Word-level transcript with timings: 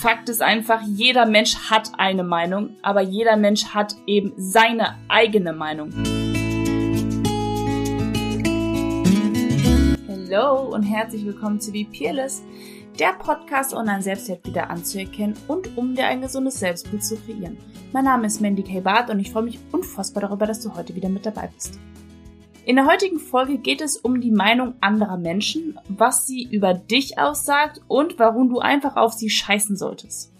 Fakt 0.00 0.30
ist 0.30 0.40
einfach, 0.40 0.80
jeder 0.80 1.26
Mensch 1.26 1.54
hat 1.68 1.92
eine 1.98 2.24
Meinung, 2.24 2.70
aber 2.80 3.02
jeder 3.02 3.36
Mensch 3.36 3.66
hat 3.66 3.94
eben 4.06 4.32
seine 4.38 4.96
eigene 5.08 5.52
Meinung. 5.52 5.92
Hallo 10.08 10.74
und 10.74 10.84
herzlich 10.84 11.26
willkommen 11.26 11.60
zu 11.60 11.72
Be 11.72 11.84
Peerless, 11.84 12.42
der 12.98 13.12
Podcast, 13.12 13.74
um 13.74 13.84
dein 13.84 14.00
Selbstwert 14.00 14.46
wieder 14.46 14.70
anzuerkennen 14.70 15.36
und 15.48 15.76
um 15.76 15.94
dir 15.94 16.06
ein 16.06 16.22
gesundes 16.22 16.58
Selbstbild 16.58 17.04
zu 17.04 17.16
kreieren. 17.16 17.58
Mein 17.92 18.04
Name 18.04 18.26
ist 18.26 18.40
Mandy 18.40 18.62
K. 18.62 18.80
Barth 18.80 19.10
und 19.10 19.20
ich 19.20 19.30
freue 19.30 19.42
mich 19.42 19.58
unfassbar 19.70 20.22
darüber, 20.22 20.46
dass 20.46 20.62
du 20.62 20.74
heute 20.74 20.94
wieder 20.96 21.10
mit 21.10 21.26
dabei 21.26 21.50
bist. 21.54 21.78
In 22.70 22.76
der 22.76 22.86
heutigen 22.86 23.18
Folge 23.18 23.58
geht 23.58 23.80
es 23.80 23.96
um 23.96 24.20
die 24.20 24.30
Meinung 24.30 24.74
anderer 24.80 25.18
Menschen, 25.18 25.76
was 25.88 26.24
sie 26.24 26.44
über 26.52 26.72
dich 26.72 27.18
aussagt 27.18 27.80
und 27.88 28.20
warum 28.20 28.48
du 28.48 28.60
einfach 28.60 28.94
auf 28.94 29.12
sie 29.12 29.28
scheißen 29.28 29.76
solltest. 29.76 30.32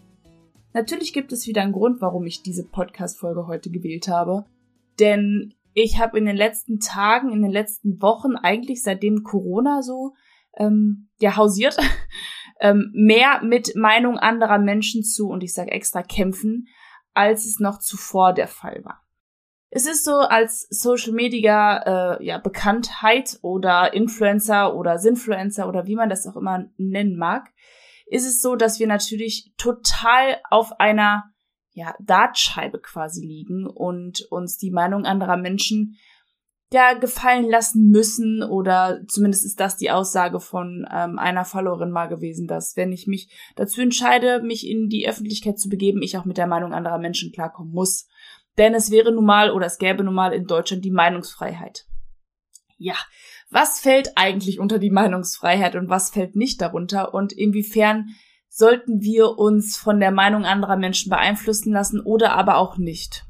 Natürlich 0.72 1.12
gibt 1.12 1.32
es 1.32 1.48
wieder 1.48 1.62
einen 1.62 1.72
Grund, 1.72 2.00
warum 2.00 2.24
ich 2.26 2.44
diese 2.44 2.64
Podcast-Folge 2.64 3.48
heute 3.48 3.68
gewählt 3.72 4.06
habe. 4.06 4.44
Denn 5.00 5.54
ich 5.74 5.98
habe 5.98 6.18
in 6.18 6.24
den 6.24 6.36
letzten 6.36 6.78
Tagen, 6.78 7.32
in 7.32 7.42
den 7.42 7.50
letzten 7.50 8.00
Wochen, 8.00 8.36
eigentlich 8.36 8.84
seitdem 8.84 9.24
Corona 9.24 9.82
so 9.82 10.14
ähm, 10.56 11.08
ja 11.18 11.36
hausiert, 11.36 11.78
ähm, 12.60 12.92
mehr 12.94 13.42
mit 13.42 13.74
Meinung 13.74 14.18
anderer 14.18 14.60
Menschen 14.60 15.02
zu, 15.02 15.30
und 15.30 15.42
ich 15.42 15.52
sage 15.52 15.72
extra 15.72 16.04
kämpfen, 16.04 16.68
als 17.12 17.44
es 17.44 17.58
noch 17.58 17.80
zuvor 17.80 18.32
der 18.32 18.46
Fall 18.46 18.84
war. 18.84 19.02
Es 19.70 19.86
ist 19.86 20.04
so 20.04 20.16
als 20.16 20.66
Social 20.70 21.12
Media 21.12 22.16
äh, 22.18 22.24
ja 22.24 22.38
Bekanntheit 22.38 23.38
oder 23.42 23.94
Influencer 23.94 24.74
oder 24.74 24.98
Sinfluencer 24.98 25.68
oder 25.68 25.86
wie 25.86 25.94
man 25.94 26.08
das 26.08 26.26
auch 26.26 26.36
immer 26.36 26.66
nennen 26.76 27.16
mag, 27.16 27.50
ist 28.06 28.26
es 28.26 28.42
so, 28.42 28.56
dass 28.56 28.80
wir 28.80 28.88
natürlich 28.88 29.52
total 29.56 30.40
auf 30.50 30.80
einer 30.80 31.24
ja 31.72 31.94
Dartscheibe 32.00 32.80
quasi 32.80 33.24
liegen 33.24 33.66
und 33.66 34.26
uns 34.30 34.58
die 34.58 34.72
Meinung 34.72 35.04
anderer 35.04 35.36
Menschen 35.36 35.96
ja 36.72 36.94
gefallen 36.94 37.48
lassen 37.48 37.90
müssen 37.90 38.42
oder 38.42 39.00
zumindest 39.08 39.44
ist 39.44 39.58
das 39.58 39.76
die 39.76 39.90
Aussage 39.90 40.38
von 40.38 40.86
ähm, 40.92 41.18
einer 41.18 41.44
Followerin 41.44 41.90
mal 41.90 42.06
gewesen, 42.06 42.46
dass 42.46 42.76
wenn 42.76 42.92
ich 42.92 43.06
mich 43.06 43.28
dazu 43.56 43.80
entscheide, 43.80 44.40
mich 44.42 44.66
in 44.68 44.88
die 44.88 45.08
Öffentlichkeit 45.08 45.58
zu 45.58 45.68
begeben, 45.68 46.02
ich 46.02 46.16
auch 46.16 46.24
mit 46.24 46.38
der 46.38 46.46
Meinung 46.46 46.72
anderer 46.72 46.98
Menschen 46.98 47.32
klarkommen 47.32 47.72
muss. 47.72 48.08
Denn 48.58 48.74
es 48.74 48.90
wäre 48.90 49.12
nun 49.12 49.24
mal 49.24 49.50
oder 49.50 49.66
es 49.66 49.78
gäbe 49.78 50.04
nun 50.04 50.14
mal 50.14 50.32
in 50.32 50.46
Deutschland 50.46 50.84
die 50.84 50.90
Meinungsfreiheit. 50.90 51.86
Ja, 52.76 52.94
was 53.50 53.80
fällt 53.80 54.16
eigentlich 54.16 54.58
unter 54.58 54.78
die 54.78 54.90
Meinungsfreiheit 54.90 55.76
und 55.76 55.88
was 55.88 56.10
fällt 56.10 56.36
nicht 56.36 56.60
darunter 56.60 57.14
und 57.14 57.32
inwiefern 57.32 58.08
sollten 58.48 59.00
wir 59.00 59.38
uns 59.38 59.76
von 59.76 60.00
der 60.00 60.10
Meinung 60.10 60.44
anderer 60.44 60.76
Menschen 60.76 61.10
beeinflussen 61.10 61.72
lassen 61.72 62.00
oder 62.00 62.32
aber 62.32 62.56
auch 62.58 62.78
nicht? 62.78 63.24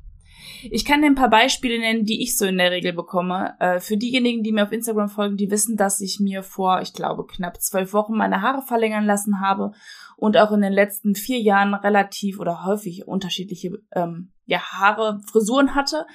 Ich 0.71 0.85
kann 0.85 1.01
dir 1.01 1.07
ein 1.07 1.15
paar 1.15 1.31
Beispiele 1.31 1.79
nennen, 1.79 2.05
die 2.05 2.23
ich 2.23 2.37
so 2.37 2.45
in 2.45 2.59
der 2.59 2.71
Regel 2.71 2.93
bekomme. 2.93 3.55
Äh, 3.61 3.81
für 3.81 3.97
diejenigen, 3.97 4.43
die 4.43 4.53
mir 4.53 4.65
auf 4.65 4.73
Instagram 4.73 5.09
folgen, 5.09 5.37
die 5.37 5.51
wissen, 5.51 5.77
dass 5.77 6.01
ich 6.01 6.21
mir 6.21 6.43
vor, 6.43 6.83
ich 6.83 6.93
glaube, 6.93 7.27
knapp 7.27 7.61
zwölf 7.63 7.93
Wochen 7.93 8.17
meine 8.17 8.43
Haare 8.43 8.63
verlängern 8.63 9.07
lassen 9.07 9.41
habe 9.41 9.73
und 10.21 10.37
auch 10.37 10.53
in 10.53 10.61
den 10.61 10.73
letzten 10.73 11.15
vier 11.15 11.41
Jahren 11.41 11.73
relativ 11.75 12.39
oder 12.39 12.65
häufig 12.65 13.09
unterschiedliche 13.09 13.79
ähm, 13.93 14.33
ja, 14.45 14.61
Haare, 14.61 15.21
Frisuren 15.27 15.75
hatte. 15.75 16.07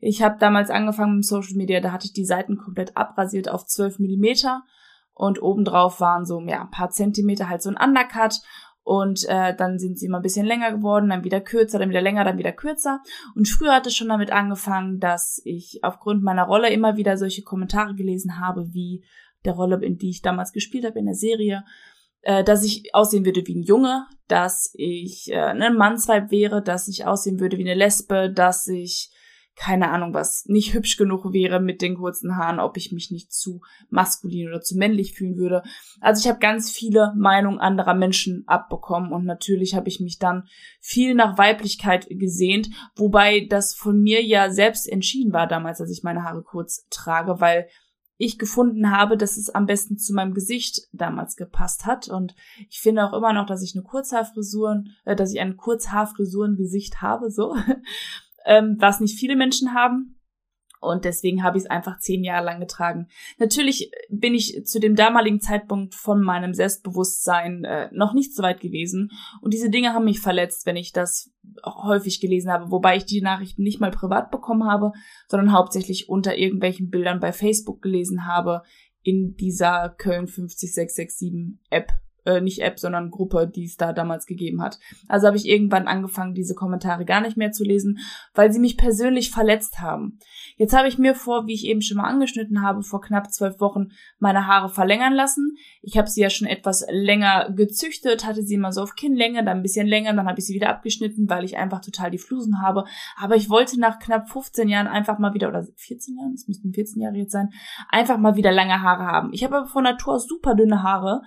Ich 0.00 0.20
habe 0.20 0.36
damals 0.40 0.68
angefangen 0.68 1.16
mit 1.16 1.24
Social 1.24 1.54
Media, 1.54 1.80
da 1.80 1.92
hatte 1.92 2.06
ich 2.06 2.12
die 2.12 2.24
Seiten 2.24 2.58
komplett 2.58 2.96
abrasiert 2.96 3.48
auf 3.48 3.64
12 3.64 4.00
Millimeter 4.00 4.64
und 5.14 5.40
obendrauf 5.40 6.00
waren 6.00 6.26
so 6.26 6.40
ja, 6.40 6.62
ein 6.62 6.70
paar 6.70 6.90
Zentimeter 6.90 7.48
halt 7.48 7.62
so 7.62 7.70
ein 7.70 7.76
Undercut 7.76 8.40
und 8.82 9.28
äh, 9.28 9.54
dann 9.54 9.78
sind 9.78 9.96
sie 9.96 10.06
immer 10.06 10.18
ein 10.18 10.22
bisschen 10.22 10.44
länger 10.44 10.72
geworden, 10.72 11.10
dann 11.10 11.22
wieder 11.22 11.40
kürzer, 11.40 11.78
dann 11.78 11.90
wieder 11.90 12.00
länger, 12.00 12.24
dann 12.24 12.38
wieder 12.38 12.50
kürzer. 12.50 13.00
Und 13.36 13.46
früher 13.46 13.76
hat 13.76 13.86
es 13.86 13.94
schon 13.94 14.08
damit 14.08 14.32
angefangen, 14.32 14.98
dass 14.98 15.40
ich 15.44 15.78
aufgrund 15.82 16.24
meiner 16.24 16.46
Rolle 16.46 16.68
immer 16.72 16.96
wieder 16.96 17.16
solche 17.16 17.42
Kommentare 17.42 17.94
gelesen 17.94 18.40
habe, 18.40 18.74
wie 18.74 19.04
der 19.44 19.52
Rolle, 19.52 19.76
in 19.84 19.98
die 19.98 20.10
ich 20.10 20.20
damals 20.20 20.52
gespielt 20.52 20.84
habe 20.84 20.98
in 20.98 21.06
der 21.06 21.14
Serie, 21.14 21.64
äh, 22.22 22.44
dass 22.44 22.64
ich 22.64 22.94
aussehen 22.94 23.24
würde 23.24 23.46
wie 23.46 23.56
ein 23.56 23.62
Junge, 23.62 24.06
dass 24.28 24.70
ich 24.74 25.30
äh, 25.30 25.38
ein 25.38 25.76
Mannsweib 25.76 26.30
wäre, 26.30 26.62
dass 26.62 26.88
ich 26.88 27.06
aussehen 27.06 27.40
würde 27.40 27.58
wie 27.58 27.64
eine 27.64 27.74
Lesbe, 27.74 28.30
dass 28.30 28.66
ich 28.66 29.10
keine 29.54 29.90
Ahnung 29.90 30.14
was, 30.14 30.46
nicht 30.46 30.72
hübsch 30.72 30.96
genug 30.96 31.32
wäre 31.32 31.60
mit 31.60 31.82
den 31.82 31.96
kurzen 31.96 32.36
Haaren, 32.36 32.58
ob 32.58 32.76
ich 32.76 32.90
mich 32.90 33.10
nicht 33.10 33.32
zu 33.32 33.60
maskulin 33.90 34.48
oder 34.48 34.62
zu 34.62 34.76
männlich 34.76 35.12
fühlen 35.12 35.36
würde. 35.36 35.62
Also 36.00 36.20
ich 36.20 36.28
habe 36.28 36.38
ganz 36.38 36.70
viele 36.70 37.12
Meinungen 37.16 37.58
anderer 37.58 37.94
Menschen 37.94 38.44
abbekommen 38.46 39.12
und 39.12 39.24
natürlich 39.24 39.74
habe 39.74 39.88
ich 39.88 40.00
mich 40.00 40.18
dann 40.18 40.48
viel 40.80 41.14
nach 41.14 41.36
Weiblichkeit 41.36 42.06
gesehnt, 42.08 42.70
wobei 42.96 43.46
das 43.48 43.74
von 43.74 44.00
mir 44.00 44.24
ja 44.24 44.50
selbst 44.50 44.88
entschieden 44.88 45.32
war 45.32 45.46
damals, 45.46 45.80
als 45.80 45.90
ich 45.90 46.02
meine 46.02 46.24
Haare 46.24 46.42
kurz 46.42 46.86
trage, 46.88 47.40
weil 47.40 47.68
ich 48.22 48.38
gefunden 48.38 48.90
habe, 48.90 49.16
dass 49.16 49.36
es 49.36 49.50
am 49.50 49.66
besten 49.66 49.98
zu 49.98 50.14
meinem 50.14 50.32
Gesicht 50.32 50.82
damals 50.92 51.36
gepasst 51.36 51.86
hat. 51.86 52.08
Und 52.08 52.36
ich 52.68 52.80
finde 52.80 53.04
auch 53.04 53.12
immer 53.12 53.32
noch, 53.32 53.46
dass 53.46 53.62
ich 53.62 53.74
eine 53.74 53.82
Kurzhaarfrisuren, 53.82 54.94
äh, 55.04 55.16
dass 55.16 55.32
ich 55.32 55.40
ein 55.40 55.56
Kurzhaarfrisurengesicht 55.56 57.02
habe, 57.02 57.30
so, 57.30 57.56
ähm, 58.44 58.76
was 58.78 59.00
nicht 59.00 59.18
viele 59.18 59.36
Menschen 59.36 59.74
haben. 59.74 60.16
Und 60.82 61.04
deswegen 61.04 61.44
habe 61.44 61.56
ich 61.56 61.64
es 61.64 61.70
einfach 61.70 61.98
zehn 61.98 62.24
Jahre 62.24 62.44
lang 62.44 62.60
getragen. 62.60 63.06
Natürlich 63.38 63.92
bin 64.10 64.34
ich 64.34 64.66
zu 64.66 64.80
dem 64.80 64.96
damaligen 64.96 65.40
Zeitpunkt 65.40 65.94
von 65.94 66.20
meinem 66.20 66.54
Selbstbewusstsein 66.54 67.64
äh, 67.64 67.88
noch 67.92 68.14
nicht 68.14 68.34
so 68.34 68.42
weit 68.42 68.60
gewesen. 68.60 69.10
Und 69.40 69.54
diese 69.54 69.70
Dinge 69.70 69.94
haben 69.94 70.04
mich 70.04 70.20
verletzt, 70.20 70.66
wenn 70.66 70.76
ich 70.76 70.92
das 70.92 71.30
häufig 71.64 72.20
gelesen 72.20 72.50
habe. 72.50 72.70
Wobei 72.70 72.96
ich 72.96 73.04
die 73.04 73.20
Nachrichten 73.20 73.62
nicht 73.62 73.80
mal 73.80 73.92
privat 73.92 74.32
bekommen 74.32 74.68
habe, 74.68 74.92
sondern 75.28 75.52
hauptsächlich 75.52 76.08
unter 76.08 76.36
irgendwelchen 76.36 76.90
Bildern 76.90 77.20
bei 77.20 77.32
Facebook 77.32 77.80
gelesen 77.80 78.26
habe 78.26 78.62
in 79.02 79.36
dieser 79.36 79.94
Köln 79.98 80.26
50667 80.26 81.58
App 81.70 81.92
äh, 82.24 82.40
nicht 82.40 82.60
App, 82.60 82.78
sondern 82.78 83.10
Gruppe, 83.10 83.50
die 83.52 83.64
es 83.64 83.76
da 83.76 83.92
damals 83.92 84.26
gegeben 84.26 84.62
hat. 84.62 84.78
Also 85.08 85.26
habe 85.26 85.36
ich 85.36 85.48
irgendwann 85.48 85.86
angefangen, 85.88 86.34
diese 86.34 86.54
Kommentare 86.54 87.04
gar 87.04 87.20
nicht 87.20 87.36
mehr 87.36 87.52
zu 87.52 87.64
lesen, 87.64 87.98
weil 88.34 88.52
sie 88.52 88.60
mich 88.60 88.76
persönlich 88.76 89.30
verletzt 89.30 89.80
haben. 89.80 90.18
Jetzt 90.56 90.76
habe 90.76 90.88
ich 90.88 90.98
mir 90.98 91.14
vor, 91.14 91.46
wie 91.46 91.54
ich 91.54 91.66
eben 91.66 91.82
schon 91.82 91.96
mal 91.96 92.08
angeschnitten 92.08 92.62
habe, 92.62 92.82
vor 92.82 93.00
knapp 93.00 93.32
zwölf 93.32 93.60
Wochen 93.60 93.88
meine 94.18 94.46
Haare 94.46 94.68
verlängern 94.68 95.12
lassen. 95.12 95.56
Ich 95.80 95.98
habe 95.98 96.08
sie 96.08 96.20
ja 96.20 96.30
schon 96.30 96.46
etwas 96.46 96.86
länger 96.88 97.50
gezüchtet, 97.50 98.26
hatte 98.26 98.42
sie 98.42 98.54
immer 98.54 98.72
so 98.72 98.82
auf 98.82 98.94
Kinnlänge, 98.94 99.44
dann 99.44 99.58
ein 99.58 99.62
bisschen 99.62 99.86
länger, 99.86 100.12
dann 100.12 100.28
habe 100.28 100.38
ich 100.38 100.46
sie 100.46 100.54
wieder 100.54 100.68
abgeschnitten, 100.68 101.28
weil 101.28 101.44
ich 101.44 101.56
einfach 101.56 101.80
total 101.80 102.10
die 102.10 102.18
Flusen 102.18 102.62
habe. 102.62 102.84
Aber 103.16 103.36
ich 103.36 103.50
wollte 103.50 103.80
nach 103.80 103.98
knapp 103.98 104.28
15 104.28 104.68
Jahren 104.68 104.86
einfach 104.86 105.18
mal 105.18 105.34
wieder, 105.34 105.48
oder 105.48 105.66
14 105.76 106.16
Jahren, 106.16 106.34
es 106.34 106.46
müssten 106.48 106.72
14 106.72 107.00
Jahre 107.02 107.16
jetzt 107.16 107.32
sein, 107.32 107.50
einfach 107.88 108.18
mal 108.18 108.36
wieder 108.36 108.52
lange 108.52 108.82
Haare 108.82 109.04
haben. 109.04 109.32
Ich 109.32 109.44
habe 109.44 109.56
aber 109.56 109.66
von 109.66 109.84
Natur 109.84 110.14
aus 110.14 110.26
super 110.26 110.54
dünne 110.54 110.82
Haare 110.82 111.22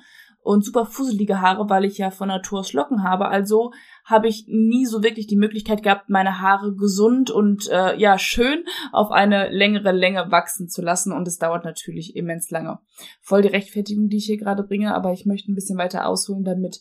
und 0.45 0.63
super 0.63 0.85
fusselige 0.85 1.41
Haare, 1.41 1.69
weil 1.71 1.85
ich 1.85 1.97
ja 1.97 2.11
von 2.11 2.27
Natur 2.27 2.59
aus 2.59 2.73
Locken 2.73 3.03
habe. 3.03 3.29
Also 3.29 3.71
habe 4.03 4.27
ich 4.27 4.45
nie 4.47 4.85
so 4.85 5.01
wirklich 5.01 5.25
die 5.25 5.37
Möglichkeit 5.37 5.81
gehabt, 5.81 6.07
meine 6.07 6.39
Haare 6.39 6.75
gesund 6.75 7.31
und 7.31 7.67
äh, 7.71 7.97
ja 7.97 8.19
schön 8.19 8.63
auf 8.91 9.09
eine 9.09 9.49
längere 9.49 9.91
Länge 9.91 10.27
wachsen 10.29 10.69
zu 10.69 10.83
lassen. 10.83 11.11
Und 11.11 11.27
es 11.27 11.39
dauert 11.39 11.65
natürlich 11.65 12.15
immens 12.15 12.51
lange. 12.51 12.77
Voll 13.21 13.41
die 13.41 13.47
Rechtfertigung, 13.47 14.07
die 14.07 14.17
ich 14.17 14.25
hier 14.25 14.37
gerade 14.37 14.61
bringe, 14.61 14.93
aber 14.93 15.13
ich 15.13 15.25
möchte 15.25 15.51
ein 15.51 15.55
bisschen 15.55 15.79
weiter 15.79 16.07
ausholen, 16.07 16.43
damit 16.43 16.79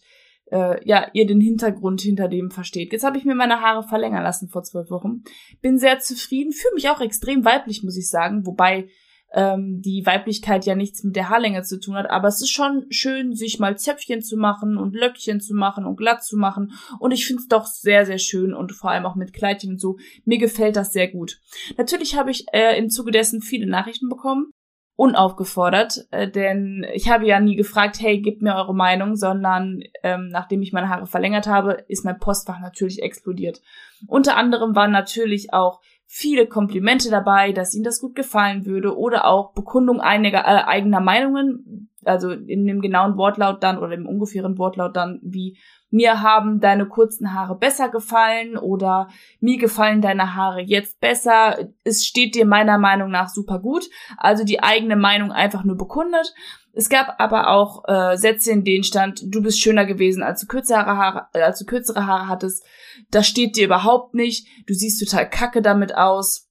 äh, 0.53 0.87
ja, 0.87 1.09
ihr 1.15 1.27
den 1.27 1.41
Hintergrund 1.41 2.03
hinter 2.03 2.29
dem 2.29 2.51
versteht. 2.51 2.93
Jetzt 2.93 3.05
habe 3.05 3.17
ich 3.17 3.25
mir 3.25 3.35
meine 3.35 3.63
Haare 3.63 3.83
verlängern 3.83 4.23
lassen 4.23 4.51
vor 4.51 4.63
zwölf 4.63 4.91
Wochen. 4.91 5.23
Bin 5.63 5.79
sehr 5.79 6.01
zufrieden, 6.01 6.53
fühle 6.53 6.75
mich 6.75 6.91
auch 6.91 7.01
extrem 7.01 7.47
weiblich, 7.47 7.83
muss 7.83 7.97
ich 7.97 8.11
sagen, 8.11 8.45
wobei 8.45 8.89
ähm, 9.34 9.83
die 9.83 10.06
Weiblichkeit 10.06 10.65
ja 10.65 10.75
nichts 10.75 11.03
mit 11.03 11.17
der 11.17 11.28
Haarlänge 11.28 11.62
zu 11.62 11.78
tun 11.81 11.97
hat, 11.97 12.09
aber 12.09 12.28
es 12.28 12.41
ist 12.41 12.50
schon 12.50 12.87
schön, 12.91 13.35
sich 13.35 13.59
mal 13.59 13.76
Zöpfchen 13.76 14.23
zu 14.23 14.37
machen 14.37 14.76
und 14.76 14.94
Löckchen 14.94 15.41
zu 15.41 15.55
machen 15.55 15.85
und 15.85 15.97
glatt 15.97 16.25
zu 16.25 16.37
machen 16.37 16.73
und 17.00 17.11
ich 17.11 17.26
finde 17.26 17.43
es 17.43 17.49
doch 17.49 17.67
sehr, 17.67 18.06
sehr 18.06 18.19
schön 18.19 18.55
und 18.55 18.73
vor 18.73 18.91
allem 18.91 19.06
auch 19.06 19.17
mit 19.17 19.32
Kleidchen 19.32 19.73
und 19.73 19.81
so. 19.81 19.99
Mir 20.25 20.38
gefällt 20.38 20.76
das 20.76 20.93
sehr 20.93 21.09
gut. 21.09 21.41
Natürlich 21.76 22.17
habe 22.17 22.31
ich 22.31 22.47
äh, 22.53 22.79
im 22.79 22.88
Zuge 22.88 23.11
dessen 23.11 23.43
viele 23.43 23.67
Nachrichten 23.67 24.09
bekommen 24.09 24.53
unaufgefordert, 24.97 26.06
äh, 26.12 26.31
denn 26.31 26.87
ich 26.93 27.11
habe 27.11 27.26
ja 27.26 27.41
nie 27.41 27.56
gefragt, 27.56 28.00
hey, 28.00 28.20
gebt 28.20 28.43
mir 28.43 28.55
eure 28.55 28.75
Meinung, 28.75 29.17
sondern 29.17 29.82
ähm, 30.05 30.29
nachdem 30.29 30.62
ich 30.62 30.73
meine 30.73 30.88
Haare 30.88 31.06
verlängert 31.06 31.49
habe, 31.49 31.85
ist 31.88 32.05
mein 32.05 32.19
Postfach 32.19 32.61
natürlich 32.61 33.03
explodiert. 33.03 33.61
Unter 34.06 34.37
anderem 34.37 34.76
waren 34.76 34.93
natürlich 34.93 35.53
auch 35.53 35.81
viele 36.06 36.47
Komplimente 36.47 37.11
dabei, 37.11 37.53
dass 37.53 37.75
ihnen 37.75 37.85
das 37.85 38.01
gut 38.01 38.15
gefallen 38.15 38.67
würde 38.67 38.97
oder 38.97 39.27
auch 39.27 39.53
Bekundung 39.53 40.01
einiger 40.01 40.41
äh, 40.41 40.65
eigener 40.65 41.01
Meinungen, 41.01 41.91
also 42.05 42.31
in 42.31 42.67
dem 42.67 42.81
genauen 42.81 43.17
Wortlaut 43.17 43.62
dann 43.62 43.79
oder 43.79 43.95
im 43.95 44.06
ungefähren 44.06 44.59
Wortlaut 44.59 44.97
dann 44.97 45.21
wie 45.23 45.59
mir 45.95 46.23
haben 46.23 46.59
deine 46.59 46.87
kurzen 46.87 47.35
Haare 47.35 47.56
besser 47.56 47.89
gefallen 47.89 48.56
oder 48.56 49.06
mir 49.39 49.59
gefallen 49.59 50.03
deine 50.03 50.35
Haare 50.35 50.61
jetzt 50.61 50.99
besser. 50.99 51.69
Es 51.85 52.05
steht 52.05 52.35
dir 52.35 52.47
meiner 52.47 52.79
Meinung 52.79 53.12
nach 53.12 53.29
super 53.29 53.61
gut. 53.61 53.89
Also 54.17 54.43
die 54.43 54.61
eigene 54.61 54.97
Meinung 54.97 55.31
einfach 55.31 55.62
nur 55.62 55.77
bekundet. 55.77 56.35
Es 56.76 56.88
gab 56.88 57.21
aber 57.21 57.49
auch 57.50 57.85
äh, 57.87 58.17
Sätze, 58.17 58.50
in 58.50 58.65
denen 58.65 58.85
stand, 58.85 59.23
du 59.26 59.43
bist 59.43 59.61
schöner 59.61 59.87
gewesen, 59.87 60.23
als 60.23 60.41
du 60.41 60.47
kürzere 60.47 60.85
Haare, 60.85 61.29
äh, 61.32 61.41
als 61.41 61.61
du 61.61 61.65
kürzere 61.65 62.06
Haare 62.06 62.29
hattest. 62.29 62.65
Das 63.11 63.26
steht 63.26 63.56
dir 63.56 63.67
überhaupt 63.67 64.15
nicht. 64.15 64.49
Du 64.67 64.75
siehst 64.75 65.00
total 65.00 65.29
kacke 65.29 65.62
damit 65.62 65.94
aus. 65.94 66.50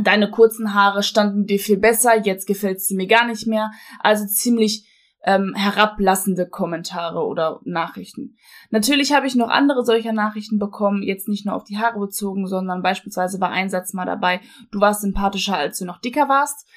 Deine 0.00 0.30
kurzen 0.30 0.74
Haare 0.74 1.02
standen 1.02 1.46
dir 1.46 1.58
viel 1.58 1.78
besser, 1.78 2.24
jetzt 2.24 2.46
gefällt 2.46 2.80
sie 2.80 2.94
mir 2.94 3.08
gar 3.08 3.26
nicht 3.26 3.46
mehr. 3.46 3.70
Also 4.00 4.26
ziemlich 4.26 4.86
ähm, 5.24 5.54
herablassende 5.56 6.48
Kommentare 6.48 7.24
oder 7.24 7.60
Nachrichten. 7.64 8.36
Natürlich 8.70 9.12
habe 9.12 9.26
ich 9.26 9.34
noch 9.34 9.48
andere 9.48 9.84
solcher 9.84 10.12
Nachrichten 10.12 10.58
bekommen, 10.58 11.02
jetzt 11.02 11.26
nicht 11.26 11.44
nur 11.44 11.56
auf 11.56 11.64
die 11.64 11.78
Haare 11.78 11.98
bezogen, 11.98 12.46
sondern 12.46 12.82
beispielsweise 12.82 13.40
war 13.40 13.50
ein 13.50 13.70
Satz 13.70 13.92
mal 13.92 14.04
dabei, 14.04 14.40
du 14.70 14.80
warst 14.80 15.00
sympathischer, 15.00 15.56
als 15.56 15.78
du 15.78 15.84
noch 15.84 16.00
dicker 16.00 16.28
warst. 16.28 16.68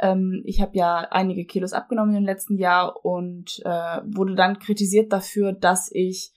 Ähm, 0.00 0.42
ich 0.44 0.60
habe 0.60 0.76
ja 0.76 1.08
einige 1.10 1.44
Kilos 1.44 1.72
abgenommen 1.72 2.14
im 2.14 2.24
letzten 2.24 2.58
Jahr 2.58 3.04
und 3.04 3.60
äh, 3.64 4.00
wurde 4.04 4.34
dann 4.34 4.58
kritisiert 4.58 5.12
dafür, 5.12 5.52
dass 5.52 5.90
ich 5.92 6.32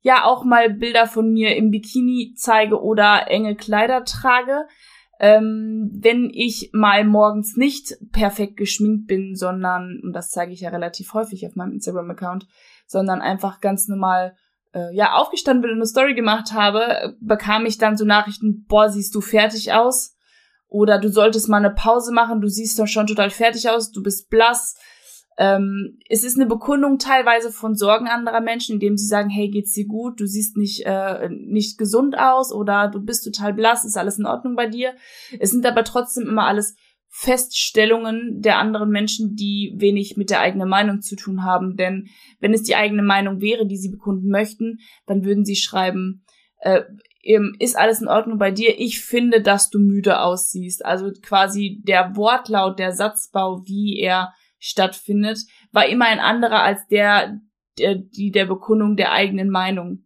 ja 0.00 0.24
auch 0.24 0.44
mal 0.44 0.70
Bilder 0.70 1.06
von 1.06 1.32
mir 1.32 1.56
im 1.56 1.70
Bikini 1.70 2.34
zeige 2.36 2.82
oder 2.82 3.28
enge 3.28 3.56
Kleider 3.56 4.04
trage. 4.04 4.66
Ähm, 5.20 5.90
wenn 5.94 6.28
ich 6.32 6.70
mal 6.72 7.04
morgens 7.04 7.56
nicht 7.56 7.96
perfekt 8.12 8.56
geschminkt 8.56 9.06
bin, 9.06 9.36
sondern, 9.36 10.00
und 10.02 10.12
das 10.12 10.30
zeige 10.30 10.52
ich 10.52 10.60
ja 10.60 10.70
relativ 10.70 11.14
häufig 11.14 11.46
auf 11.46 11.54
meinem 11.54 11.72
Instagram-Account, 11.72 12.46
sondern 12.86 13.20
einfach 13.20 13.60
ganz 13.60 13.86
normal 13.86 14.36
äh, 14.74 14.94
ja 14.94 15.14
aufgestanden 15.14 15.62
bin 15.62 15.70
und 15.70 15.76
eine 15.76 15.86
Story 15.86 16.14
gemacht 16.14 16.52
habe, 16.52 17.16
bekam 17.20 17.64
ich 17.64 17.78
dann 17.78 17.96
so 17.96 18.04
Nachrichten, 18.04 18.64
boah, 18.66 18.88
siehst 18.90 19.14
du 19.14 19.20
fertig 19.20 19.72
aus? 19.72 20.13
Oder 20.74 20.98
du 20.98 21.08
solltest 21.08 21.48
mal 21.48 21.58
eine 21.58 21.72
Pause 21.72 22.12
machen, 22.12 22.40
du 22.40 22.48
siehst 22.48 22.80
doch 22.80 22.88
schon 22.88 23.06
total 23.06 23.30
fertig 23.30 23.68
aus, 23.70 23.92
du 23.92 24.02
bist 24.02 24.28
blass. 24.28 24.74
Ähm, 25.38 26.00
es 26.08 26.24
ist 26.24 26.36
eine 26.36 26.46
Bekundung 26.46 26.98
teilweise 26.98 27.52
von 27.52 27.76
Sorgen 27.76 28.08
anderer 28.08 28.40
Menschen, 28.40 28.74
indem 28.74 28.96
sie 28.96 29.06
sagen, 29.06 29.30
hey, 29.30 29.48
geht's 29.50 29.72
dir 29.72 29.86
gut, 29.86 30.18
du 30.18 30.26
siehst 30.26 30.56
nicht, 30.56 30.84
äh, 30.84 31.28
nicht 31.30 31.78
gesund 31.78 32.18
aus 32.18 32.52
oder 32.52 32.88
du 32.88 33.00
bist 33.00 33.24
total 33.24 33.54
blass, 33.54 33.84
ist 33.84 33.96
alles 33.96 34.18
in 34.18 34.26
Ordnung 34.26 34.56
bei 34.56 34.66
dir. 34.66 34.94
Es 35.38 35.52
sind 35.52 35.64
aber 35.64 35.84
trotzdem 35.84 36.26
immer 36.26 36.48
alles 36.48 36.74
Feststellungen 37.08 38.42
der 38.42 38.58
anderen 38.58 38.90
Menschen, 38.90 39.36
die 39.36 39.74
wenig 39.76 40.16
mit 40.16 40.30
der 40.30 40.40
eigenen 40.40 40.68
Meinung 40.68 41.02
zu 41.02 41.14
tun 41.14 41.44
haben. 41.44 41.76
Denn 41.76 42.08
wenn 42.40 42.52
es 42.52 42.64
die 42.64 42.74
eigene 42.74 43.04
Meinung 43.04 43.40
wäre, 43.40 43.64
die 43.68 43.76
sie 43.76 43.90
bekunden 43.90 44.28
möchten, 44.28 44.78
dann 45.06 45.24
würden 45.24 45.44
sie 45.44 45.54
schreiben, 45.54 46.24
äh, 46.62 46.82
ist 47.58 47.76
alles 47.76 48.00
in 48.00 48.08
Ordnung 48.08 48.38
bei 48.38 48.50
dir? 48.50 48.78
Ich 48.78 49.00
finde, 49.00 49.40
dass 49.40 49.70
du 49.70 49.78
müde 49.78 50.20
aussiehst. 50.20 50.84
Also 50.84 51.10
quasi 51.22 51.80
der 51.82 52.16
Wortlaut, 52.16 52.78
der 52.78 52.92
Satzbau, 52.92 53.62
wie 53.66 53.98
er 53.98 54.34
stattfindet, 54.58 55.40
war 55.72 55.86
immer 55.86 56.06
ein 56.06 56.20
anderer 56.20 56.62
als 56.62 56.86
der, 56.88 57.40
der 57.78 57.96
die 57.96 58.30
der 58.30 58.46
Bekundung 58.46 58.96
der 58.96 59.12
eigenen 59.12 59.48
Meinung. 59.48 60.04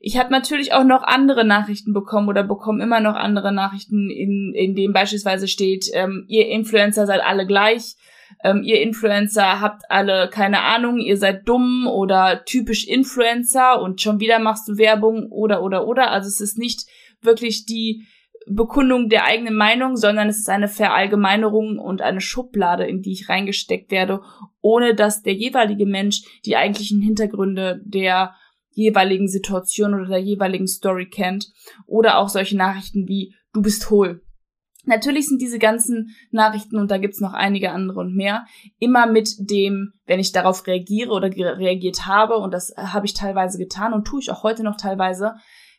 Ich 0.00 0.18
habe 0.18 0.30
natürlich 0.30 0.72
auch 0.72 0.84
noch 0.84 1.02
andere 1.02 1.44
Nachrichten 1.44 1.92
bekommen 1.92 2.28
oder 2.28 2.44
bekomme 2.44 2.82
immer 2.82 3.00
noch 3.00 3.14
andere 3.14 3.52
Nachrichten, 3.52 4.10
in, 4.10 4.52
in 4.54 4.74
dem 4.74 4.92
beispielsweise 4.92 5.48
steht, 5.48 5.86
ähm, 5.92 6.24
ihr 6.28 6.48
Influencer 6.48 7.06
seid 7.06 7.20
alle 7.20 7.46
gleich 7.46 7.96
ähm, 8.44 8.62
ihr 8.62 8.80
Influencer 8.80 9.60
habt 9.60 9.82
alle 9.90 10.28
keine 10.30 10.62
Ahnung, 10.62 10.98
ihr 10.98 11.16
seid 11.16 11.48
dumm 11.48 11.86
oder 11.86 12.44
typisch 12.44 12.86
Influencer 12.86 13.80
und 13.80 14.00
schon 14.00 14.20
wieder 14.20 14.38
machst 14.38 14.68
du 14.68 14.78
Werbung 14.78 15.30
oder 15.30 15.62
oder 15.62 15.86
oder. 15.86 16.10
Also 16.10 16.28
es 16.28 16.40
ist 16.40 16.58
nicht 16.58 16.86
wirklich 17.20 17.66
die 17.66 18.06
Bekundung 18.46 19.08
der 19.08 19.24
eigenen 19.24 19.54
Meinung, 19.54 19.96
sondern 19.96 20.28
es 20.28 20.38
ist 20.38 20.48
eine 20.48 20.68
Verallgemeinerung 20.68 21.78
und 21.78 22.00
eine 22.02 22.20
Schublade, 22.20 22.86
in 22.86 23.02
die 23.02 23.12
ich 23.12 23.28
reingesteckt 23.28 23.90
werde, 23.90 24.22
ohne 24.60 24.94
dass 24.94 25.22
der 25.22 25.34
jeweilige 25.34 25.86
Mensch 25.86 26.22
die 26.44 26.56
eigentlichen 26.56 27.02
Hintergründe 27.02 27.80
der 27.84 28.34
jeweiligen 28.70 29.28
Situation 29.28 29.94
oder 29.94 30.06
der 30.06 30.22
jeweiligen 30.22 30.68
Story 30.68 31.08
kennt. 31.08 31.48
Oder 31.86 32.18
auch 32.18 32.28
solche 32.28 32.56
Nachrichten 32.56 33.08
wie 33.08 33.34
du 33.52 33.60
bist 33.60 33.90
hohl. 33.90 34.22
Natürlich 34.88 35.28
sind 35.28 35.40
diese 35.40 35.58
ganzen 35.58 36.16
Nachrichten, 36.30 36.76
und 36.76 36.90
da 36.90 36.98
gibt's 36.98 37.20
noch 37.20 37.34
einige 37.34 37.70
andere 37.72 38.00
und 38.00 38.14
mehr, 38.14 38.46
immer 38.78 39.06
mit 39.06 39.28
dem, 39.38 39.92
wenn 40.06 40.18
ich 40.18 40.32
darauf 40.32 40.66
reagiere 40.66 41.12
oder 41.12 41.28
reagiert 41.28 42.06
habe, 42.06 42.36
und 42.38 42.52
das 42.52 42.74
habe 42.76 43.06
ich 43.06 43.14
teilweise 43.14 43.58
getan 43.58 43.92
und 43.92 44.06
tue 44.06 44.20
ich 44.20 44.30
auch 44.30 44.42
heute 44.42 44.64
noch 44.64 44.76
teilweise, 44.76 45.34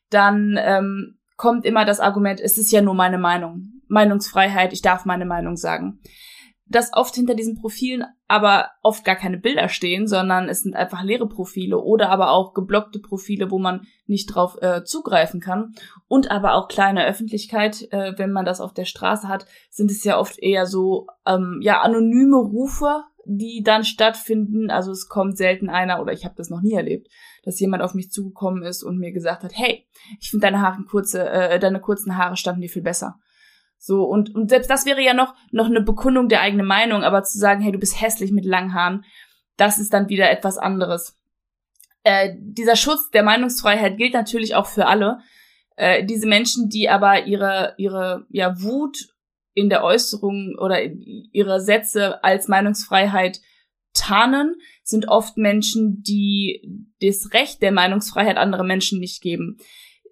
dann 0.10 0.58
ähm, 0.60 1.18
kommt 1.36 1.66
immer 1.66 1.86
das 1.86 2.00
Argument, 2.00 2.40
es 2.40 2.58
ist 2.58 2.72
ja 2.72 2.82
nur 2.82 2.96
meine 2.96 3.18
Meinung. 3.18 3.74
Meinungsfreiheit, 3.88 4.72
ich 4.72 4.82
darf 4.82 5.06
meine 5.06 5.26
Meinung 5.26 5.56
sagen 5.56 6.00
dass 6.70 6.94
oft 6.94 7.16
hinter 7.16 7.34
diesen 7.34 7.60
Profilen 7.60 8.06
aber 8.28 8.70
oft 8.84 9.04
gar 9.04 9.16
keine 9.16 9.38
Bilder 9.38 9.70
stehen, 9.70 10.08
sondern 10.08 10.48
es 10.48 10.62
sind 10.62 10.76
einfach 10.76 11.04
leere 11.04 11.28
Profile 11.28 11.80
oder 11.80 12.10
aber 12.10 12.30
auch 12.30 12.54
geblockte 12.54 13.00
Profile, 13.00 13.50
wo 13.50 13.58
man 13.58 13.88
nicht 14.06 14.28
drauf 14.28 14.56
äh, 14.62 14.84
zugreifen 14.84 15.40
kann. 15.40 15.74
Und 16.08 16.30
aber 16.30 16.54
auch 16.54 16.68
kleine 16.68 17.06
Öffentlichkeit, 17.06 17.92
äh, 17.92 18.14
wenn 18.18 18.32
man 18.32 18.46
das 18.46 18.62
auf 18.62 18.74
der 18.74 18.86
Straße 18.86 19.28
hat, 19.28 19.48
sind 19.72 19.90
es 19.90 20.04
ja 20.04 20.20
oft 20.20 20.38
eher 20.38 20.68
so 20.68 21.08
ähm, 21.26 21.60
ja 21.62 21.82
anonyme 21.82 22.38
Rufe, 22.38 23.04
die 23.26 23.64
dann 23.64 23.84
stattfinden. 23.84 24.70
Also 24.70 24.92
es 24.92 25.08
kommt 25.08 25.38
selten 25.38 25.70
einer 25.70 26.00
oder 26.00 26.14
ich 26.14 26.24
habe 26.24 26.36
das 26.38 26.52
noch 26.52 26.62
nie 26.62 26.74
erlebt, 26.74 27.08
dass 27.44 27.60
jemand 27.60 27.82
auf 27.82 27.96
mich 27.96 28.12
zugekommen 28.12 28.62
ist 28.62 28.84
und 28.84 29.00
mir 29.00 29.12
gesagt 29.12 29.44
hat, 29.44 29.52
hey, 29.56 29.88
ich 30.20 30.30
finde 30.30 30.46
deine 30.46 30.62
Haare 30.62 30.84
kurze, 30.84 31.28
äh, 31.28 31.58
deine 31.58 31.82
kurzen 31.82 32.16
Haare 32.16 32.38
standen 32.38 32.62
dir 32.62 32.70
viel 32.70 32.84
besser. 32.84 33.20
So, 33.82 34.04
und, 34.04 34.36
und 34.36 34.50
selbst 34.50 34.70
das 34.70 34.86
wäre 34.86 35.02
ja 35.02 35.14
noch, 35.14 35.34
noch 35.52 35.68
eine 35.68 35.82
Bekundung 35.82 36.28
der 36.28 36.42
eigenen 36.42 36.68
Meinung, 36.68 37.04
aber 37.04 37.24
zu 37.24 37.40
sagen, 37.40 37.62
hey, 37.62 37.72
du 37.72 37.80
bist 37.80 38.00
hässlich 38.00 38.32
mit 38.32 38.44
langen 38.44 38.74
Haaren, 38.74 39.06
das 39.56 39.80
ist 39.80 39.94
dann 39.94 40.10
wieder 40.10 40.30
etwas 40.30 40.58
anderes. 40.58 41.18
Äh, 42.04 42.36
dieser 42.38 42.76
Schutz 42.76 43.10
der 43.10 43.24
Meinungsfreiheit 43.24 43.98
gilt 43.98 44.14
natürlich 44.14 44.54
auch 44.54 44.66
für 44.66 44.86
alle. 44.86 45.20
Äh, 45.78 46.06
diese 46.06 46.28
Menschen, 46.28 46.70
die 46.70 46.90
aber 46.90 47.26
ihre, 47.26 47.74
ihre 47.78 48.26
ja, 48.30 48.62
Wut 48.62 48.98
in 49.54 49.70
der 49.70 49.84
Äußerung 49.84 50.56
oder 50.60 50.82
ihre 50.84 51.62
Sätze 51.62 52.22
als 52.22 52.50
Meinungsfreiheit 52.50 53.40
tarnen, 53.94 54.56
sind 54.84 55.08
oft 55.08 55.38
Menschen, 55.38 56.04
die 56.04 56.86
das 57.02 57.34
Recht 57.34 57.62
der 57.62 57.72
Meinungsfreiheit 57.72 58.38
anderen 58.38 58.68
Menschen 58.68 59.00
nicht 59.00 59.22
geben. 59.22 59.58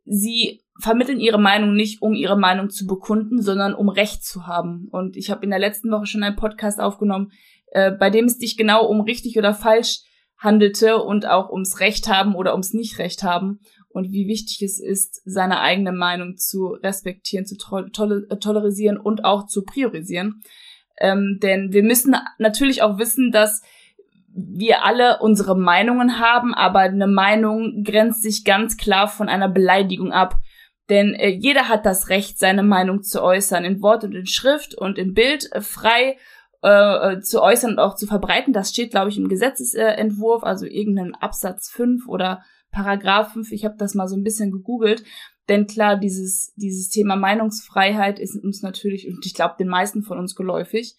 Sie 0.06 0.62
vermitteln 0.79 1.19
ihre 1.19 1.39
Meinung 1.39 1.74
nicht, 1.74 2.01
um 2.01 2.13
ihre 2.13 2.38
Meinung 2.38 2.69
zu 2.69 2.85
bekunden, 2.85 3.41
sondern 3.41 3.74
um 3.74 3.89
Recht 3.89 4.24
zu 4.24 4.47
haben. 4.47 4.88
Und 4.91 5.18
ich 5.18 5.31
habe 5.31 5.44
in 5.44 5.50
der 5.50 5.59
letzten 5.59 5.91
Woche 5.91 6.06
schon 6.06 6.24
einen 6.24 6.35
Podcast 6.35 6.79
aufgenommen, 6.79 7.31
äh, 7.71 7.91
bei 7.91 8.09
dem 8.09 8.25
es 8.25 8.38
dich 8.38 8.57
genau 8.57 8.85
um 8.85 9.01
richtig 9.01 9.38
oder 9.38 9.53
falsch 9.53 10.01
handelte 10.38 11.01
und 11.01 11.25
auch 11.25 11.49
ums 11.49 11.80
Recht 11.80 12.07
haben 12.07 12.35
oder 12.35 12.52
ums 12.52 12.73
Nicht-Recht 12.73 13.23
haben 13.23 13.59
und 13.90 14.11
wie 14.11 14.28
wichtig 14.28 14.61
es 14.61 14.80
ist, 14.80 15.21
seine 15.25 15.59
eigene 15.59 15.92
Meinung 15.92 16.37
zu 16.37 16.68
respektieren, 16.68 17.45
zu 17.45 17.57
toler 17.57 17.90
tolerisieren 18.40 18.97
und 18.97 19.25
auch 19.25 19.47
zu 19.47 19.63
priorisieren. 19.63 20.44
Ähm, 20.99 21.40
denn 21.42 21.73
wir 21.73 21.83
müssen 21.83 22.16
natürlich 22.37 22.83
auch 22.83 22.99
wissen, 22.99 23.31
dass 23.31 23.63
wir 24.30 24.85
alle 24.85 25.19
unsere 25.19 25.57
Meinungen 25.57 26.19
haben, 26.19 26.54
aber 26.54 26.81
eine 26.81 27.07
Meinung 27.07 27.83
grenzt 27.83 28.21
sich 28.21 28.45
ganz 28.45 28.78
klar 28.78 29.07
von 29.07 29.30
einer 29.30 29.49
Beleidigung 29.49 30.11
ab. 30.11 30.35
Denn 30.89 31.13
äh, 31.13 31.29
jeder 31.29 31.67
hat 31.67 31.85
das 31.85 32.09
Recht, 32.09 32.39
seine 32.39 32.63
Meinung 32.63 33.03
zu 33.03 33.21
äußern, 33.21 33.65
in 33.65 33.81
Wort 33.81 34.03
und 34.03 34.15
in 34.15 34.25
Schrift 34.25 34.75
und 34.75 34.97
im 34.97 35.13
Bild 35.13 35.51
äh, 35.51 35.61
frei 35.61 36.17
äh, 36.63 37.13
äh 37.13 37.21
zu 37.21 37.41
äußern 37.41 37.71
und 37.71 37.79
auch 37.79 37.95
zu 37.95 38.07
verbreiten. 38.07 38.53
Das 38.53 38.69
steht, 38.69 38.91
glaube 38.91 39.09
ich, 39.09 39.17
im 39.17 39.27
Gesetzesentwurf, 39.27 40.44
also 40.44 40.65
irgendein 40.65 41.15
Absatz 41.15 41.69
5 41.69 42.07
oder 42.07 42.41
Paragraph 42.71 43.33
5. 43.33 43.51
Ich 43.51 43.65
habe 43.65 43.75
das 43.77 43.95
mal 43.95 44.07
so 44.07 44.15
ein 44.15 44.23
bisschen 44.23 44.51
gegoogelt. 44.51 45.03
Denn 45.49 45.65
klar, 45.65 45.97
dieses, 45.97 46.53
dieses 46.56 46.89
Thema 46.89 47.15
Meinungsfreiheit 47.15 48.19
ist 48.19 48.35
uns 48.35 48.61
natürlich, 48.61 49.07
und 49.07 49.25
ich 49.25 49.33
glaube, 49.33 49.56
den 49.57 49.69
meisten 49.69 50.03
von 50.03 50.19
uns 50.19 50.35
geläufig. 50.35 50.95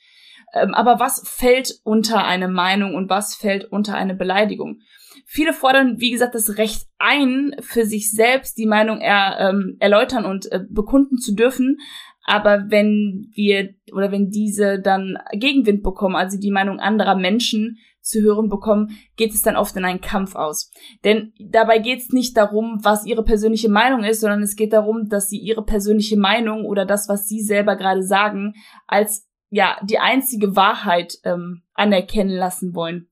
Ähm, 0.55 0.75
aber 0.75 0.99
was 1.01 1.23
fällt 1.27 1.81
unter 1.85 2.25
eine 2.25 2.49
Meinung 2.49 2.95
und 2.95 3.11
was 3.11 3.35
fällt 3.35 3.65
unter 3.65 3.95
eine 3.95 4.15
Beleidigung? 4.15 4.81
Viele 5.27 5.53
fordern, 5.53 5.97
wie 5.99 6.11
gesagt, 6.11 6.35
das 6.35 6.57
Recht 6.57 6.87
ein, 6.99 7.55
für 7.61 7.85
sich 7.85 8.11
selbst 8.11 8.57
die 8.57 8.67
Meinung 8.67 9.01
er, 9.01 9.39
ähm, 9.41 9.77
erläutern 9.79 10.25
und 10.25 10.51
äh, 10.51 10.61
bekunden 10.69 11.19
zu 11.19 11.35
dürfen. 11.35 11.79
Aber 12.25 12.67
wenn 12.69 13.31
wir 13.35 13.75
oder 13.93 14.13
wenn 14.13 14.31
diese 14.31 14.81
dann 14.81 15.19
Gegenwind 15.33 15.83
bekommen, 15.83 16.17
also 16.17 16.39
die 16.39 16.51
Meinung 16.51 16.79
anderer 16.79 17.15
Menschen 17.15 17.79
zu 18.01 18.23
hören 18.23 18.49
bekommen, 18.49 18.99
geht 19.17 19.35
es 19.35 19.43
dann 19.43 19.57
oft 19.57 19.77
in 19.77 19.85
einen 19.85 20.01
Kampf 20.01 20.35
aus. 20.35 20.71
Denn 21.05 21.33
dabei 21.39 21.79
geht 21.79 22.01
es 22.01 22.09
nicht 22.11 22.37
darum, 22.37 22.81
was 22.83 23.07
ihre 23.07 23.23
persönliche 23.23 23.69
Meinung 23.69 24.05
ist, 24.05 24.21
sondern 24.21 24.43
es 24.43 24.57
geht 24.57 24.73
darum, 24.73 25.09
dass 25.09 25.29
sie 25.29 25.39
ihre 25.39 25.65
persönliche 25.65 26.19
Meinung 26.19 26.65
oder 26.65 26.87
das, 26.87 27.09
was 27.09 27.29
sie 27.29 27.43
selber 27.43 27.77
gerade 27.77 28.03
sagen, 28.03 28.55
als 28.87 29.28
ja 29.51 29.79
die 29.83 29.99
einzige 29.99 30.57
Wahrheit 30.57 31.19
ähm, 31.25 31.63
anerkennen 31.75 32.37
lassen 32.37 32.75
wollen. 32.75 33.09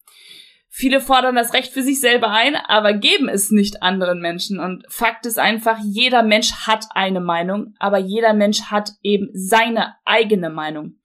Viele 0.79 1.01
fordern 1.01 1.37
das 1.37 1.55
Recht 1.55 1.73
für 1.73 1.83
sich 1.83 2.01
selber 2.01 2.31
ein, 2.31 2.55
aber 2.55 2.93
geben 2.93 3.31
es 3.31 3.51
nicht 3.51 3.83
anderen 3.83 4.21
Menschen. 4.21 4.61
Und 4.61 4.85
Fakt 4.91 5.25
ist 5.25 5.39
einfach, 5.39 5.79
jeder 5.83 6.23
Mensch 6.23 6.53
hat 6.67 6.85
eine 6.91 7.21
Meinung, 7.21 7.75
aber 7.79 7.97
jeder 7.97 8.35
Mensch 8.35 8.65
hat 8.65 8.91
eben 9.03 9.31
seine 9.33 9.95
eigene 10.05 10.51
Meinung. 10.51 10.97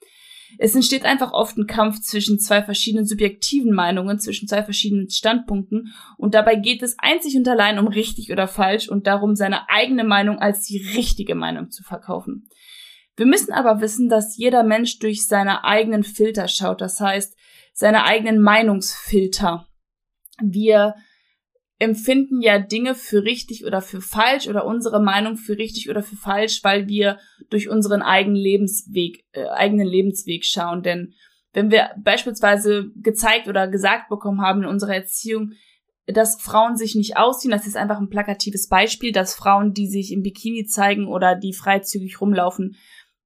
Es 0.58 0.76
entsteht 0.76 1.06
einfach 1.06 1.32
oft 1.32 1.58
ein 1.58 1.68
Kampf 1.68 2.02
zwischen 2.02 2.38
zwei 2.38 2.62
verschiedenen 2.62 3.06
subjektiven 3.06 3.72
Meinungen, 3.72 4.20
zwischen 4.20 4.48
zwei 4.48 4.62
verschiedenen 4.64 5.10
Standpunkten 5.10 5.94
und 6.18 6.34
dabei 6.34 6.56
geht 6.56 6.84
es 6.84 6.98
einzig 7.00 7.38
und 7.38 7.48
allein 7.48 7.80
um 7.80 7.88
richtig 7.88 8.32
oder 8.32 8.48
falsch 8.50 8.90
und 8.90 9.08
darum, 9.08 9.36
seine 9.36 9.70
eigene 9.70 10.04
Meinung 10.04 10.40
als 10.40 10.66
die 10.66 10.86
richtige 10.98 11.36
Meinung 11.36 11.72
zu 11.72 11.84
verkaufen. 11.84 12.50
Wir 13.16 13.26
müssen 13.26 13.52
aber 13.52 13.82
wissen, 13.82 14.10
dass 14.10 14.38
jeder 14.38 14.64
Mensch 14.64 15.00
durch 15.00 15.28
seine 15.28 15.64
eigenen 15.64 16.04
Filter 16.04 16.48
schaut, 16.48 16.82
das 16.82 17.00
heißt, 17.00 17.36
seine 17.74 18.04
eigenen 18.04 18.42
Meinungsfilter. 18.42 19.68
Wir 20.42 20.96
empfinden 21.82 22.42
ja 22.42 22.60
Dinge 22.60 22.94
für 22.94 23.24
richtig 23.24 23.66
oder 23.66 23.82
für 23.82 24.02
falsch 24.02 24.48
oder 24.48 24.66
unsere 24.66 25.02
Meinung 25.02 25.36
für 25.36 25.58
richtig 25.58 25.90
oder 25.90 26.04
für 26.04 26.16
falsch, 26.16 26.64
weil 26.64 26.88
wir 26.88 27.18
durch 27.50 27.70
unseren 27.70 28.04
eigenen 28.04 28.36
Lebensweg, 28.36 29.26
äh, 29.32 29.48
eigenen 29.48 29.88
Lebensweg 29.88 30.46
schauen. 30.46 30.84
Denn 30.84 31.14
wenn 31.54 31.72
wir 31.72 31.90
beispielsweise 31.98 32.92
gezeigt 32.96 33.48
oder 33.48 33.68
gesagt 33.68 34.10
bekommen 34.10 34.42
haben 34.42 34.62
in 34.62 34.70
unserer 34.70 34.94
Erziehung, 34.94 35.54
dass 36.06 36.40
Frauen 36.40 36.76
sich 36.76 36.94
nicht 36.94 37.18
ausziehen, 37.18 37.52
das 37.52 37.66
ist 37.66 37.78
einfach 37.78 38.00
ein 38.00 38.10
plakatives 38.10 38.68
Beispiel, 38.68 39.12
dass 39.12 39.34
Frauen, 39.34 39.74
die 39.74 39.88
sich 39.88 40.12
im 40.12 40.22
Bikini 40.22 40.66
zeigen 40.66 41.08
oder 41.08 41.36
die 41.36 41.54
freizügig 41.54 42.22
rumlaufen, 42.22 42.76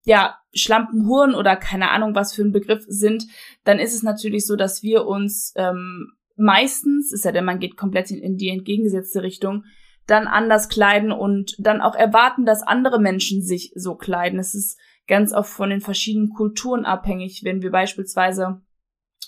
ja, 0.05 0.37
Schlampenhuren 0.53 1.35
oder 1.35 1.55
keine 1.57 1.91
Ahnung, 1.91 2.15
was 2.15 2.33
für 2.33 2.43
ein 2.43 2.51
Begriff 2.51 2.85
sind, 2.87 3.25
dann 3.63 3.79
ist 3.79 3.93
es 3.93 4.03
natürlich 4.03 4.45
so, 4.45 4.55
dass 4.55 4.83
wir 4.83 5.05
uns 5.05 5.51
ähm, 5.57 6.13
meistens, 6.37 7.11
ist 7.11 7.25
ja 7.25 7.31
denn 7.31 7.45
man 7.45 7.59
geht 7.59 7.75
komplett 7.75 8.11
in, 8.11 8.37
die 8.37 8.49
entgegengesetzte 8.49 9.23
Richtung, 9.23 9.65
dann 10.07 10.27
anders 10.27 10.69
kleiden 10.69 11.11
und 11.11 11.55
dann 11.57 11.81
auch 11.81 11.95
erwarten, 11.95 12.45
dass 12.45 12.61
andere 12.61 13.01
Menschen 13.01 13.41
sich 13.41 13.71
so 13.75 13.95
kleiden. 13.95 14.39
Es 14.39 14.53
ist 14.53 14.79
ganz 15.07 15.33
oft 15.33 15.49
von 15.49 15.71
den 15.71 15.81
verschiedenen 15.81 16.29
Kulturen 16.29 16.85
abhängig, 16.85 17.41
wenn 17.43 17.63
wir 17.63 17.71
beispielsweise, 17.71 18.61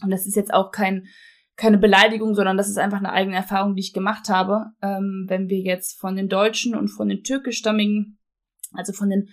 und 0.03 0.11
das 0.11 0.27
ist 0.27 0.35
jetzt 0.35 0.53
auch 0.53 0.71
kein, 0.71 1.07
keine 1.55 1.79
Beleidigung, 1.79 2.35
sondern 2.35 2.57
das 2.57 2.69
ist 2.69 2.77
einfach 2.77 2.99
eine 2.99 3.11
eigene 3.11 3.35
Erfahrung, 3.35 3.75
die 3.75 3.81
ich 3.81 3.93
gemacht 3.93 4.29
habe, 4.29 4.67
ähm, 4.83 5.25
wenn 5.27 5.49
wir 5.49 5.59
jetzt 5.59 5.99
von 5.99 6.15
den 6.15 6.29
Deutschen 6.29 6.75
und 6.75 6.89
von 6.89 7.09
den 7.09 7.23
türkischstammigen, 7.23 8.19
also 8.73 8.93
von 8.93 9.09
den, 9.09 9.29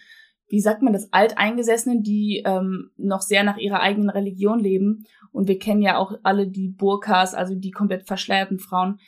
wie 0.54 0.61
sagt 0.61 0.82
man 0.82 0.92
das, 0.92 1.12
Alteingesessenen, 1.12 2.04
die 2.04 2.44
ähm, 2.46 2.92
noch 2.96 3.23
sehr 3.23 3.42
nach 3.42 3.56
ihrer 3.56 3.80
eigenen 3.80 4.08
Religion 4.08 4.61
leben 4.61 5.04
und 5.32 5.49
wir 5.49 5.58
kennen 5.58 5.82
ja 5.82 5.99
auch 5.99 6.12
alle 6.23 6.46
die 6.46 6.68
Burkas, 6.68 7.34
also 7.34 7.56
die 7.56 7.73
komplett 7.73 8.06
verschleierten 8.06 8.61
Frauen. 8.61 9.00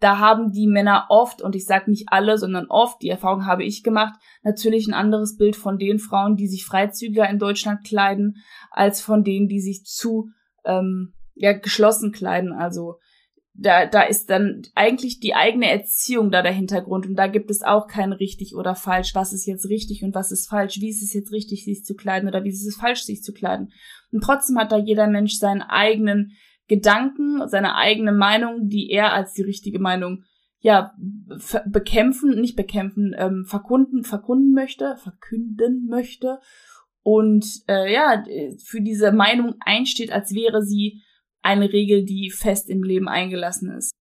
Da 0.00 0.18
haben 0.18 0.50
die 0.50 0.66
Männer 0.66 1.06
oft, 1.08 1.40
und 1.40 1.54
ich 1.54 1.66
sage 1.66 1.88
nicht 1.88 2.08
alle, 2.08 2.36
sondern 2.36 2.66
oft, 2.66 3.00
die 3.00 3.10
Erfahrung 3.10 3.46
habe 3.46 3.62
ich 3.62 3.84
gemacht, 3.84 4.18
natürlich 4.42 4.88
ein 4.88 4.94
anderes 4.94 5.36
Bild 5.36 5.54
von 5.54 5.78
den 5.78 6.00
Frauen, 6.00 6.34
die 6.34 6.48
sich 6.48 6.64
freizügiger 6.64 7.30
in 7.30 7.38
Deutschland 7.38 7.84
kleiden, 7.84 8.42
als 8.72 9.00
von 9.00 9.22
denen, 9.22 9.46
die 9.46 9.60
sich 9.60 9.84
zu 9.84 10.30
ähm, 10.64 11.14
ja, 11.36 11.52
geschlossen 11.52 12.10
kleiden. 12.10 12.52
Also 12.52 12.98
da, 13.60 13.86
da 13.86 14.02
ist 14.02 14.30
dann 14.30 14.62
eigentlich 14.76 15.18
die 15.18 15.34
eigene 15.34 15.68
Erziehung 15.68 16.30
da 16.30 16.42
der 16.42 16.52
Hintergrund 16.52 17.06
und 17.06 17.16
da 17.16 17.26
gibt 17.26 17.50
es 17.50 17.62
auch 17.62 17.88
kein 17.88 18.12
richtig 18.12 18.54
oder 18.54 18.76
falsch, 18.76 19.16
was 19.16 19.32
ist 19.32 19.46
jetzt 19.46 19.68
richtig 19.68 20.04
und 20.04 20.14
was 20.14 20.30
ist 20.30 20.48
falsch, 20.48 20.80
wie 20.80 20.90
ist 20.90 21.02
es 21.02 21.12
jetzt 21.12 21.32
richtig, 21.32 21.64
sich 21.64 21.84
zu 21.84 21.96
kleiden 21.96 22.28
oder 22.28 22.44
wie 22.44 22.50
ist 22.50 22.64
es 22.64 22.76
falsch, 22.76 23.02
sich 23.02 23.22
zu 23.22 23.32
kleiden. 23.32 23.72
Und 24.12 24.22
trotzdem 24.22 24.58
hat 24.58 24.70
da 24.70 24.78
jeder 24.78 25.08
Mensch 25.08 25.34
seinen 25.34 25.62
eigenen 25.62 26.32
Gedanken, 26.68 27.48
seine 27.48 27.74
eigene 27.74 28.12
Meinung, 28.12 28.68
die 28.68 28.90
er 28.90 29.12
als 29.12 29.32
die 29.32 29.42
richtige 29.42 29.80
Meinung 29.80 30.22
ja 30.60 30.94
bekämpfen, 31.66 32.40
nicht 32.40 32.54
bekämpfen, 32.54 33.12
ähm, 33.18 33.44
verkunden, 33.44 34.04
verkunden 34.04 34.52
möchte, 34.52 34.96
verkünden 35.02 35.86
möchte 35.88 36.38
und 37.02 37.44
äh, 37.66 37.92
ja 37.92 38.22
für 38.62 38.80
diese 38.80 39.10
Meinung 39.10 39.54
einsteht, 39.60 40.12
als 40.12 40.32
wäre 40.32 40.62
sie 40.62 41.02
eine 41.42 41.72
Regel, 41.72 42.04
die 42.04 42.30
fest 42.30 42.68
im 42.68 42.82
Leben 42.82 43.08
eingelassen 43.08 43.70
ist. 43.70 43.92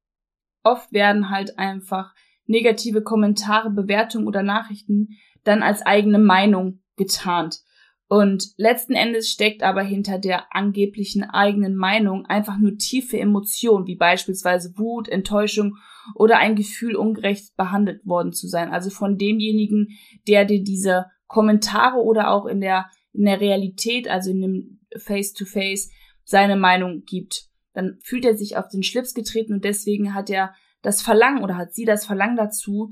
Oft 0.64 0.92
werden 0.92 1.30
halt 1.30 1.58
einfach 1.58 2.14
negative 2.46 3.02
Kommentare, 3.02 3.70
Bewertungen 3.70 4.28
oder 4.28 4.44
Nachrichten 4.44 5.10
dann 5.44 5.64
als 5.64 5.86
eigene 5.86 6.20
Meinung 6.20 6.82
getarnt. 6.96 7.62
Und 8.10 8.54
letzten 8.56 8.94
Endes 8.94 9.30
steckt 9.30 9.64
aber 9.64 9.82
hinter 9.82 10.18
der 10.18 10.56
angeblichen 10.56 11.24
eigenen 11.24 11.76
Meinung 11.76 12.26
einfach 12.26 12.58
nur 12.58 12.78
tiefe 12.78 13.20
Emotionen, 13.20 13.86
wie 13.86 13.98
beispielsweise 13.98 14.78
Wut, 14.78 15.10
Enttäuschung 15.10 15.76
oder 16.16 16.38
ein 16.38 16.56
Gefühl, 16.56 16.96
ungerecht 16.96 17.56
behandelt 17.58 18.06
worden 18.06 18.32
zu 18.32 18.48
sein. 18.48 18.72
Also 18.72 18.90
von 18.90 19.18
demjenigen, 19.18 19.90
der 20.26 20.46
dir 20.46 20.64
diese 20.64 21.08
Kommentare 21.28 21.98
oder 21.98 22.32
auch 22.32 22.46
in 22.46 22.62
der, 22.62 22.86
in 23.12 23.26
der 23.26 23.42
Realität, 23.42 24.08
also 24.08 24.32
in 24.32 24.42
dem 24.42 24.80
Face-to-Face, 24.98 25.90
-face, 25.90 25.92
seine 26.28 26.58
Meinung 26.58 27.04
gibt. 27.06 27.46
Dann 27.74 28.00
fühlt 28.04 28.26
er 28.26 28.36
sich 28.36 28.58
auf 28.58 28.68
den 28.68 28.84
Schlips 28.84 29.14
getreten 29.14 29.54
und 29.54 29.64
deswegen 29.64 30.14
hat 30.14 30.30
er 30.30 30.54
das 30.82 31.02
Verlangen 31.02 31.44
oder 31.44 31.56
hat 31.58 31.74
sie 31.74 31.86
das 31.86 32.06
Verlangen 32.06 32.36
dazu, 32.36 32.92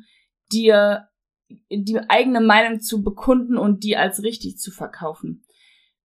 dir 0.51 1.09
die 1.69 1.99
eigene 2.07 2.39
Meinung 2.41 2.79
zu 2.79 3.03
bekunden 3.03 3.57
und 3.57 3.83
die 3.83 3.97
als 3.97 4.23
richtig 4.23 4.57
zu 4.57 4.71
verkaufen. 4.71 5.43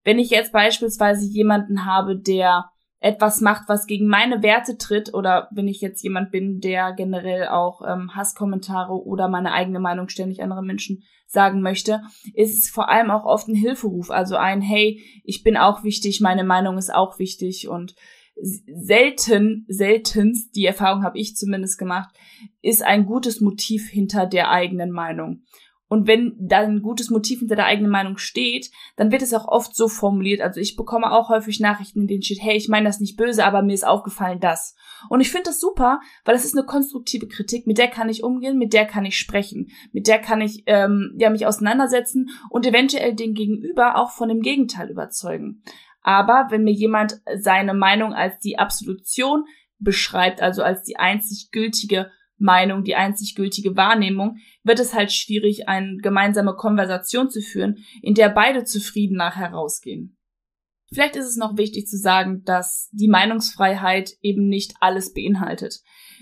Wenn 0.02 0.18
ich 0.18 0.30
jetzt 0.30 0.52
beispielsweise 0.52 1.24
jemanden 1.26 1.84
habe, 1.86 2.18
der 2.18 2.70
etwas 3.00 3.40
macht, 3.40 3.68
was 3.68 3.86
gegen 3.86 4.06
meine 4.06 4.42
Werte 4.42 4.76
tritt, 4.76 5.14
oder 5.14 5.48
wenn 5.52 5.68
ich 5.68 5.80
jetzt 5.80 6.02
jemand 6.02 6.30
bin, 6.30 6.60
der 6.60 6.92
generell 6.92 7.48
auch 7.48 7.80
ähm, 7.86 8.14
Hasskommentare 8.14 8.92
oder 8.92 9.28
meine 9.28 9.52
eigene 9.52 9.80
Meinung 9.80 10.08
ständig 10.08 10.42
anderen 10.42 10.66
Menschen 10.66 11.02
sagen 11.26 11.62
möchte, 11.62 12.02
ist 12.34 12.58
es 12.58 12.70
vor 12.70 12.90
allem 12.90 13.10
auch 13.10 13.24
oft 13.24 13.48
ein 13.48 13.54
Hilferuf, 13.54 14.10
also 14.10 14.36
ein 14.36 14.60
Hey, 14.60 15.00
ich 15.24 15.42
bin 15.42 15.56
auch 15.56 15.82
wichtig, 15.82 16.20
meine 16.20 16.44
Meinung 16.44 16.76
ist 16.76 16.92
auch 16.92 17.18
wichtig 17.18 17.68
und 17.68 17.94
selten, 18.42 19.64
seltenst, 19.68 20.54
die 20.56 20.66
Erfahrung 20.66 21.02
habe 21.02 21.18
ich 21.18 21.36
zumindest 21.36 21.78
gemacht, 21.78 22.14
ist 22.62 22.82
ein 22.82 23.06
gutes 23.06 23.40
Motiv 23.40 23.88
hinter 23.88 24.26
der 24.26 24.50
eigenen 24.50 24.90
Meinung. 24.90 25.42
Und 25.90 26.06
wenn 26.06 26.36
da 26.38 26.60
ein 26.60 26.82
gutes 26.82 27.10
Motiv 27.10 27.40
hinter 27.40 27.56
der 27.56 27.64
eigenen 27.64 27.90
Meinung 27.90 28.16
steht, 28.16 28.70
dann 28.94 29.10
wird 29.10 29.22
es 29.22 29.34
auch 29.34 29.48
oft 29.48 29.74
so 29.74 29.88
formuliert. 29.88 30.40
Also 30.40 30.60
ich 30.60 30.76
bekomme 30.76 31.10
auch 31.10 31.30
häufig 31.30 31.58
Nachrichten, 31.58 32.02
in 32.02 32.06
denen 32.06 32.22
steht, 32.22 32.40
hey, 32.40 32.56
ich 32.56 32.68
meine 32.68 32.86
das 32.86 33.00
nicht 33.00 33.16
böse, 33.16 33.44
aber 33.44 33.62
mir 33.62 33.74
ist 33.74 33.84
aufgefallen 33.84 34.38
das. 34.38 34.76
Und 35.08 35.20
ich 35.20 35.32
finde 35.32 35.50
das 35.50 35.58
super, 35.58 35.98
weil 36.24 36.36
es 36.36 36.44
ist 36.44 36.56
eine 36.56 36.64
konstruktive 36.64 37.26
Kritik, 37.26 37.66
mit 37.66 37.76
der 37.76 37.88
kann 37.88 38.08
ich 38.08 38.22
umgehen, 38.22 38.56
mit 38.56 38.72
der 38.72 38.86
kann 38.86 39.04
ich 39.04 39.18
sprechen, 39.18 39.72
mit 39.90 40.06
der 40.06 40.20
kann 40.20 40.40
ich 40.40 40.62
ähm, 40.66 41.16
ja 41.18 41.28
mich 41.28 41.44
auseinandersetzen 41.44 42.30
und 42.50 42.64
eventuell 42.64 43.16
den 43.16 43.34
Gegenüber 43.34 43.96
auch 43.96 44.12
von 44.12 44.28
dem 44.28 44.42
Gegenteil 44.42 44.90
überzeugen. 44.90 45.64
Aber 46.02 46.46
wenn 46.50 46.62
mir 46.62 46.72
jemand 46.72 47.20
seine 47.36 47.74
Meinung 47.74 48.14
als 48.14 48.38
die 48.38 48.60
Absolution 48.60 49.44
beschreibt, 49.80 50.40
also 50.40 50.62
als 50.62 50.84
die 50.84 50.98
einzig 50.98 51.50
gültige 51.50 52.12
Meinung, 52.40 52.82
die 52.82 52.96
einzig 52.96 53.34
gültige 53.34 53.76
Wahrnehmung, 53.76 54.36
wird 54.64 54.80
es 54.80 54.94
halt 54.94 55.12
schwierig, 55.12 55.68
eine 55.68 55.98
gemeinsame 55.98 56.54
Konversation 56.54 57.30
zu 57.30 57.40
führen, 57.40 57.84
in 58.02 58.14
der 58.14 58.30
beide 58.30 58.64
zufrieden 58.64 59.16
nachher 59.16 59.52
rausgehen. 59.52 60.16
Vielleicht 60.92 61.14
ist 61.14 61.26
es 61.26 61.36
noch 61.36 61.56
wichtig 61.56 61.86
zu 61.86 61.96
sagen, 61.96 62.42
dass 62.44 62.88
die 62.90 63.06
Meinungsfreiheit 63.06 64.14
eben 64.22 64.48
nicht 64.48 64.74
alles 64.80 65.12
beinhaltet. 65.12 65.80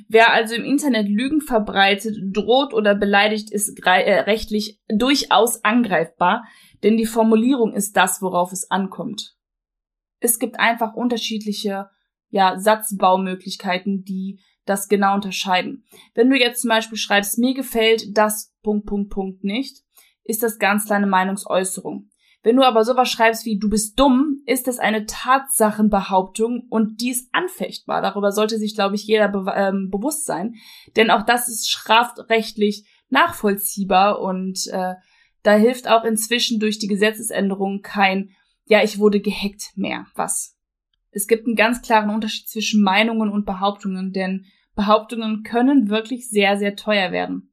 Wer 0.08 0.32
also 0.32 0.54
im 0.54 0.64
Internet 0.64 1.08
Lügen 1.08 1.40
verbreitet, 1.40 2.16
droht 2.32 2.74
oder 2.74 2.94
beleidigt, 2.94 3.50
ist 3.50 3.80
äh, 3.86 4.20
rechtlich 4.20 4.78
durchaus 4.88 5.64
angreifbar, 5.64 6.44
denn 6.82 6.98
die 6.98 7.06
Formulierung 7.06 7.72
ist 7.72 7.96
das, 7.96 8.20
worauf 8.20 8.52
es 8.52 8.70
ankommt. 8.70 9.36
Es 10.20 10.38
gibt 10.38 10.60
einfach 10.60 10.94
unterschiedliche 10.94 11.88
ja, 12.28 12.58
Satzbaumöglichkeiten, 12.58 14.04
die 14.04 14.40
das 14.68 14.88
genau 14.88 15.14
unterscheiden. 15.14 15.84
Wenn 16.14 16.30
du 16.30 16.36
jetzt 16.36 16.62
zum 16.62 16.68
Beispiel 16.68 16.98
schreibst, 16.98 17.38
mir 17.38 17.54
gefällt 17.54 18.16
das 18.16 18.52
Punkt, 18.62 18.86
Punkt, 18.86 19.10
Punkt 19.10 19.44
nicht, 19.44 19.82
ist 20.24 20.42
das 20.42 20.58
ganz 20.58 20.86
deine 20.86 21.06
Meinungsäußerung. 21.06 22.08
Wenn 22.42 22.56
du 22.56 22.62
aber 22.62 22.84
sowas 22.84 23.10
schreibst 23.10 23.44
wie 23.46 23.58
du 23.58 23.68
bist 23.68 23.98
dumm, 23.98 24.42
ist 24.46 24.68
das 24.68 24.78
eine 24.78 25.06
Tatsachenbehauptung 25.06 26.66
und 26.70 27.00
die 27.00 27.10
ist 27.10 27.28
anfechtbar. 27.32 28.00
Darüber 28.00 28.30
sollte 28.30 28.58
sich, 28.58 28.74
glaube 28.74 28.94
ich, 28.94 29.04
jeder 29.04 29.28
be 29.28 29.52
ähm, 29.56 29.90
bewusst 29.90 30.24
sein. 30.24 30.54
Denn 30.96 31.10
auch 31.10 31.22
das 31.22 31.48
ist 31.48 31.68
strafrechtlich 31.68 32.86
nachvollziehbar 33.10 34.20
und 34.20 34.66
äh, 34.68 34.94
da 35.42 35.54
hilft 35.54 35.88
auch 35.88 36.04
inzwischen 36.04 36.60
durch 36.60 36.78
die 36.78 36.88
Gesetzesänderung 36.88 37.82
kein, 37.82 38.30
ja, 38.66 38.82
ich 38.84 38.98
wurde 38.98 39.20
gehackt 39.20 39.72
mehr. 39.76 40.06
Was? 40.14 40.57
Es 41.10 41.26
gibt 41.26 41.46
einen 41.46 41.56
ganz 41.56 41.82
klaren 41.82 42.10
Unterschied 42.10 42.48
zwischen 42.48 42.82
Meinungen 42.82 43.30
und 43.30 43.46
Behauptungen, 43.46 44.12
denn 44.12 44.46
Behauptungen 44.74 45.42
können 45.42 45.88
wirklich 45.88 46.28
sehr, 46.28 46.56
sehr 46.56 46.76
teuer 46.76 47.10
werden. 47.12 47.50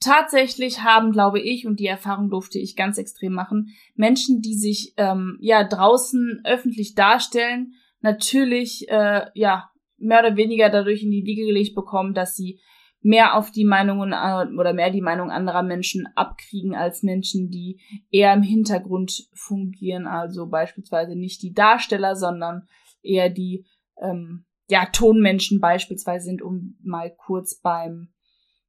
Tatsächlich 0.00 0.82
haben, 0.82 1.12
glaube 1.12 1.40
ich, 1.40 1.66
und 1.66 1.80
die 1.80 1.86
Erfahrung 1.86 2.30
durfte 2.30 2.58
ich 2.58 2.76
ganz 2.76 2.98
extrem 2.98 3.32
machen, 3.32 3.74
Menschen, 3.94 4.42
die 4.42 4.54
sich 4.54 4.92
ähm, 4.96 5.38
ja 5.40 5.64
draußen 5.64 6.42
öffentlich 6.44 6.94
darstellen, 6.94 7.74
natürlich 8.00 8.88
äh, 8.88 9.26
ja 9.34 9.70
mehr 9.96 10.20
oder 10.20 10.36
weniger 10.36 10.68
dadurch 10.68 11.02
in 11.02 11.10
die 11.10 11.24
Wiege 11.24 11.46
gelegt 11.46 11.74
bekommen, 11.74 12.12
dass 12.12 12.36
sie 12.36 12.60
mehr 13.00 13.36
auf 13.36 13.50
die 13.50 13.64
Meinungen 13.64 14.12
äh, 14.12 14.46
oder 14.58 14.72
mehr 14.72 14.90
die 14.90 15.02
Meinung 15.02 15.30
anderer 15.30 15.62
Menschen 15.62 16.08
abkriegen 16.14 16.74
als 16.74 17.02
Menschen, 17.02 17.50
die 17.50 17.80
eher 18.10 18.32
im 18.32 18.42
Hintergrund 18.42 19.28
fungieren, 19.34 20.06
also 20.06 20.48
beispielsweise 20.48 21.14
nicht 21.14 21.42
die 21.42 21.52
Darsteller, 21.52 22.16
sondern 22.16 22.66
eher 23.04 23.30
die 23.30 23.66
ähm, 24.00 24.46
ja, 24.68 24.86
Tonmenschen 24.86 25.60
beispielsweise 25.60 26.24
sind, 26.24 26.42
um 26.42 26.78
mal 26.82 27.14
kurz 27.14 27.60
beim 27.60 28.08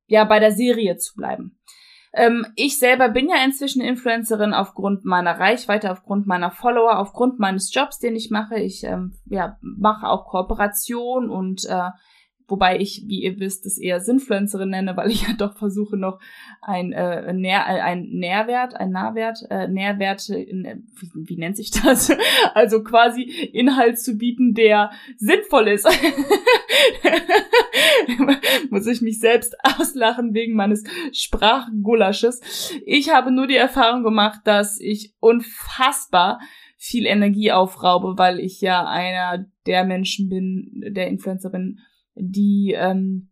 ja 0.08 0.24
bei 0.24 0.40
der 0.40 0.52
Serie 0.52 0.98
zu 0.98 1.16
bleiben. 1.16 1.58
Ähm, 2.14 2.46
ich 2.56 2.80
selber 2.80 3.10
bin 3.10 3.28
ja 3.28 3.44
inzwischen 3.44 3.82
Influencerin 3.82 4.54
aufgrund 4.54 5.04
meiner 5.04 5.38
Reichweite, 5.38 5.92
aufgrund 5.92 6.28
meiner 6.28 6.52
Follower, 6.52 6.98
aufgrund 6.98 7.40
meines 7.40 7.74
Jobs, 7.74 8.00
den 8.00 8.16
ich 8.16 8.30
mache. 8.32 8.56
Ich 8.56 8.84
ähm, 8.84 9.18
ja, 9.26 9.58
mache 9.62 10.08
auch 10.08 10.26
Kooperation 10.26 11.30
und 11.30 11.66
äh, 11.66 11.90
Wobei 12.48 12.80
ich, 12.80 13.04
wie 13.08 13.24
ihr 13.24 13.40
wisst, 13.40 13.66
es 13.66 13.80
eher 13.80 14.00
Sinnfluencerin 14.00 14.70
nenne, 14.70 14.96
weil 14.96 15.10
ich 15.10 15.22
ja 15.28 15.34
doch 15.38 15.58
versuche 15.58 15.98
noch 15.98 16.20
ein, 16.62 16.92
äh, 16.94 17.34
Nähr, 17.34 17.66
äh, 17.68 17.82
ein 17.82 18.10
Nährwert, 18.10 18.76
ein 18.76 18.92
Nahwert, 18.92 19.40
äh, 19.50 19.68
Nährwerte, 19.68 20.38
in, 20.38 20.86
wie, 21.00 21.10
wie 21.14 21.38
nennt 21.38 21.58
sich 21.58 21.72
das? 21.72 22.12
Also 22.54 22.84
quasi 22.84 23.24
Inhalt 23.24 24.00
zu 24.00 24.18
bieten, 24.18 24.54
der 24.54 24.92
sinnvoll 25.18 25.68
ist. 25.70 25.88
Muss 28.70 28.88
ich 28.88 29.02
mich 29.02 29.20
selbst 29.20 29.56
auslachen 29.64 30.34
wegen 30.34 30.56
meines 30.56 30.84
Sprachgulasches. 31.12 32.72
Ich 32.86 33.10
habe 33.10 33.32
nur 33.32 33.48
die 33.48 33.56
Erfahrung 33.56 34.04
gemacht, 34.04 34.42
dass 34.46 34.80
ich 34.80 35.14
unfassbar 35.20 36.40
viel 36.78 37.06
Energie 37.06 37.52
aufraube, 37.52 38.18
weil 38.18 38.40
ich 38.40 38.62
ja 38.62 38.86
einer 38.86 39.46
der 39.66 39.86
Menschen 39.86 40.30
bin, 40.30 40.94
der 40.94 41.08
Influencerin 41.08 41.80
die 42.16 42.76
ähm, 42.78 43.30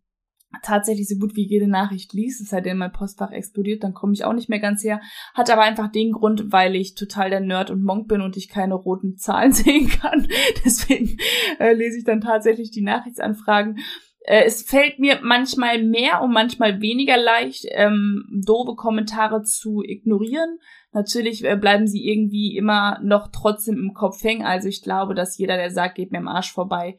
tatsächlich 0.62 1.08
so 1.08 1.16
gut 1.16 1.34
wie 1.36 1.46
jede 1.46 1.68
Nachricht 1.68 2.12
liest, 2.12 2.40
es 2.40 2.48
sei 2.48 2.60
denn, 2.60 2.78
mein 2.78 2.92
Postfach 2.92 3.30
explodiert, 3.30 3.82
dann 3.82 3.94
komme 3.94 4.12
ich 4.12 4.24
auch 4.24 4.32
nicht 4.32 4.48
mehr 4.48 4.60
ganz 4.60 4.84
her. 4.84 5.00
Hat 5.34 5.50
aber 5.50 5.62
einfach 5.62 5.90
den 5.90 6.12
Grund, 6.12 6.52
weil 6.52 6.76
ich 6.76 6.94
total 6.94 7.30
der 7.30 7.40
Nerd 7.40 7.70
und 7.70 7.82
Monk 7.82 8.08
bin 8.08 8.20
und 8.20 8.36
ich 8.36 8.48
keine 8.48 8.74
roten 8.74 9.16
Zahlen 9.16 9.52
sehen 9.52 9.88
kann. 9.88 10.28
Deswegen 10.64 11.16
äh, 11.58 11.72
lese 11.72 11.98
ich 11.98 12.04
dann 12.04 12.20
tatsächlich 12.20 12.70
die 12.70 12.82
Nachrichtsanfragen. 12.82 13.78
Äh, 14.20 14.44
es 14.44 14.62
fällt 14.62 14.98
mir 14.98 15.20
manchmal 15.22 15.82
mehr 15.82 16.22
und 16.22 16.32
manchmal 16.32 16.80
weniger 16.80 17.16
leicht, 17.16 17.66
ähm, 17.70 18.24
doofe 18.46 18.74
Kommentare 18.74 19.42
zu 19.42 19.82
ignorieren. 19.82 20.58
Natürlich 20.92 21.44
äh, 21.44 21.56
bleiben 21.56 21.86
sie 21.86 22.06
irgendwie 22.06 22.56
immer 22.56 22.98
noch 23.02 23.28
trotzdem 23.32 23.76
im 23.76 23.92
Kopf 23.92 24.22
hängen. 24.22 24.46
Also 24.46 24.68
ich 24.68 24.82
glaube, 24.82 25.14
dass 25.14 25.36
jeder, 25.36 25.56
der 25.56 25.70
sagt, 25.70 25.96
geht 25.96 26.12
mir 26.12 26.18
am 26.18 26.28
Arsch 26.28 26.52
vorbei, 26.52 26.98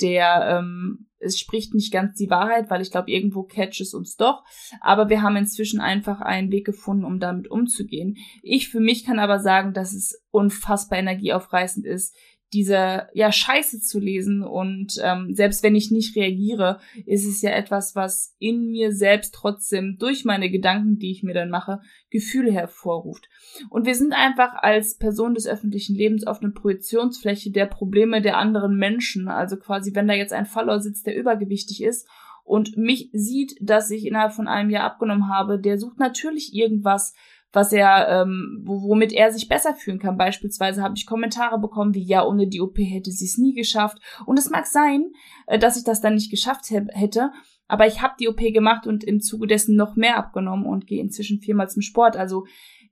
der 0.00 0.58
ähm, 0.58 1.06
es 1.24 1.38
spricht 1.38 1.74
nicht 1.74 1.92
ganz 1.92 2.16
die 2.16 2.30
Wahrheit, 2.30 2.70
weil 2.70 2.82
ich 2.82 2.90
glaube, 2.90 3.10
irgendwo 3.10 3.42
catch 3.42 3.80
es 3.80 3.94
uns 3.94 4.16
doch. 4.16 4.44
Aber 4.80 5.08
wir 5.08 5.22
haben 5.22 5.36
inzwischen 5.36 5.80
einfach 5.80 6.20
einen 6.20 6.50
Weg 6.50 6.66
gefunden, 6.66 7.04
um 7.04 7.18
damit 7.18 7.50
umzugehen. 7.50 8.16
Ich 8.42 8.68
für 8.68 8.80
mich 8.80 9.04
kann 9.04 9.18
aber 9.18 9.40
sagen, 9.40 9.72
dass 9.72 9.94
es 9.94 10.22
unfassbar 10.30 10.98
energieaufreißend 10.98 11.86
ist, 11.86 12.14
diese 12.52 13.08
ja 13.14 13.32
Scheiße 13.32 13.80
zu 13.80 13.98
lesen 13.98 14.42
und 14.42 14.94
ähm, 15.02 15.34
selbst 15.34 15.62
wenn 15.62 15.74
ich 15.74 15.90
nicht 15.90 16.14
reagiere, 16.16 16.78
ist 17.04 17.26
es 17.26 17.42
ja 17.42 17.50
etwas, 17.50 17.96
was 17.96 18.34
in 18.38 18.70
mir 18.70 18.92
selbst 18.92 19.34
trotzdem 19.34 19.96
durch 19.98 20.24
meine 20.24 20.50
Gedanken, 20.50 20.98
die 20.98 21.10
ich 21.10 21.22
mir 21.22 21.34
dann 21.34 21.50
mache, 21.50 21.80
Gefühle 22.10 22.52
hervorruft. 22.52 23.28
Und 23.70 23.86
wir 23.86 23.94
sind 23.94 24.12
einfach 24.12 24.54
als 24.54 24.96
Person 24.96 25.34
des 25.34 25.46
öffentlichen 25.46 25.96
Lebens 25.96 26.26
auf 26.26 26.40
eine 26.40 26.52
Projektionsfläche 26.52 27.50
der 27.50 27.66
Probleme 27.66 28.22
der 28.22 28.38
anderen 28.38 28.76
Menschen. 28.76 29.28
Also 29.28 29.56
quasi, 29.56 29.94
wenn 29.94 30.06
da 30.06 30.14
jetzt 30.14 30.32
ein 30.32 30.46
Follower 30.46 30.80
sitzt, 30.80 31.06
der 31.06 31.16
übergewichtig 31.16 31.82
ist 31.82 32.08
und 32.44 32.76
mich 32.76 33.10
sieht, 33.12 33.56
dass 33.60 33.90
ich 33.90 34.06
innerhalb 34.06 34.32
von 34.32 34.46
einem 34.46 34.70
Jahr 34.70 34.84
abgenommen 34.84 35.28
habe, 35.28 35.58
der 35.58 35.78
sucht 35.78 35.98
natürlich 35.98 36.54
irgendwas, 36.54 37.14
was 37.54 37.72
er, 37.72 38.08
ähm, 38.08 38.62
womit 38.64 39.12
er 39.12 39.32
sich 39.32 39.48
besser 39.48 39.74
fühlen 39.74 39.98
kann. 39.98 40.16
Beispielsweise 40.16 40.82
habe 40.82 40.94
ich 40.96 41.06
Kommentare 41.06 41.58
bekommen 41.58 41.94
wie, 41.94 42.02
ja, 42.02 42.26
ohne 42.26 42.48
die 42.48 42.60
OP 42.60 42.78
hätte 42.78 43.10
sie 43.10 43.26
es 43.26 43.38
nie 43.38 43.54
geschafft. 43.54 43.98
Und 44.26 44.38
es 44.38 44.50
mag 44.50 44.66
sein, 44.66 45.12
äh, 45.46 45.58
dass 45.58 45.76
ich 45.76 45.84
das 45.84 46.00
dann 46.00 46.14
nicht 46.14 46.30
geschafft 46.30 46.70
hätte, 46.70 47.30
aber 47.66 47.86
ich 47.86 48.02
habe 48.02 48.14
die 48.20 48.28
OP 48.28 48.40
gemacht 48.52 48.86
und 48.86 49.04
im 49.04 49.20
Zuge 49.20 49.46
dessen 49.46 49.76
noch 49.76 49.96
mehr 49.96 50.18
abgenommen 50.18 50.66
und 50.66 50.86
gehe 50.86 51.00
inzwischen 51.00 51.40
viermal 51.40 51.68
zum 51.68 51.82
Sport. 51.82 52.16
Also 52.16 52.44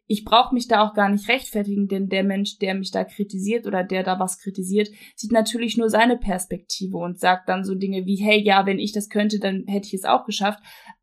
ich 0.07 0.25
brauche 0.25 0.55
mich 0.55 0.68
da 0.68 0.83
auch 0.83 0.94
gar 0.94 1.09
nicht 1.09 1.29
rechtfertigen, 1.29 1.88
denn 1.88 2.09
der 2.09 2.25
Mensch, 2.25 2.59
der 2.59 2.75
mich 2.75 2.90
da 2.90 3.05
kritisiert 3.05 3.66
oder 3.66 3.85
der 3.85 4.03
da 4.03 4.18
was 4.18 4.38
kritisiert, 4.38 4.88
sieht 5.14 5.33
natürlich 5.33 5.77
nur 5.77 5.88
seine 5.88 6.16
Perspektive 6.16 6.98
und 6.98 7.18
sagt 7.18 7.48
dann 7.48 7.64
so 7.64 7.75
Dinge 7.75 8.05
wie, 8.07 8.16
hey, 8.16 8.40
ja, 8.42 8.66
wenn 8.66 8.79
ich 8.79 8.92
das 8.92 9.09
könnte, 9.09 9.38
dann 9.38 9.64
hätte 9.66 9.87
ich 9.87 9.94
es 9.94 10.05
auch 10.05 10.25
geschafft 10.25 10.61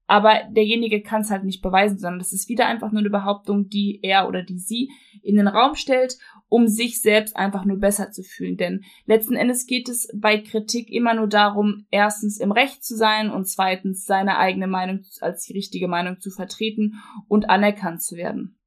aber 0.09 0.41
derjenige 0.49 1.03
kann 1.03 1.21
es 1.21 1.29
halt 1.29 1.43
nicht 1.43 1.61
beweisen, 1.61 1.99
sondern 1.99 2.17
das 2.17 2.33
ist 2.33 2.49
wieder 2.49 2.65
einfach 2.65 2.91
nur 2.91 3.01
eine 3.01 3.11
Behauptung, 3.11 3.69
die 3.69 3.99
er 4.01 4.27
oder 4.27 4.41
die 4.41 4.57
sie 4.57 4.89
in 5.21 5.35
den 5.35 5.47
Raum 5.47 5.75
stellt, 5.75 6.17
um 6.47 6.67
sich 6.67 6.99
selbst 6.99 7.37
einfach 7.37 7.63
nur 7.63 7.77
besser 7.77 8.09
zu 8.09 8.23
fühlen. 8.23 8.57
Denn 8.57 8.83
letzten 9.05 9.35
Endes 9.35 9.67
geht 9.67 9.87
es 9.87 10.09
bei 10.15 10.39
Kritik 10.39 10.89
immer 10.89 11.13
nur 11.13 11.27
darum, 11.27 11.85
erstens 11.91 12.39
im 12.39 12.51
Recht 12.51 12.83
zu 12.83 12.97
sein 12.97 13.29
und 13.29 13.47
zweitens 13.47 14.05
seine 14.05 14.39
eigene 14.39 14.65
Meinung 14.65 15.01
als 15.21 15.45
die 15.45 15.53
richtige 15.53 15.87
Meinung 15.87 16.19
zu 16.19 16.31
vertreten 16.31 16.95
und 17.27 17.51
anerkannt 17.51 18.01
zu 18.01 18.15
werden. 18.15 18.57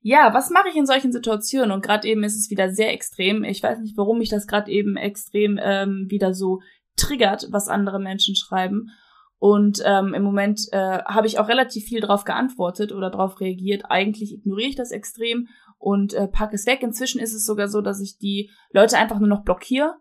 Ja, 0.00 0.32
was 0.32 0.48
mache 0.48 0.70
ich 0.70 0.76
in 0.76 0.86
solchen 0.86 1.12
Situationen? 1.12 1.72
Und 1.72 1.84
gerade 1.84 2.08
eben 2.08 2.24
ist 2.24 2.36
es 2.36 2.48
wieder 2.48 2.70
sehr 2.70 2.94
extrem. 2.94 3.44
Ich 3.44 3.62
weiß 3.62 3.80
nicht, 3.80 3.98
warum 3.98 4.16
mich 4.16 4.30
das 4.30 4.46
gerade 4.46 4.70
eben 4.70 4.96
extrem 4.96 5.60
ähm, 5.62 6.06
wieder 6.08 6.32
so 6.32 6.62
triggert, 6.96 7.48
was 7.50 7.68
andere 7.68 8.00
Menschen 8.00 8.34
schreiben. 8.34 8.92
Und 9.38 9.82
ähm, 9.84 10.14
im 10.14 10.22
Moment 10.22 10.62
äh, 10.72 11.02
habe 11.04 11.26
ich 11.26 11.38
auch 11.38 11.48
relativ 11.48 11.84
viel 11.84 12.00
darauf 12.00 12.24
geantwortet 12.24 12.92
oder 12.92 13.10
darauf 13.10 13.40
reagiert. 13.40 13.84
Eigentlich 13.88 14.32
ignoriere 14.32 14.70
ich 14.70 14.76
das 14.76 14.92
extrem 14.92 15.48
und 15.78 16.14
äh, 16.14 16.26
packe 16.26 16.54
es 16.54 16.66
weg. 16.66 16.82
Inzwischen 16.82 17.20
ist 17.20 17.34
es 17.34 17.44
sogar 17.44 17.68
so, 17.68 17.80
dass 17.80 18.00
ich 18.00 18.18
die 18.18 18.50
Leute 18.70 18.96
einfach 18.96 19.18
nur 19.18 19.28
noch 19.28 19.44
blockiere 19.44 19.94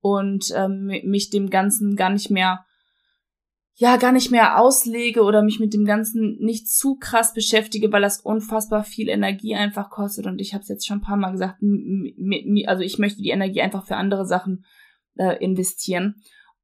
und 0.00 0.52
ähm, 0.56 0.86
mich 1.04 1.30
dem 1.30 1.50
Ganzen 1.50 1.94
gar 1.94 2.10
nicht 2.10 2.30
mehr, 2.30 2.64
ja, 3.74 3.96
gar 3.96 4.12
nicht 4.12 4.30
mehr 4.30 4.58
auslege 4.58 5.22
oder 5.22 5.42
mich 5.42 5.60
mit 5.60 5.72
dem 5.72 5.84
Ganzen 5.84 6.36
nicht 6.40 6.68
zu 6.68 6.96
krass 6.96 7.32
beschäftige, 7.32 7.92
weil 7.92 8.02
das 8.02 8.20
unfassbar 8.20 8.82
viel 8.82 9.08
Energie 9.08 9.54
einfach 9.54 9.88
kostet. 9.90 10.26
Und 10.26 10.40
ich 10.40 10.52
habe 10.52 10.62
es 10.62 10.68
jetzt 10.68 10.86
schon 10.86 10.98
ein 10.98 11.02
paar 11.02 11.16
Mal 11.16 11.30
gesagt, 11.30 11.62
also 12.66 12.82
ich 12.82 12.98
möchte 12.98 13.22
die 13.22 13.30
Energie 13.30 13.60
einfach 13.60 13.86
für 13.86 13.96
andere 13.96 14.26
Sachen 14.26 14.64
äh, 15.14 15.36
investieren. 15.42 16.16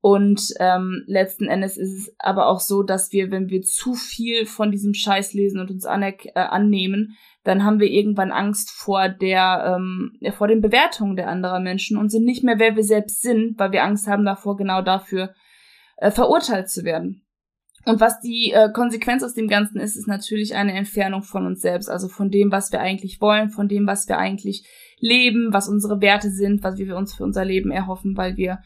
Und 0.09 0.55
ähm, 0.61 1.03
letzten 1.09 1.49
Endes 1.49 1.77
ist 1.77 1.93
es 1.93 2.15
aber 2.21 2.47
auch 2.47 2.61
so, 2.61 2.85
dass 2.85 3.11
wir, 3.11 3.33
wenn 3.33 3.49
wir 3.49 3.63
zu 3.63 3.95
viel 3.95 4.47
von 4.47 4.71
diesem 4.71 4.95
Scheiß 4.95 5.33
lesen 5.33 5.59
und 5.59 5.69
uns 5.69 5.85
äh, 5.85 6.31
annehmen, 6.35 7.17
dann 7.43 7.65
haben 7.65 7.81
wir 7.81 7.91
irgendwann 7.91 8.31
Angst 8.31 8.71
vor 8.71 9.09
der, 9.09 9.77
ähm, 9.77 10.13
vor 10.31 10.47
den 10.47 10.61
Bewertungen 10.61 11.17
der 11.17 11.27
anderen 11.27 11.65
Menschen 11.65 11.97
und 11.97 12.11
sind 12.11 12.25
nicht 12.25 12.45
mehr, 12.45 12.61
wer 12.61 12.77
wir 12.77 12.85
selbst 12.85 13.21
sind, 13.21 13.59
weil 13.59 13.73
wir 13.73 13.83
Angst 13.83 14.07
haben 14.07 14.25
davor, 14.25 14.57
genau 14.57 14.81
dafür 14.81 15.35
äh, 15.97 16.13
verurteilt 16.13 16.71
zu 16.71 16.85
werden. 16.85 17.27
Und 17.85 17.99
was 17.99 18.21
die 18.21 18.53
äh, 18.53 18.71
Konsequenz 18.73 19.25
aus 19.25 19.35
dem 19.35 19.49
Ganzen 19.49 19.81
ist, 19.81 19.97
ist 19.97 20.07
natürlich 20.07 20.55
eine 20.55 20.75
Entfernung 20.75 21.25
von 21.25 21.47
uns 21.47 21.63
selbst, 21.63 21.91
also 21.91 22.07
von 22.07 22.31
dem, 22.31 22.53
was 22.53 22.71
wir 22.71 22.79
eigentlich 22.79 23.21
wollen, 23.21 23.51
von 23.51 23.67
dem, 23.67 23.89
was 23.89 24.07
wir 24.07 24.19
eigentlich 24.19 24.69
leben, 25.01 25.49
was 25.51 25.69
unsere 25.69 26.01
Werte 26.01 26.31
sind, 26.31 26.63
was 26.63 26.79
wir 26.79 26.97
uns 26.97 27.13
für 27.13 27.25
unser 27.25 27.45
Leben 27.45 27.73
erhoffen, 27.73 28.17
weil 28.17 28.37
wir 28.37 28.61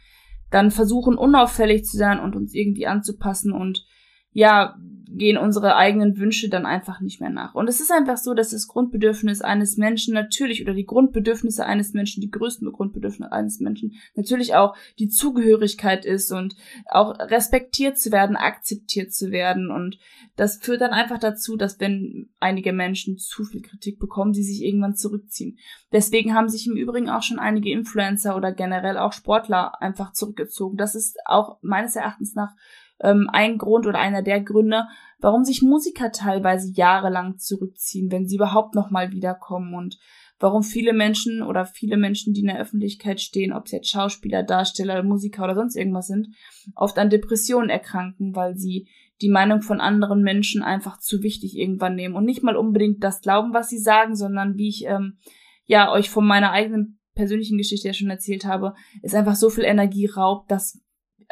dann 0.51 0.71
versuchen 0.71 1.17
unauffällig 1.17 1.85
zu 1.85 1.97
sein 1.97 2.21
und 2.21 2.37
uns 2.37 2.55
irgendwie 2.55 2.87
anzupassen 2.87 3.53
und 3.53 3.87
ja, 4.33 4.77
gehen 5.13 5.37
unsere 5.37 5.77
eigenen 5.77 6.19
Wünsche 6.19 6.49
dann 6.49 6.67
einfach 6.67 7.01
nicht 7.01 7.21
mehr 7.21 7.31
nach. 7.31 7.55
Und 7.55 7.69
es 7.69 7.81
ist 7.81 7.91
einfach 7.91 8.17
so, 8.17 8.33
dass 8.33 8.51
das 8.51 8.69
Grundbedürfnis 8.69 9.41
eines 9.41 9.77
Menschen 9.77 10.15
natürlich 10.15 10.63
oder 10.63 10.73
die 10.73 10.87
Grundbedürfnisse 10.87 11.67
eines 11.67 11.93
Menschen, 11.93 12.21
die 12.21 12.31
größten 12.31 12.71
Grundbedürfnisse 12.71 13.33
eines 13.33 13.61
Menschen 13.61 13.95
natürlich 14.15 14.55
auch 14.55 14.77
die 14.99 15.09
Zugehörigkeit 15.09 16.05
ist 16.05 16.31
und 16.33 16.55
auch 16.87 17.19
respektiert 17.19 17.99
zu 17.99 18.13
werden, 18.13 18.37
akzeptiert 18.37 19.13
zu 19.13 19.31
werden. 19.33 19.71
Und 19.71 19.99
das 20.37 20.59
führt 20.59 20.81
dann 20.81 20.93
einfach 20.93 21.19
dazu, 21.19 21.57
dass 21.57 21.81
wenn 21.81 22.31
einige 22.39 22.73
Menschen 22.73 23.19
zu 23.19 23.45
viel 23.45 23.63
Kritik 23.63 23.99
bekommen, 23.99 24.33
sie 24.33 24.45
sich 24.45 24.63
irgendwann 24.63 24.95
zurückziehen. 24.95 25.59
Deswegen 25.93 26.35
haben 26.35 26.49
sich 26.49 26.69
im 26.69 26.77
Übrigen 26.77 27.11
auch 27.11 27.23
schon 27.23 27.41
einige 27.41 27.73
Influencer 27.73 28.37
oder 28.37 28.53
generell 28.53 28.97
auch 28.97 29.13
Sportler 29.13 29.83
einfach 29.83 30.13
zurückgezogen. 30.13 30.77
Das 30.77 30.95
ist 30.95 31.19
auch 31.25 31.59
meines 31.63 31.97
Erachtens 31.97 32.35
nach 32.35 32.55
ähm, 33.03 33.29
ein 33.33 33.59
Grund 33.59 33.87
oder 33.87 33.99
einer 33.99 34.23
der 34.23 34.41
Gründe, 34.41 34.85
warum 35.19 35.45
sich 35.45 35.63
Musiker 35.63 36.13
teilweise 36.13 36.73
jahrelang 36.73 37.39
zurückziehen, 37.39 38.11
wenn 38.11 38.27
sie 38.27 38.37
überhaupt 38.37 38.75
noch 38.75 38.91
mal 38.91 39.11
wiederkommen 39.13 39.75
und 39.75 39.99
warum 40.39 40.63
viele 40.63 40.95
Menschen 40.95 41.43
oder 41.43 41.67
viele 41.67 41.99
Menschen, 41.99 42.33
die 42.33 42.41
in 42.41 42.47
der 42.47 42.59
Öffentlichkeit 42.59 43.21
stehen, 43.21 43.53
ob 43.53 43.69
sie 43.69 43.77
jetzt 43.77 43.91
Schauspieler, 43.91 44.43
Darsteller, 44.43 45.03
Musiker 45.03 45.45
oder 45.45 45.55
sonst 45.55 45.77
irgendwas 45.77 46.07
sind, 46.07 46.29
oft 46.75 46.99
an 46.99 47.11
Depressionen 47.11 47.69
erkranken, 47.69 48.35
weil 48.35 48.57
sie 48.57 48.89
die 49.21 49.29
Meinung 49.29 49.61
von 49.61 49.83
anderen 49.83 50.23
Menschen 50.23 50.63
einfach 50.63 50.99
zu 50.99 51.23
wichtig 51.23 51.57
irgendwann 51.59 51.95
nehmen 51.95 52.15
und 52.15 52.25
nicht 52.25 52.43
mal 52.43 52.57
unbedingt 52.57 53.05
das 53.05 53.21
glauben, 53.21 53.53
was 53.53 53.69
sie 53.69 53.79
sagen, 53.79 54.17
sondern 54.17 54.57
wie 54.57 54.69
ich 54.69 54.87
ähm, 54.87 55.19
ja 55.67 55.93
euch 55.93 56.09
von 56.09 56.27
meiner 56.27 56.53
eigenen 56.53 56.99
persönlichen 57.15 57.59
Geschichte 57.59 57.89
ja 57.89 57.93
schon 57.93 58.09
erzählt 58.09 58.47
habe, 58.47 58.75
ist 59.03 59.15
einfach 59.15 59.35
so 59.35 59.51
viel 59.51 59.65
Energie 59.65 60.07
raubt, 60.07 60.51
dass 60.51 60.81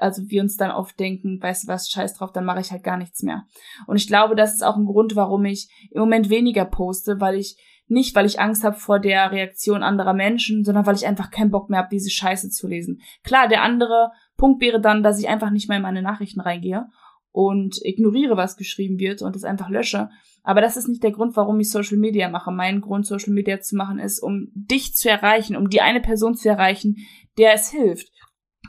also 0.01 0.23
wir 0.29 0.43
uns 0.43 0.57
dann 0.57 0.71
oft 0.71 0.99
denken, 0.99 1.43
weißt 1.43 1.65
du 1.65 1.69
was, 1.69 1.89
scheiß 1.89 2.15
drauf, 2.15 2.33
dann 2.33 2.45
mache 2.45 2.61
ich 2.61 2.71
halt 2.71 2.83
gar 2.83 2.97
nichts 2.97 3.23
mehr. 3.23 3.45
Und 3.87 3.97
ich 3.97 4.07
glaube, 4.07 4.35
das 4.37 4.55
ist 4.55 4.63
auch 4.63 4.77
ein 4.77 4.87
Grund, 4.87 5.17
warum 5.17 5.45
ich 5.45 5.69
im 5.91 6.01
Moment 6.01 6.31
weniger 6.31 6.65
poste, 6.65 7.21
weil 7.21 7.37
ich 7.37 7.57
nicht, 7.89 8.15
weil 8.15 8.27
ich 8.27 8.39
Angst 8.39 8.65
habe 8.65 8.77
vor 8.77 9.01
der 9.01 9.33
Reaktion 9.33 9.83
anderer 9.83 10.13
Menschen, 10.13 10.65
sondern 10.65 10.87
weil 10.87 10.95
ich 10.95 11.07
einfach 11.07 11.31
keinen 11.31 11.51
Bock 11.51 11.71
mehr 11.71 11.81
habe, 11.81 11.89
diese 11.91 12.11
Scheiße 12.11 12.51
zu 12.51 12.69
lesen. 12.69 13.01
Klar, 13.25 13.49
der 13.49 13.63
andere 13.63 14.11
Punkt 14.37 14.61
wäre 14.61 14.81
dann, 14.81 15.03
dass 15.03 15.19
ich 15.19 15.29
einfach 15.29 15.51
nicht 15.51 15.69
mehr 15.69 15.79
in 15.79 15.83
meine 15.83 16.03
Nachrichten 16.03 16.41
reingehe 16.41 16.87
und 17.33 17.79
ignoriere, 17.83 18.37
was 18.37 18.57
geschrieben 18.57 18.99
wird 18.99 19.23
und 19.23 19.37
es 19.37 19.45
einfach 19.45 19.69
lösche. 19.69 20.11
Aber 20.43 20.61
das 20.61 20.77
ist 20.77 20.89
nicht 20.89 21.03
der 21.03 21.13
Grund, 21.13 21.37
warum 21.37 21.61
ich 21.61 21.71
Social 21.71 21.99
Media 21.99 22.29
mache. 22.29 22.51
Mein 22.51 22.81
Grund, 22.81 23.07
Social 23.07 23.33
Media 23.33 23.61
zu 23.61 23.77
machen, 23.77 23.99
ist, 23.99 24.21
um 24.21 24.49
dich 24.55 24.95
zu 24.95 25.11
erreichen, 25.11 25.57
um 25.57 25.69
die 25.69 25.81
eine 25.81 26.01
Person 26.01 26.35
zu 26.35 26.49
erreichen, 26.49 26.97
der 27.37 27.55
es 27.55 27.71
hilft. 27.71 28.11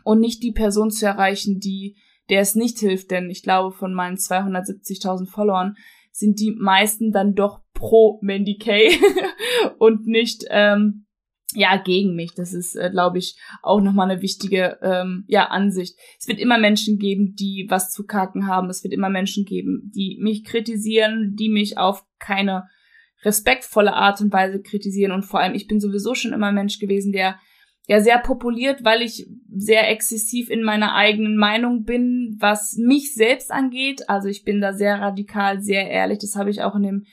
Und 0.04 0.20
nicht 0.20 0.44
die 0.44 0.52
Person 0.52 0.92
zu 0.92 1.06
erreichen, 1.06 1.60
die, 1.60 1.98
der 2.30 2.42
es 2.42 2.56
nicht 2.56 2.80
hilft. 2.80 3.12
Denn 3.12 3.30
ich 3.30 3.44
glaube, 3.44 3.76
von 3.76 3.94
meinen 3.94 4.18
270.000 4.18 5.30
Followern 5.30 5.76
sind 6.12 6.40
die 6.40 6.56
meisten 6.58 7.12
dann 7.12 7.36
doch 7.36 7.62
pro 7.74 8.20
Mandy 8.22 8.58
Kay 8.58 8.92
und 9.78 10.06
nicht 10.06 10.46
ähm, 10.50 11.06
ja 11.54 11.78
gegen 11.78 12.16
mich. 12.16 12.34
Das 12.36 12.54
ist, 12.54 12.76
äh, 12.76 12.90
glaube 12.92 13.18
ich, 13.18 13.38
auch 13.62 13.82
nochmal 13.82 14.10
eine 14.10 14.22
wichtige 14.22 14.78
ähm, 14.82 15.24
ja 15.28 15.46
Ansicht. 15.46 15.98
Es 16.20 16.28
wird 16.28 16.40
immer 16.40 16.58
Menschen 16.58 17.00
geben, 17.00 17.36
die 17.36 17.68
was 17.70 17.92
zu 17.92 18.06
kacken 18.06 18.48
haben. 18.48 18.70
Es 18.70 18.84
wird 18.84 18.94
immer 18.94 19.10
Menschen 19.10 19.46
geben, 19.46 19.92
die 19.96 20.20
mich 20.22 20.44
kritisieren, 20.44 21.36
die 21.38 21.50
mich 21.50 21.78
auf 21.78 22.06
keine 22.20 22.68
respektvolle 23.24 23.94
Art 23.94 24.22
und 24.22 24.32
Weise 24.32 24.62
kritisieren. 24.62 25.12
Und 25.12 25.24
vor 25.24 25.40
allem, 25.40 25.56
ich 25.56 25.68
bin 25.68 25.80
sowieso 25.80 26.16
schon 26.16 26.34
immer 26.34 26.52
Mensch 26.52 26.80
gewesen, 26.80 27.12
der 27.12 27.38
ja 27.90 28.02
sehr 28.02 28.20
populiert, 28.20 28.84
weil 28.84 29.02
ich 29.02 29.28
sehr 29.52 29.90
exzessiv 29.90 30.52
in 30.52 30.62
meiner 30.62 30.94
eigenen 30.94 31.38
Meinung 31.38 31.86
bin, 31.86 32.38
was 32.40 32.78
mich 32.78 33.16
selbst 33.16 33.52
angeht. 33.52 34.08
Also 34.08 34.28
ich 34.28 34.44
bin 34.44 34.62
da 34.62 34.74
sehr 34.74 35.02
radikal, 35.02 35.60
sehr 35.60 35.90
ehrlich. 35.90 36.20
Das 36.20 36.36
habe 36.36 36.52
ich 36.52 36.62
auch 36.62 36.76
in 36.76 36.84
dem 36.84 37.06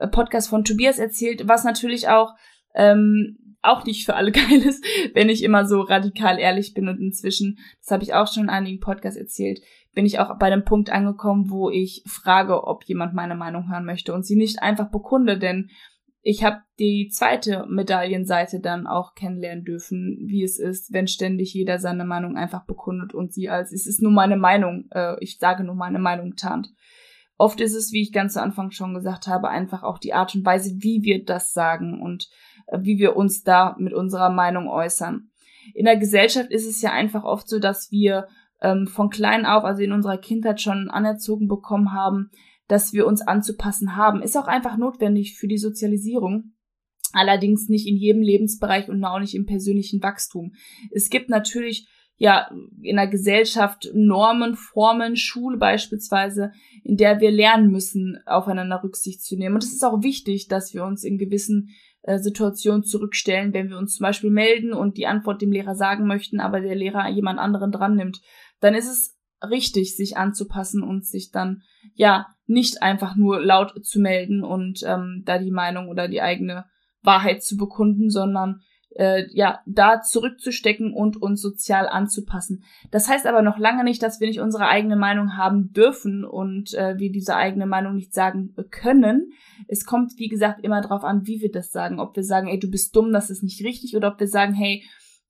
äh, 0.00 0.08
Podcast 0.08 0.48
von 0.48 0.64
Tobias 0.64 0.98
erzählt, 0.98 1.46
was 1.46 1.62
natürlich 1.62 2.08
auch 2.08 2.34
ähm, 2.74 3.38
auch 3.62 3.84
nicht 3.84 4.04
für 4.04 4.16
alle 4.16 4.32
geil 4.50 4.62
ist, 4.66 4.84
wenn 5.14 5.28
ich 5.28 5.44
immer 5.44 5.64
so 5.64 5.80
radikal 5.80 6.40
ehrlich 6.40 6.74
bin 6.74 6.88
und 6.88 7.00
inzwischen, 7.00 7.58
das 7.80 7.92
habe 7.92 8.02
ich 8.02 8.12
auch 8.12 8.26
schon 8.26 8.44
in 8.44 8.50
einigen 8.50 8.80
Podcasts 8.80 9.18
erzählt, 9.18 9.60
bin 9.94 10.06
ich 10.06 10.18
auch 10.18 10.36
bei 10.40 10.50
dem 10.50 10.64
Punkt 10.64 10.90
angekommen, 10.90 11.50
wo 11.50 11.70
ich 11.70 12.02
frage, 12.04 12.64
ob 12.64 12.82
jemand 12.84 13.14
meine 13.14 13.36
Meinung 13.36 13.70
hören 13.70 13.84
möchte 13.84 14.12
und 14.12 14.26
sie 14.26 14.36
nicht 14.36 14.60
einfach 14.60 14.90
bekunde, 14.90 15.38
denn 15.38 15.70
ich 16.28 16.42
habe 16.42 16.56
die 16.80 17.08
zweite 17.08 17.66
Medaillenseite 17.68 18.58
dann 18.58 18.88
auch 18.88 19.14
kennenlernen 19.14 19.64
dürfen, 19.64 20.18
wie 20.26 20.42
es 20.42 20.58
ist, 20.58 20.92
wenn 20.92 21.06
ständig 21.06 21.54
jeder 21.54 21.78
seine 21.78 22.04
Meinung 22.04 22.36
einfach 22.36 22.66
bekundet 22.66 23.14
und 23.14 23.32
sie 23.32 23.48
als 23.48 23.72
es 23.72 23.86
ist 23.86 24.02
nur 24.02 24.10
meine 24.10 24.36
Meinung, 24.36 24.88
äh, 24.90 25.14
ich 25.20 25.38
sage 25.38 25.62
nur 25.62 25.76
meine 25.76 26.00
Meinung 26.00 26.34
tarnt. 26.34 26.74
Oft 27.38 27.60
ist 27.60 27.76
es, 27.76 27.92
wie 27.92 28.02
ich 28.02 28.12
ganz 28.12 28.32
zu 28.32 28.42
Anfang 28.42 28.72
schon 28.72 28.92
gesagt 28.92 29.28
habe, 29.28 29.50
einfach 29.50 29.84
auch 29.84 29.98
die 29.98 30.14
Art 30.14 30.34
und 30.34 30.44
Weise, 30.44 30.74
wie 30.78 31.04
wir 31.04 31.24
das 31.24 31.52
sagen 31.52 32.02
und 32.02 32.28
äh, 32.66 32.80
wie 32.82 32.98
wir 32.98 33.14
uns 33.14 33.44
da 33.44 33.76
mit 33.78 33.92
unserer 33.92 34.30
Meinung 34.30 34.68
äußern. 34.68 35.30
In 35.74 35.84
der 35.84 35.96
Gesellschaft 35.96 36.50
ist 36.50 36.66
es 36.66 36.82
ja 36.82 36.90
einfach 36.90 37.22
oft 37.22 37.48
so, 37.48 37.60
dass 37.60 37.92
wir 37.92 38.26
ähm, 38.60 38.88
von 38.88 39.10
klein 39.10 39.46
auf, 39.46 39.62
also 39.62 39.80
in 39.80 39.92
unserer 39.92 40.18
Kindheit 40.18 40.60
schon 40.60 40.90
anerzogen 40.90 41.46
bekommen 41.46 41.92
haben, 41.92 42.32
dass 42.68 42.92
wir 42.92 43.06
uns 43.06 43.22
anzupassen 43.22 43.96
haben. 43.96 44.22
Ist 44.22 44.36
auch 44.36 44.48
einfach 44.48 44.76
notwendig 44.76 45.36
für 45.36 45.48
die 45.48 45.58
Sozialisierung. 45.58 46.52
Allerdings 47.12 47.68
nicht 47.68 47.86
in 47.86 47.96
jedem 47.96 48.22
Lebensbereich 48.22 48.88
und 48.88 49.04
auch 49.04 49.20
nicht 49.20 49.34
im 49.34 49.46
persönlichen 49.46 50.02
Wachstum. 50.02 50.52
Es 50.90 51.08
gibt 51.08 51.30
natürlich 51.30 51.88
ja 52.18 52.50
in 52.82 52.96
der 52.96 53.06
Gesellschaft 53.06 53.90
Normen, 53.94 54.56
Formen, 54.56 55.16
Schule 55.16 55.58
beispielsweise, 55.58 56.52
in 56.82 56.96
der 56.96 57.20
wir 57.20 57.30
lernen 57.30 57.70
müssen, 57.70 58.18
aufeinander 58.26 58.82
Rücksicht 58.82 59.22
zu 59.22 59.36
nehmen. 59.36 59.54
Und 59.54 59.64
es 59.64 59.72
ist 59.72 59.84
auch 59.84 60.02
wichtig, 60.02 60.48
dass 60.48 60.74
wir 60.74 60.84
uns 60.84 61.04
in 61.04 61.18
gewissen 61.18 61.70
äh, 62.02 62.18
Situationen 62.18 62.84
zurückstellen, 62.84 63.52
wenn 63.52 63.68
wir 63.68 63.78
uns 63.78 63.96
zum 63.96 64.04
Beispiel 64.04 64.30
melden 64.30 64.72
und 64.72 64.96
die 64.96 65.06
Antwort 65.06 65.42
dem 65.42 65.52
Lehrer 65.52 65.74
sagen 65.74 66.06
möchten, 66.06 66.40
aber 66.40 66.60
der 66.60 66.74
Lehrer 66.74 67.08
jemand 67.08 67.38
anderen 67.38 67.72
dran 67.72 67.96
nimmt. 67.96 68.20
Dann 68.60 68.74
ist 68.74 68.90
es 68.90 69.15
richtig, 69.50 69.96
sich 69.96 70.16
anzupassen 70.16 70.82
und 70.82 71.06
sich 71.06 71.30
dann 71.30 71.62
ja 71.94 72.26
nicht 72.46 72.82
einfach 72.82 73.16
nur 73.16 73.40
laut 73.40 73.84
zu 73.84 74.00
melden 74.00 74.44
und 74.44 74.82
ähm, 74.84 75.22
da 75.24 75.38
die 75.38 75.50
Meinung 75.50 75.88
oder 75.88 76.08
die 76.08 76.22
eigene 76.22 76.64
Wahrheit 77.02 77.42
zu 77.42 77.56
bekunden, 77.56 78.10
sondern 78.10 78.60
äh, 78.96 79.24
ja, 79.30 79.60
da 79.66 80.00
zurückzustecken 80.00 80.92
und 80.92 81.20
uns 81.20 81.40
sozial 81.42 81.88
anzupassen. 81.88 82.64
Das 82.90 83.08
heißt 83.08 83.26
aber 83.26 83.42
noch 83.42 83.58
lange 83.58 83.84
nicht, 83.84 84.02
dass 84.02 84.20
wir 84.20 84.26
nicht 84.26 84.40
unsere 84.40 84.68
eigene 84.68 84.96
Meinung 84.96 85.36
haben 85.36 85.72
dürfen 85.72 86.24
und 86.24 86.72
äh, 86.74 86.98
wir 86.98 87.12
diese 87.12 87.36
eigene 87.36 87.66
Meinung 87.66 87.94
nicht 87.94 88.14
sagen 88.14 88.54
können. 88.70 89.32
Es 89.68 89.84
kommt, 89.84 90.12
wie 90.16 90.28
gesagt, 90.28 90.64
immer 90.64 90.80
darauf 90.80 91.04
an, 91.04 91.26
wie 91.26 91.40
wir 91.40 91.50
das 91.50 91.70
sagen. 91.70 92.00
Ob 92.00 92.16
wir 92.16 92.24
sagen, 92.24 92.48
ey, 92.48 92.58
du 92.58 92.70
bist 92.70 92.96
dumm, 92.96 93.12
das 93.12 93.30
ist 93.30 93.42
nicht 93.42 93.62
richtig, 93.64 93.96
oder 93.96 94.12
ob 94.12 94.20
wir 94.20 94.28
sagen, 94.28 94.54
hey, 94.54 94.82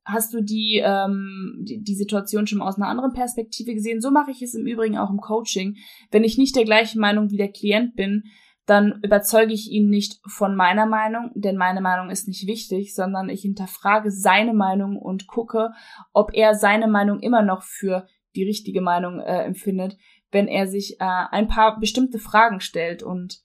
hast 0.06 0.32
du 0.32 0.40
die, 0.40 0.80
ähm, 0.84 1.64
die, 1.68 1.82
die 1.82 1.94
Situation 1.94 2.46
schon 2.46 2.62
aus 2.62 2.76
einer 2.76 2.88
anderen 2.88 3.12
Perspektive 3.12 3.74
gesehen? 3.74 4.00
So 4.00 4.10
mache 4.10 4.30
ich 4.30 4.40
es 4.40 4.54
im 4.54 4.66
Übrigen 4.66 4.96
auch 4.96 5.10
im 5.10 5.20
Coaching. 5.20 5.76
Wenn 6.10 6.24
ich 6.24 6.38
nicht 6.38 6.56
der 6.56 6.64
gleichen 6.64 7.00
Meinung 7.00 7.30
wie 7.30 7.36
der 7.36 7.52
Klient 7.52 7.96
bin, 7.96 8.24
dann 8.66 9.00
überzeuge 9.02 9.52
ich 9.52 9.70
ihn 9.70 9.88
nicht 9.88 10.20
von 10.26 10.56
meiner 10.56 10.86
Meinung, 10.86 11.30
denn 11.34 11.56
meine 11.56 11.80
Meinung 11.80 12.10
ist 12.10 12.26
nicht 12.26 12.46
wichtig, 12.48 12.94
sondern 12.94 13.28
ich 13.28 13.42
hinterfrage 13.42 14.10
seine 14.10 14.54
Meinung 14.54 14.96
und 14.96 15.28
gucke, 15.28 15.70
ob 16.12 16.34
er 16.34 16.54
seine 16.54 16.88
Meinung 16.88 17.20
immer 17.20 17.42
noch 17.42 17.62
für 17.62 18.06
die 18.34 18.44
richtige 18.44 18.80
Meinung 18.80 19.20
äh, 19.20 19.44
empfindet, 19.44 19.96
wenn 20.32 20.48
er 20.48 20.66
sich 20.66 21.00
äh, 21.00 21.04
ein 21.30 21.46
paar 21.46 21.78
bestimmte 21.78 22.18
Fragen 22.18 22.60
stellt 22.60 23.02
und 23.04 23.38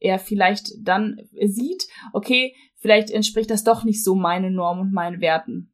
er 0.00 0.18
vielleicht 0.18 0.72
dann 0.82 1.20
sieht, 1.40 1.86
okay, 2.12 2.54
vielleicht 2.76 3.10
entspricht 3.10 3.50
das 3.50 3.64
doch 3.64 3.84
nicht 3.84 4.04
so 4.04 4.14
meine 4.14 4.50
Norm 4.50 4.80
und 4.80 4.92
meinen 4.92 5.20
Werten. 5.20 5.73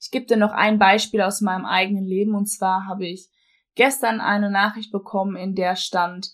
Ich 0.00 0.10
gebe 0.10 0.26
dir 0.26 0.36
noch 0.36 0.52
ein 0.52 0.78
Beispiel 0.78 1.20
aus 1.20 1.40
meinem 1.40 1.64
eigenen 1.64 2.04
Leben 2.04 2.34
und 2.34 2.46
zwar 2.46 2.86
habe 2.86 3.06
ich 3.06 3.28
gestern 3.74 4.20
eine 4.20 4.50
Nachricht 4.50 4.92
bekommen, 4.92 5.36
in 5.36 5.54
der 5.54 5.76
stand, 5.76 6.32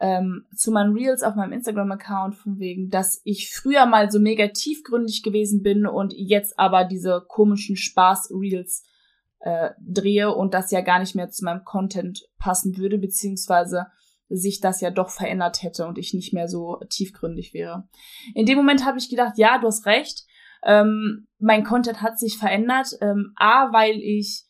ähm, 0.00 0.46
zu 0.56 0.72
meinen 0.72 0.94
Reels 0.94 1.22
auf 1.22 1.36
meinem 1.36 1.52
Instagram-Account 1.52 2.34
von 2.34 2.58
wegen, 2.58 2.90
dass 2.90 3.20
ich 3.24 3.50
früher 3.54 3.86
mal 3.86 4.10
so 4.10 4.18
mega 4.18 4.48
tiefgründig 4.48 5.22
gewesen 5.22 5.62
bin 5.62 5.86
und 5.86 6.12
jetzt 6.16 6.58
aber 6.58 6.84
diese 6.84 7.24
komischen 7.28 7.76
Spaß-Reels 7.76 8.84
äh, 9.40 9.70
drehe 9.80 10.34
und 10.34 10.54
das 10.54 10.70
ja 10.70 10.80
gar 10.80 10.98
nicht 10.98 11.14
mehr 11.14 11.30
zu 11.30 11.44
meinem 11.44 11.64
Content 11.64 12.28
passen 12.38 12.76
würde, 12.76 12.98
beziehungsweise 12.98 13.86
sich 14.28 14.60
das 14.60 14.80
ja 14.80 14.90
doch 14.90 15.10
verändert 15.10 15.62
hätte 15.62 15.86
und 15.86 15.98
ich 15.98 16.14
nicht 16.14 16.32
mehr 16.32 16.48
so 16.48 16.80
tiefgründig 16.88 17.54
wäre. 17.54 17.88
In 18.34 18.46
dem 18.46 18.56
Moment 18.56 18.84
habe 18.84 18.98
ich 18.98 19.08
gedacht, 19.08 19.38
ja, 19.38 19.58
du 19.58 19.66
hast 19.66 19.86
recht. 19.86 20.24
Ähm, 20.64 21.26
mein 21.38 21.64
Content 21.64 22.02
hat 22.02 22.18
sich 22.18 22.38
verändert. 22.38 22.88
Ähm, 23.00 23.32
A, 23.36 23.72
weil 23.72 23.96
ich 23.96 24.44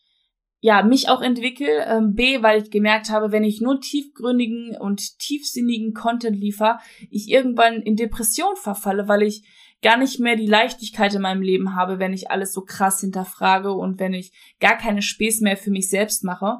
ja, 0.64 0.82
mich 0.84 1.08
auch 1.08 1.20
entwickle. 1.20 1.84
Ähm, 1.86 2.14
B, 2.14 2.42
weil 2.42 2.62
ich 2.62 2.70
gemerkt 2.70 3.10
habe, 3.10 3.32
wenn 3.32 3.44
ich 3.44 3.60
nur 3.60 3.80
tiefgründigen 3.80 4.76
und 4.78 5.18
tiefsinnigen 5.18 5.92
Content 5.92 6.36
liefer, 6.36 6.78
ich 7.10 7.28
irgendwann 7.28 7.82
in 7.82 7.96
Depression 7.96 8.54
verfalle, 8.56 9.08
weil 9.08 9.22
ich 9.22 9.42
gar 9.82 9.96
nicht 9.96 10.20
mehr 10.20 10.36
die 10.36 10.46
Leichtigkeit 10.46 11.12
in 11.14 11.22
meinem 11.22 11.42
Leben 11.42 11.74
habe, 11.74 11.98
wenn 11.98 12.12
ich 12.12 12.30
alles 12.30 12.52
so 12.52 12.62
krass 12.62 13.00
hinterfrage 13.00 13.72
und 13.72 13.98
wenn 13.98 14.14
ich 14.14 14.32
gar 14.60 14.78
keine 14.78 15.02
Späß 15.02 15.40
mehr 15.40 15.56
für 15.56 15.72
mich 15.72 15.90
selbst 15.90 16.22
mache. 16.22 16.58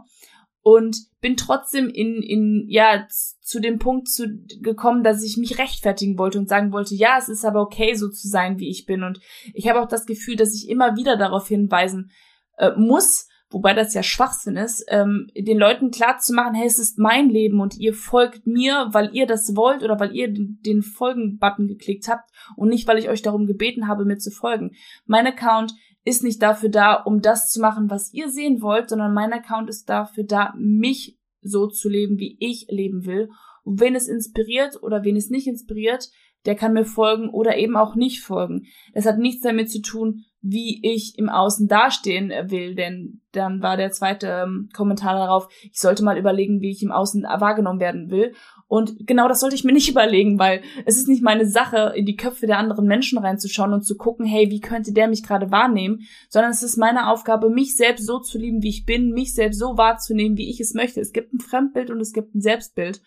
Und 0.63 0.97
bin 1.21 1.37
trotzdem 1.37 1.89
in, 1.89 2.23
in, 2.23 2.67
ja, 2.69 3.07
zu 3.09 3.61
dem 3.61 3.79
Punkt 3.79 4.09
zu, 4.09 4.27
gekommen, 4.61 5.03
dass 5.03 5.23
ich 5.23 5.37
mich 5.37 5.59
rechtfertigen 5.59 6.19
wollte 6.19 6.39
und 6.39 6.49
sagen 6.49 6.73
wollte, 6.73 6.95
ja, 6.95 7.17
es 7.19 7.29
ist 7.29 7.45
aber 7.45 7.61
okay, 7.61 7.95
so 7.95 8.09
zu 8.09 8.29
sein, 8.29 8.59
wie 8.59 8.71
ich 8.71 8.87
bin. 8.87 9.03
Und 9.03 9.21
ich 9.55 9.69
habe 9.69 9.81
auch 9.81 9.89
das 9.89 10.07
Gefühl, 10.07 10.37
dass 10.37 10.55
ich 10.55 10.69
immer 10.69 10.97
wieder 10.97 11.17
darauf 11.17 11.49
hinweisen 11.49 12.13
äh, 12.59 12.71
muss, 12.77 13.29
wobei 13.51 13.75
das 13.75 13.95
ja 13.95 14.03
Schwachsinn 14.03 14.57
ist, 14.57 14.85
ähm, 14.89 15.29
den 15.37 15.59
Leuten 15.59 15.91
klar 15.91 16.19
zu 16.19 16.33
machen, 16.33 16.55
hey, 16.55 16.67
es 16.67 16.79
ist 16.79 16.99
mein 16.99 17.29
Leben 17.29 17.61
und 17.61 17.77
ihr 17.77 17.95
folgt 17.95 18.47
mir, 18.47 18.89
weil 18.93 19.11
ihr 19.13 19.27
das 19.27 19.55
wollt 19.55 19.83
oder 19.83 20.01
weil 20.01 20.15
ihr 20.15 20.33
den, 20.33 20.61
den 20.65 20.83
Folgen-Button 20.83 21.69
geklickt 21.69 22.09
habt 22.09 22.31
und 22.57 22.69
nicht, 22.69 22.89
weil 22.89 22.99
ich 22.99 23.09
euch 23.09 23.23
darum 23.23 23.47
gebeten 23.47 23.89
habe, 23.89 24.05
mir 24.05 24.19
zu 24.19 24.31
folgen. 24.31 24.73
Mein 25.07 25.27
Account 25.27 25.75
ist 26.05 26.25
nicht 26.25 26.43
dafür 26.43 26.69
da, 26.69 26.95
um 26.95 27.21
das 27.21 27.51
zu 27.51 27.61
machen, 27.61 27.91
was 27.91 28.13
ihr 28.13 28.31
sehen 28.31 28.61
wollt, 28.61 28.89
sondern 28.89 29.15
mein 29.15 29.33
Account 29.33 29.69
ist 29.69 29.89
dafür 29.89 30.25
da, 30.25 30.53
mich 30.57 31.19
so 31.41 31.67
zu 31.67 31.89
leben, 31.89 32.19
wie 32.19 32.37
ich 32.41 32.67
leben 32.69 33.05
will. 33.05 33.29
Und 33.65 33.81
wen 33.81 33.95
es 33.95 34.09
inspiriert 34.09 34.83
oder 34.83 35.05
wen 35.05 35.17
es 35.17 35.31
nicht 35.31 35.47
inspiriert, 35.47 36.11
der 36.45 36.57
kann 36.57 36.73
mir 36.73 36.85
folgen 36.85 37.29
oder 37.29 37.57
eben 37.57 37.77
auch 37.77 37.95
nicht 37.95 38.21
folgen. 38.21 38.67
Das 38.95 39.07
hat 39.07 39.19
nichts 39.19 39.43
damit 39.43 39.71
zu 39.71 39.81
tun, 39.81 40.25
wie 40.43 40.81
ich 40.83 41.17
im 41.19 41.29
Außen 41.29 41.69
dastehen 41.69 42.33
will, 42.51 42.75
denn 42.75 43.21
dann 43.31 43.63
war 43.63 43.77
der 43.77 43.93
zweite 43.93 44.43
ähm, 44.45 44.69
Kommentar 44.75 45.15
darauf, 45.15 45.49
ich 45.63 45.79
sollte 45.79 46.03
mal 46.03 46.19
überlegen, 46.19 46.61
wie 46.61 46.71
ich 46.71 46.83
im 46.83 46.91
Außen 46.91 47.23
wahrgenommen 47.23 47.81
werden 47.81 48.11
will. 48.11 48.35
Und 48.67 49.07
genau 49.07 49.29
das 49.29 49.41
sollte 49.41 49.55
ich 49.55 49.63
mir 49.63 49.73
nicht 49.73 49.89
überlegen, 49.91 50.41
weil 50.41 50.63
es 50.85 50.97
ist 50.97 51.09
nicht 51.09 51.23
meine 51.23 51.47
Sache, 51.47 51.93
in 51.95 52.07
die 52.07 52.17
Köpfe 52.17 52.49
der 52.49 52.59
anderen 52.59 52.87
Menschen 52.87 53.19
reinzuschauen 53.19 53.73
und 53.73 53.87
zu 53.87 53.97
gucken, 53.97 54.27
hey, 54.27 54.51
wie 54.51 54.61
könnte 54.61 54.93
der 54.93 55.07
mich 55.07 55.23
gerade 55.23 55.53
wahrnehmen, 55.53 56.01
sondern 56.29 56.51
es 56.51 56.65
ist 56.65 56.77
meine 56.77 57.09
Aufgabe, 57.09 57.49
mich 57.49 57.77
selbst 57.77 58.05
so 58.05 58.19
zu 58.19 58.37
lieben, 58.37 58.63
wie 58.63 58.71
ich 58.71 58.85
bin, 58.85 59.13
mich 59.13 59.35
selbst 59.35 59.61
so 59.61 59.79
wahrzunehmen, 59.79 60.37
wie 60.37 60.51
ich 60.51 60.61
es 60.61 60.75
möchte. 60.75 61.01
Es 61.01 61.13
gibt 61.13 61.33
ein 61.33 61.41
Fremdbild 61.41 61.91
und 61.91 62.01
es 62.01 62.13
gibt 62.13 62.35
ein 62.35 62.41
Selbstbild. 62.41 63.01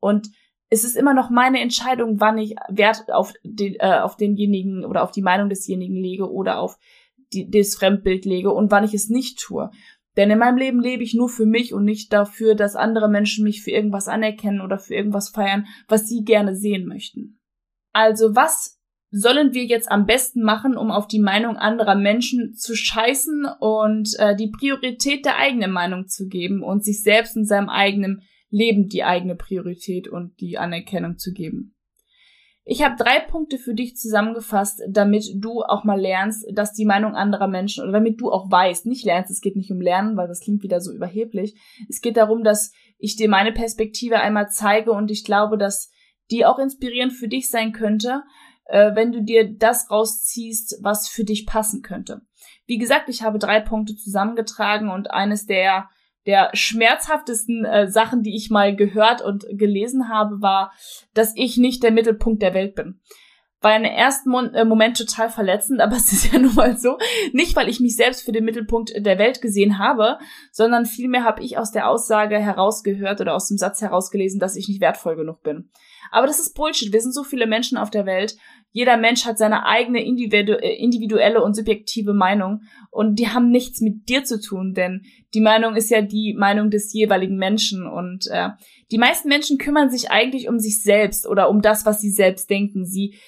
Und 0.00 0.30
es 0.70 0.84
ist 0.84 0.96
immer 0.96 1.14
noch 1.14 1.30
meine 1.30 1.60
Entscheidung, 1.60 2.20
wann 2.20 2.38
ich 2.38 2.54
Wert 2.68 3.10
auf, 3.10 3.32
den, 3.42 3.76
äh, 3.78 4.00
auf 4.00 4.16
denjenigen 4.16 4.84
oder 4.84 5.02
auf 5.02 5.12
die 5.12 5.22
Meinung 5.22 5.48
desjenigen 5.48 5.96
lege 5.96 6.30
oder 6.30 6.58
auf 6.58 6.78
die, 7.32 7.50
das 7.50 7.74
Fremdbild 7.74 8.24
lege 8.24 8.52
und 8.52 8.70
wann 8.70 8.84
ich 8.84 8.94
es 8.94 9.08
nicht 9.08 9.38
tue. 9.38 9.70
Denn 10.16 10.30
in 10.30 10.38
meinem 10.38 10.58
Leben 10.58 10.80
lebe 10.80 11.02
ich 11.02 11.14
nur 11.14 11.28
für 11.28 11.46
mich 11.46 11.72
und 11.72 11.84
nicht 11.84 12.12
dafür, 12.12 12.54
dass 12.54 12.76
andere 12.76 13.08
Menschen 13.08 13.44
mich 13.44 13.62
für 13.62 13.70
irgendwas 13.70 14.08
anerkennen 14.08 14.60
oder 14.60 14.78
für 14.78 14.94
irgendwas 14.94 15.28
feiern, 15.28 15.66
was 15.86 16.08
sie 16.08 16.24
gerne 16.24 16.56
sehen 16.56 16.86
möchten. 16.86 17.38
Also 17.92 18.34
was 18.34 18.78
sollen 19.10 19.54
wir 19.54 19.64
jetzt 19.64 19.90
am 19.90 20.06
besten 20.06 20.42
machen, 20.42 20.76
um 20.76 20.90
auf 20.90 21.06
die 21.06 21.20
Meinung 21.20 21.56
anderer 21.56 21.94
Menschen 21.94 22.54
zu 22.54 22.76
scheißen 22.76 23.46
und 23.60 24.10
äh, 24.18 24.36
die 24.36 24.50
Priorität 24.50 25.24
der 25.24 25.38
eigenen 25.38 25.70
Meinung 25.70 26.08
zu 26.08 26.28
geben 26.28 26.62
und 26.62 26.84
sich 26.84 27.02
selbst 27.02 27.36
in 27.36 27.46
seinem 27.46 27.70
eigenen 27.70 28.22
Leben 28.50 28.88
die 28.88 29.04
eigene 29.04 29.36
Priorität 29.36 30.08
und 30.08 30.40
die 30.40 30.58
Anerkennung 30.58 31.18
zu 31.18 31.32
geben. 31.32 31.74
Ich 32.70 32.82
habe 32.82 33.02
drei 33.02 33.18
Punkte 33.20 33.56
für 33.56 33.72
dich 33.72 33.96
zusammengefasst, 33.96 34.82
damit 34.90 35.24
du 35.36 35.62
auch 35.62 35.84
mal 35.84 35.98
lernst, 35.98 36.44
dass 36.52 36.74
die 36.74 36.84
Meinung 36.84 37.14
anderer 37.14 37.48
Menschen 37.48 37.82
oder 37.82 37.92
damit 37.92 38.20
du 38.20 38.30
auch 38.30 38.50
weißt, 38.50 38.84
nicht 38.84 39.06
lernst, 39.06 39.30
es 39.30 39.40
geht 39.40 39.56
nicht 39.56 39.70
um 39.70 39.80
Lernen, 39.80 40.18
weil 40.18 40.28
das 40.28 40.40
klingt 40.40 40.62
wieder 40.62 40.82
so 40.82 40.92
überheblich. 40.92 41.58
Es 41.88 42.02
geht 42.02 42.18
darum, 42.18 42.44
dass 42.44 42.72
ich 42.98 43.16
dir 43.16 43.30
meine 43.30 43.52
Perspektive 43.52 44.20
einmal 44.20 44.50
zeige 44.50 44.92
und 44.92 45.10
ich 45.10 45.24
glaube, 45.24 45.56
dass 45.56 45.90
die 46.30 46.44
auch 46.44 46.58
inspirierend 46.58 47.14
für 47.14 47.28
dich 47.28 47.48
sein 47.48 47.72
könnte, 47.72 48.22
äh, 48.66 48.94
wenn 48.94 49.12
du 49.12 49.22
dir 49.22 49.50
das 49.50 49.90
rausziehst, 49.90 50.80
was 50.82 51.08
für 51.08 51.24
dich 51.24 51.46
passen 51.46 51.80
könnte. 51.80 52.20
Wie 52.66 52.76
gesagt, 52.76 53.08
ich 53.08 53.22
habe 53.22 53.38
drei 53.38 53.60
Punkte 53.60 53.96
zusammengetragen 53.96 54.90
und 54.90 55.10
eines 55.10 55.46
der 55.46 55.88
der 56.28 56.50
schmerzhaftesten 56.52 57.64
äh, 57.64 57.90
Sachen, 57.90 58.22
die 58.22 58.36
ich 58.36 58.50
mal 58.50 58.76
gehört 58.76 59.22
und 59.22 59.46
gelesen 59.50 60.10
habe, 60.10 60.42
war, 60.42 60.72
dass 61.14 61.32
ich 61.34 61.56
nicht 61.56 61.82
der 61.82 61.90
Mittelpunkt 61.90 62.42
der 62.42 62.52
Welt 62.52 62.74
bin. 62.74 63.00
War 63.62 63.74
im 63.74 63.84
ersten 63.84 64.28
Mo 64.28 64.42
äh, 64.42 64.66
Moment 64.66 64.98
total 64.98 65.30
verletzend, 65.30 65.80
aber 65.80 65.96
es 65.96 66.12
ist 66.12 66.30
ja 66.30 66.38
nun 66.38 66.54
mal 66.54 66.76
so. 66.76 66.98
Nicht, 67.32 67.56
weil 67.56 67.70
ich 67.70 67.80
mich 67.80 67.96
selbst 67.96 68.26
für 68.26 68.32
den 68.32 68.44
Mittelpunkt 68.44 68.92
der 68.94 69.18
Welt 69.18 69.40
gesehen 69.40 69.78
habe, 69.78 70.18
sondern 70.52 70.84
vielmehr 70.84 71.24
habe 71.24 71.42
ich 71.42 71.56
aus 71.56 71.72
der 71.72 71.88
Aussage 71.88 72.38
herausgehört 72.38 73.22
oder 73.22 73.34
aus 73.34 73.48
dem 73.48 73.56
Satz 73.56 73.80
herausgelesen, 73.80 74.38
dass 74.38 74.54
ich 74.54 74.68
nicht 74.68 74.82
wertvoll 74.82 75.16
genug 75.16 75.42
bin. 75.42 75.70
Aber 76.10 76.26
das 76.26 76.40
ist 76.40 76.54
Bullshit. 76.54 76.92
Wir 76.92 77.00
sind 77.00 77.14
so 77.14 77.24
viele 77.24 77.46
Menschen 77.46 77.78
auf 77.78 77.88
der 77.88 78.04
Welt. 78.04 78.36
Jeder 78.72 78.96
Mensch 78.96 79.24
hat 79.24 79.38
seine 79.38 79.64
eigene 79.66 80.00
äh, 80.00 80.76
individuelle 80.76 81.42
und 81.42 81.54
subjektive 81.54 82.12
Meinung. 82.12 82.62
Und 82.90 83.18
die 83.18 83.28
haben 83.28 83.50
nichts 83.50 83.80
mit 83.80 84.08
dir 84.08 84.24
zu 84.24 84.40
tun, 84.40 84.74
denn 84.74 85.02
die 85.34 85.40
Meinung 85.40 85.74
ist 85.74 85.90
ja 85.90 86.02
die 86.02 86.34
Meinung 86.38 86.70
des 86.70 86.92
jeweiligen 86.92 87.36
Menschen. 87.36 87.86
Und 87.86 88.26
äh, 88.30 88.50
die 88.90 88.98
meisten 88.98 89.28
Menschen 89.28 89.58
kümmern 89.58 89.90
sich 89.90 90.10
eigentlich 90.10 90.48
um 90.48 90.58
sich 90.58 90.82
selbst 90.82 91.26
oder 91.26 91.48
um 91.50 91.62
das, 91.62 91.86
was 91.86 92.00
sie 92.00 92.10
selbst 92.10 92.50
denken. 92.50 92.84
Sie 92.84 93.18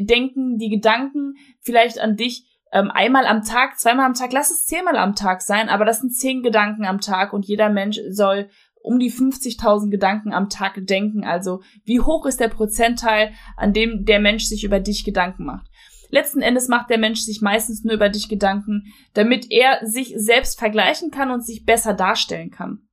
denken 0.00 0.58
die 0.58 0.68
Gedanken 0.68 1.34
vielleicht 1.60 1.98
an 1.98 2.16
dich 2.16 2.46
ähm, 2.72 2.90
einmal 2.90 3.26
am 3.26 3.42
Tag, 3.42 3.78
zweimal 3.78 4.06
am 4.06 4.14
Tag, 4.14 4.32
lass 4.32 4.50
es 4.50 4.64
zehnmal 4.64 4.96
am 4.96 5.16
Tag 5.16 5.42
sein, 5.42 5.68
aber 5.68 5.84
das 5.84 6.00
sind 6.00 6.14
zehn 6.14 6.42
Gedanken 6.42 6.84
am 6.84 7.00
Tag. 7.00 7.32
Und 7.32 7.46
jeder 7.46 7.68
Mensch 7.68 7.98
soll 8.10 8.48
um 8.82 8.98
die 8.98 9.12
50.000 9.12 9.90
Gedanken 9.90 10.32
am 10.32 10.48
Tag 10.48 10.78
denken. 10.86 11.24
Also 11.24 11.62
wie 11.84 12.00
hoch 12.00 12.26
ist 12.26 12.40
der 12.40 12.48
Prozentteil, 12.48 13.32
an 13.56 13.72
dem 13.72 14.04
der 14.04 14.20
Mensch 14.20 14.44
sich 14.44 14.64
über 14.64 14.80
dich 14.80 15.04
Gedanken 15.04 15.44
macht? 15.44 15.66
Letzten 16.10 16.40
Endes 16.40 16.68
macht 16.68 16.90
der 16.90 16.98
Mensch 16.98 17.20
sich 17.20 17.40
meistens 17.40 17.84
nur 17.84 17.94
über 17.94 18.08
dich 18.08 18.28
Gedanken, 18.28 18.92
damit 19.14 19.50
er 19.50 19.86
sich 19.86 20.12
selbst 20.16 20.58
vergleichen 20.58 21.10
kann 21.10 21.30
und 21.30 21.46
sich 21.46 21.64
besser 21.64 21.94
darstellen 21.94 22.50
kann. 22.50 22.88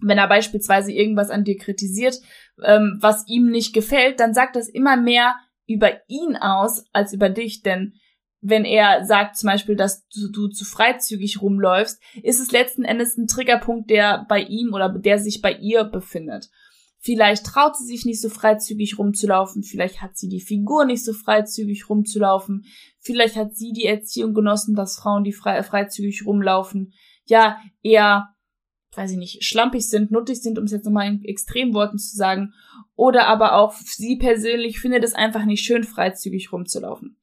Wenn 0.00 0.18
er 0.18 0.28
beispielsweise 0.28 0.92
irgendwas 0.92 1.30
an 1.30 1.44
dir 1.44 1.56
kritisiert, 1.56 2.20
ähm, 2.62 2.98
was 3.00 3.26
ihm 3.28 3.50
nicht 3.50 3.72
gefällt, 3.72 4.20
dann 4.20 4.34
sagt 4.34 4.56
das 4.56 4.68
immer 4.68 4.96
mehr 4.96 5.36
über 5.66 5.92
ihn 6.08 6.36
aus 6.36 6.84
als 6.92 7.12
über 7.12 7.28
dich, 7.28 7.62
denn 7.62 7.94
wenn 8.48 8.64
er 8.64 9.04
sagt 9.04 9.36
zum 9.36 9.48
Beispiel, 9.48 9.74
dass 9.74 10.06
du, 10.08 10.30
du, 10.30 10.48
zu 10.48 10.64
freizügig 10.64 11.42
rumläufst, 11.42 12.00
ist 12.22 12.40
es 12.40 12.52
letzten 12.52 12.84
Endes 12.84 13.16
ein 13.16 13.26
Triggerpunkt, 13.26 13.90
der 13.90 14.24
bei 14.28 14.40
ihm 14.40 14.72
oder 14.72 14.88
der 14.88 15.18
sich 15.18 15.42
bei 15.42 15.52
ihr 15.52 15.84
befindet. 15.84 16.48
Vielleicht 16.98 17.44
traut 17.44 17.76
sie 17.76 17.86
sich 17.86 18.04
nicht 18.04 18.20
so 18.20 18.28
freizügig 18.28 18.98
rumzulaufen, 18.98 19.62
vielleicht 19.62 20.00
hat 20.00 20.16
sie 20.16 20.28
die 20.28 20.40
Figur 20.40 20.84
nicht 20.84 21.04
so 21.04 21.12
freizügig 21.12 21.88
rumzulaufen, 21.88 22.64
vielleicht 23.00 23.36
hat 23.36 23.54
sie 23.56 23.72
die 23.72 23.86
Erziehung 23.86 24.32
genossen, 24.32 24.74
dass 24.74 24.96
Frauen, 24.96 25.24
die 25.24 25.32
frei, 25.32 25.62
freizügig 25.62 26.24
rumlaufen, 26.24 26.92
ja, 27.24 27.58
eher, 27.82 28.28
weiß 28.94 29.12
ich 29.12 29.18
nicht, 29.18 29.44
schlampig 29.44 29.88
sind, 29.88 30.10
nuttig 30.10 30.40
sind, 30.40 30.58
um 30.58 30.64
es 30.64 30.72
jetzt 30.72 30.84
nochmal 30.84 31.08
in 31.08 31.24
Extremworten 31.24 31.98
zu 31.98 32.16
sagen, 32.16 32.52
oder 32.94 33.26
aber 33.26 33.54
auch 33.54 33.74
sie 33.74 34.16
persönlich 34.16 34.80
findet 34.80 35.04
es 35.04 35.14
einfach 35.14 35.44
nicht 35.44 35.64
schön, 35.64 35.84
freizügig 35.84 36.52
rumzulaufen. 36.52 37.18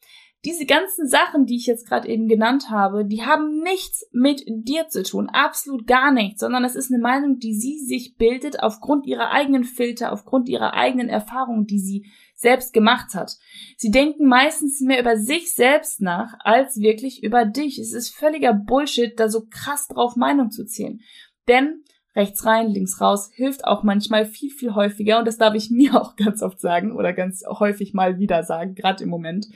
Diese 0.46 0.66
ganzen 0.66 1.08
Sachen, 1.08 1.46
die 1.46 1.56
ich 1.56 1.68
jetzt 1.68 1.88
gerade 1.88 2.10
eben 2.10 2.28
genannt 2.28 2.70
habe, 2.70 3.06
die 3.06 3.24
haben 3.24 3.62
nichts 3.62 4.06
mit 4.12 4.44
dir 4.46 4.90
zu 4.90 5.04
tun, 5.04 5.30
absolut 5.30 5.88
gar 5.88 6.12
nichts, 6.12 6.42
sondern 6.42 6.66
es 6.66 6.76
ist 6.76 6.92
eine 6.92 7.02
Meinung, 7.02 7.40
die 7.40 7.54
sie 7.54 7.80
sich 7.80 8.18
bildet 8.18 8.62
aufgrund 8.62 9.06
ihrer 9.06 9.32
eigenen 9.32 9.64
Filter, 9.64 10.12
aufgrund 10.12 10.50
ihrer 10.50 10.74
eigenen 10.74 11.08
Erfahrungen, 11.08 11.66
die 11.66 11.80
sie 11.80 12.06
selbst 12.36 12.74
gemacht 12.74 13.16
hat. 13.16 13.38
Sie 13.78 13.90
denken 13.90 14.28
meistens 14.28 14.82
mehr 14.82 15.00
über 15.00 15.16
sich 15.16 15.54
selbst 15.54 16.02
nach, 16.02 16.34
als 16.40 16.78
wirklich 16.78 17.24
über 17.24 17.46
dich. 17.46 17.80
Es 17.80 17.94
ist 17.94 18.14
völliger 18.14 18.54
Bullshit, 18.54 19.18
da 19.18 19.30
so 19.30 19.46
krass 19.50 19.88
drauf 19.88 20.18
Meinung 20.18 20.52
zu 20.52 20.66
ziehen. 20.66 21.02
Denn 21.48 21.84
rechts 22.16 22.46
rein, 22.46 22.68
links 22.68 23.00
raus 23.00 23.30
hilft 23.34 23.64
auch 23.64 23.84
manchmal 23.84 24.26
viel, 24.26 24.52
viel 24.52 24.76
häufiger 24.76 25.20
und 25.20 25.28
das 25.28 25.38
darf 25.38 25.56
ich 25.56 25.70
mir 25.72 26.00
auch 26.00 26.18
ganz 26.18 26.42
oft 26.42 26.60
sagen 26.60 26.92
oder 26.92 27.14
ganz 27.14 27.44
häufig 27.48 27.94
mal 27.94 28.20
wieder 28.20 28.44
sagen, 28.44 28.76
gerade 28.76 29.04
im 29.06 29.10
Moment 29.10 29.48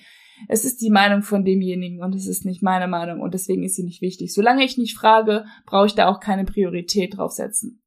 es 0.47 0.65
ist 0.65 0.81
die 0.81 0.89
Meinung 0.89 1.21
von 1.21 1.43
demjenigen 1.43 2.03
und 2.03 2.15
es 2.15 2.27
ist 2.27 2.45
nicht 2.45 2.61
meine 2.61 2.87
Meinung 2.87 3.21
und 3.21 3.33
deswegen 3.33 3.63
ist 3.63 3.75
sie 3.75 3.83
nicht 3.83 4.01
wichtig. 4.01 4.33
Solange 4.33 4.63
ich 4.63 4.77
nicht 4.77 4.97
frage, 4.97 5.45
brauche 5.65 5.87
ich 5.87 5.95
da 5.95 6.07
auch 6.07 6.19
keine 6.19 6.45
Priorität 6.45 7.17
draufsetzen. 7.17 7.81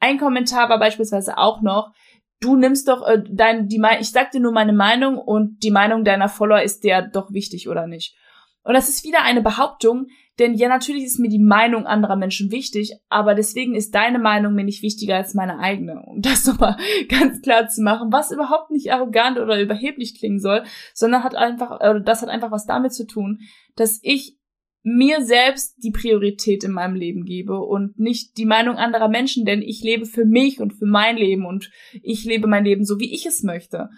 Ein 0.00 0.18
Kommentar 0.18 0.68
war 0.68 0.78
beispielsweise 0.78 1.38
auch 1.38 1.62
noch, 1.62 1.92
du 2.40 2.56
nimmst 2.56 2.88
doch 2.88 3.06
äh, 3.06 3.22
dein, 3.28 3.68
die 3.68 3.80
ich 4.00 4.10
sag 4.10 4.32
dir 4.32 4.40
nur 4.40 4.52
meine 4.52 4.72
Meinung 4.72 5.16
und 5.16 5.62
die 5.62 5.70
Meinung 5.70 6.04
deiner 6.04 6.28
Follower 6.28 6.62
ist 6.62 6.84
der 6.84 7.02
doch 7.02 7.32
wichtig 7.32 7.68
oder 7.68 7.86
nicht. 7.86 8.16
Und 8.64 8.74
das 8.74 8.88
ist 8.88 9.04
wieder 9.04 9.22
eine 9.22 9.42
Behauptung, 9.42 10.06
denn 10.38 10.54
ja, 10.54 10.68
natürlich 10.68 11.04
ist 11.04 11.18
mir 11.18 11.28
die 11.28 11.38
Meinung 11.38 11.86
anderer 11.86 12.16
Menschen 12.16 12.50
wichtig, 12.50 12.92
aber 13.08 13.34
deswegen 13.34 13.74
ist 13.74 13.94
deine 13.94 14.18
Meinung 14.18 14.54
mir 14.54 14.64
nicht 14.64 14.82
wichtiger 14.82 15.16
als 15.16 15.34
meine 15.34 15.58
eigene. 15.58 16.02
Um 16.02 16.22
das 16.22 16.46
nochmal 16.46 16.76
ganz 17.08 17.42
klar 17.42 17.68
zu 17.68 17.82
machen, 17.82 18.12
was 18.12 18.30
überhaupt 18.30 18.70
nicht 18.70 18.92
arrogant 18.92 19.38
oder 19.38 19.60
überheblich 19.60 20.18
klingen 20.18 20.40
soll, 20.40 20.64
sondern 20.94 21.22
hat 21.24 21.34
einfach, 21.34 21.80
äh, 21.80 22.00
das 22.02 22.22
hat 22.22 22.28
einfach 22.28 22.50
was 22.50 22.66
damit 22.66 22.94
zu 22.94 23.06
tun, 23.06 23.40
dass 23.76 24.00
ich 24.02 24.38
mir 24.84 25.22
selbst 25.22 25.76
die 25.84 25.92
Priorität 25.92 26.64
in 26.64 26.72
meinem 26.72 26.96
Leben 26.96 27.24
gebe 27.24 27.60
und 27.60 27.98
nicht 28.00 28.36
die 28.36 28.46
Meinung 28.46 28.76
anderer 28.76 29.08
Menschen, 29.08 29.44
denn 29.44 29.62
ich 29.62 29.82
lebe 29.82 30.06
für 30.06 30.24
mich 30.24 30.60
und 30.60 30.72
für 30.72 30.86
mein 30.86 31.16
Leben 31.16 31.46
und 31.46 31.70
ich 32.02 32.24
lebe 32.24 32.48
mein 32.48 32.64
Leben 32.64 32.84
so, 32.84 32.98
wie 32.98 33.14
ich 33.14 33.26
es 33.26 33.42
möchte. 33.44 33.90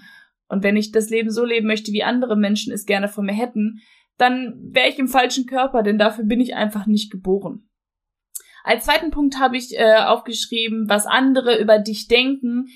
Und 0.47 0.62
wenn 0.62 0.77
ich 0.77 0.92
das 0.92 1.09
Leben 1.09 1.31
so 1.31 1.44
leben 1.44 1.66
möchte, 1.66 1.92
wie 1.92 2.03
andere 2.03 2.37
Menschen 2.37 2.73
es 2.73 2.85
gerne 2.85 3.09
von 3.09 3.25
mir 3.25 3.33
hätten, 3.33 3.81
dann 4.16 4.55
wäre 4.72 4.88
ich 4.88 4.98
im 4.98 5.09
falschen 5.09 5.46
Körper, 5.46 5.83
denn 5.83 5.98
dafür 5.98 6.24
bin 6.24 6.40
ich 6.40 6.55
einfach 6.55 6.87
nicht 6.87 7.11
geboren. 7.11 7.68
Als 8.62 8.87
zweiten 8.87 9.11
Punkt 9.11 9.38
habe 9.38 9.57
ich 9.57 9.77
äh, 9.77 9.96
aufgeschrieben, 9.96 10.88
was 10.88 11.07
andere 11.07 11.61
über 11.61 11.79
dich 11.79 12.09
denken, 12.09 12.68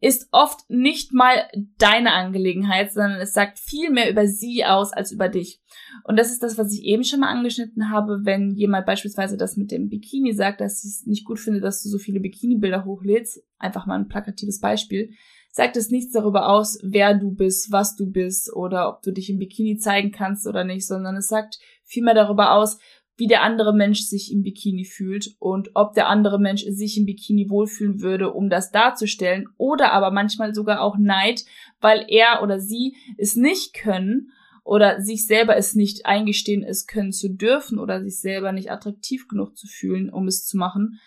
ist 0.00 0.28
oft 0.30 0.68
nicht 0.68 1.12
mal 1.12 1.48
deine 1.76 2.12
Angelegenheit, 2.12 2.92
sondern 2.92 3.20
es 3.20 3.32
sagt 3.32 3.58
viel 3.58 3.90
mehr 3.90 4.10
über 4.10 4.26
sie 4.26 4.64
aus 4.64 4.92
als 4.92 5.10
über 5.10 5.28
dich. 5.28 5.60
Und 6.04 6.16
das 6.16 6.30
ist 6.30 6.42
das, 6.42 6.56
was 6.56 6.72
ich 6.72 6.84
eben 6.84 7.02
schon 7.02 7.20
mal 7.20 7.30
angeschnitten 7.30 7.90
habe, 7.90 8.20
wenn 8.22 8.54
jemand 8.54 8.86
beispielsweise 8.86 9.36
das 9.36 9.56
mit 9.56 9.72
dem 9.72 9.88
Bikini 9.88 10.34
sagt, 10.34 10.60
dass 10.60 10.82
sie 10.82 10.88
es 10.88 11.06
nicht 11.06 11.24
gut 11.24 11.40
findet, 11.40 11.64
dass 11.64 11.82
du 11.82 11.88
so 11.88 11.98
viele 11.98 12.20
Bikini-Bilder 12.20 12.84
hochlädst. 12.84 13.42
Einfach 13.58 13.86
mal 13.86 13.98
ein 13.98 14.08
plakatives 14.08 14.60
Beispiel 14.60 15.10
sagt 15.58 15.76
es 15.76 15.90
nichts 15.90 16.12
darüber 16.12 16.50
aus, 16.50 16.78
wer 16.84 17.14
du 17.14 17.32
bist, 17.32 17.72
was 17.72 17.96
du 17.96 18.08
bist 18.08 18.54
oder 18.54 18.88
ob 18.88 19.02
du 19.02 19.10
dich 19.10 19.28
im 19.28 19.38
Bikini 19.38 19.76
zeigen 19.76 20.12
kannst 20.12 20.46
oder 20.46 20.62
nicht, 20.62 20.86
sondern 20.86 21.16
es 21.16 21.26
sagt 21.26 21.58
vielmehr 21.82 22.14
darüber 22.14 22.52
aus, 22.52 22.78
wie 23.16 23.26
der 23.26 23.42
andere 23.42 23.74
Mensch 23.74 24.02
sich 24.02 24.30
im 24.30 24.44
Bikini 24.44 24.84
fühlt 24.84 25.34
und 25.40 25.70
ob 25.74 25.94
der 25.94 26.06
andere 26.06 26.38
Mensch 26.38 26.62
sich 26.62 26.96
im 26.96 27.06
Bikini 27.06 27.50
wohlfühlen 27.50 28.02
würde, 28.02 28.32
um 28.32 28.48
das 28.48 28.70
darzustellen 28.70 29.48
oder 29.56 29.92
aber 29.92 30.12
manchmal 30.12 30.54
sogar 30.54 30.80
auch 30.80 30.96
Neid, 30.96 31.44
weil 31.80 32.04
er 32.06 32.40
oder 32.44 32.60
sie 32.60 32.94
es 33.16 33.34
nicht 33.34 33.74
können 33.74 34.30
oder 34.62 35.00
sich 35.00 35.26
selber 35.26 35.56
es 35.56 35.74
nicht 35.74 36.06
eingestehen, 36.06 36.62
es 36.62 36.86
können 36.86 37.10
zu 37.10 37.34
dürfen 37.34 37.80
oder 37.80 38.00
sich 38.00 38.20
selber 38.20 38.52
nicht 38.52 38.70
attraktiv 38.70 39.26
genug 39.26 39.56
zu 39.56 39.66
fühlen, 39.66 40.08
um 40.08 40.28
es 40.28 40.46
zu 40.46 40.56
machen. 40.56 41.00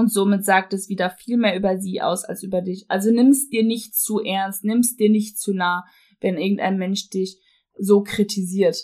Und 0.00 0.12
somit 0.12 0.44
sagt 0.44 0.72
es 0.72 0.88
wieder 0.88 1.10
viel 1.10 1.36
mehr 1.36 1.56
über 1.56 1.78
sie 1.78 2.02
aus 2.02 2.24
als 2.24 2.42
über 2.42 2.62
dich. 2.62 2.86
Also 2.88 3.10
nimm's 3.10 3.48
dir 3.48 3.64
nicht 3.64 3.94
zu 3.94 4.20
ernst, 4.20 4.64
nimm's 4.64 4.96
dir 4.96 5.10
nicht 5.10 5.38
zu 5.38 5.52
nah, 5.54 5.84
wenn 6.20 6.36
irgendein 6.36 6.78
Mensch 6.78 7.08
dich 7.10 7.38
so 7.78 8.02
kritisiert, 8.02 8.76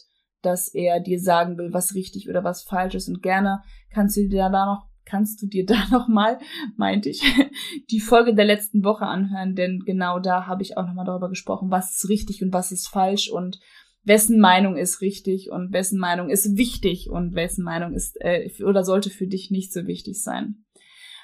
dass 0.42 0.72
er 0.72 1.00
dir 1.00 1.20
sagen 1.20 1.58
will, 1.58 1.72
was 1.72 1.94
richtig 1.94 2.28
oder 2.28 2.44
was 2.44 2.62
falsch 2.62 2.94
ist. 2.94 3.08
Und 3.08 3.22
gerne 3.22 3.62
kannst 3.90 4.16
du 4.16 4.28
dir 4.28 4.48
da 4.48 4.66
noch 4.66 4.86
kannst 5.06 5.40
du 5.40 5.46
dir 5.46 5.64
da 5.64 5.86
nochmal, 5.90 6.38
meinte 6.76 7.08
ich, 7.08 7.22
die 7.90 8.00
Folge 8.00 8.34
der 8.34 8.44
letzten 8.44 8.84
Woche 8.84 9.06
anhören, 9.06 9.54
denn 9.54 9.80
genau 9.86 10.18
da 10.18 10.46
habe 10.46 10.62
ich 10.62 10.76
auch 10.76 10.86
nochmal 10.86 11.06
darüber 11.06 11.30
gesprochen, 11.30 11.70
was 11.70 11.96
ist 11.96 12.08
richtig 12.10 12.42
und 12.42 12.52
was 12.52 12.72
ist 12.72 12.88
falsch 12.88 13.30
und 13.30 13.58
wessen 14.02 14.38
Meinung 14.38 14.76
ist 14.76 15.00
richtig 15.00 15.50
und 15.50 15.72
wessen 15.72 15.98
Meinung 15.98 16.28
ist 16.28 16.56
wichtig 16.56 17.08
und 17.10 17.34
wessen 17.34 17.64
Meinung 17.64 17.94
ist 17.94 18.16
äh, 18.20 18.50
oder 18.62 18.84
sollte 18.84 19.10
für 19.10 19.26
dich 19.26 19.50
nicht 19.50 19.72
so 19.72 19.86
wichtig 19.86 20.22
sein. 20.22 20.65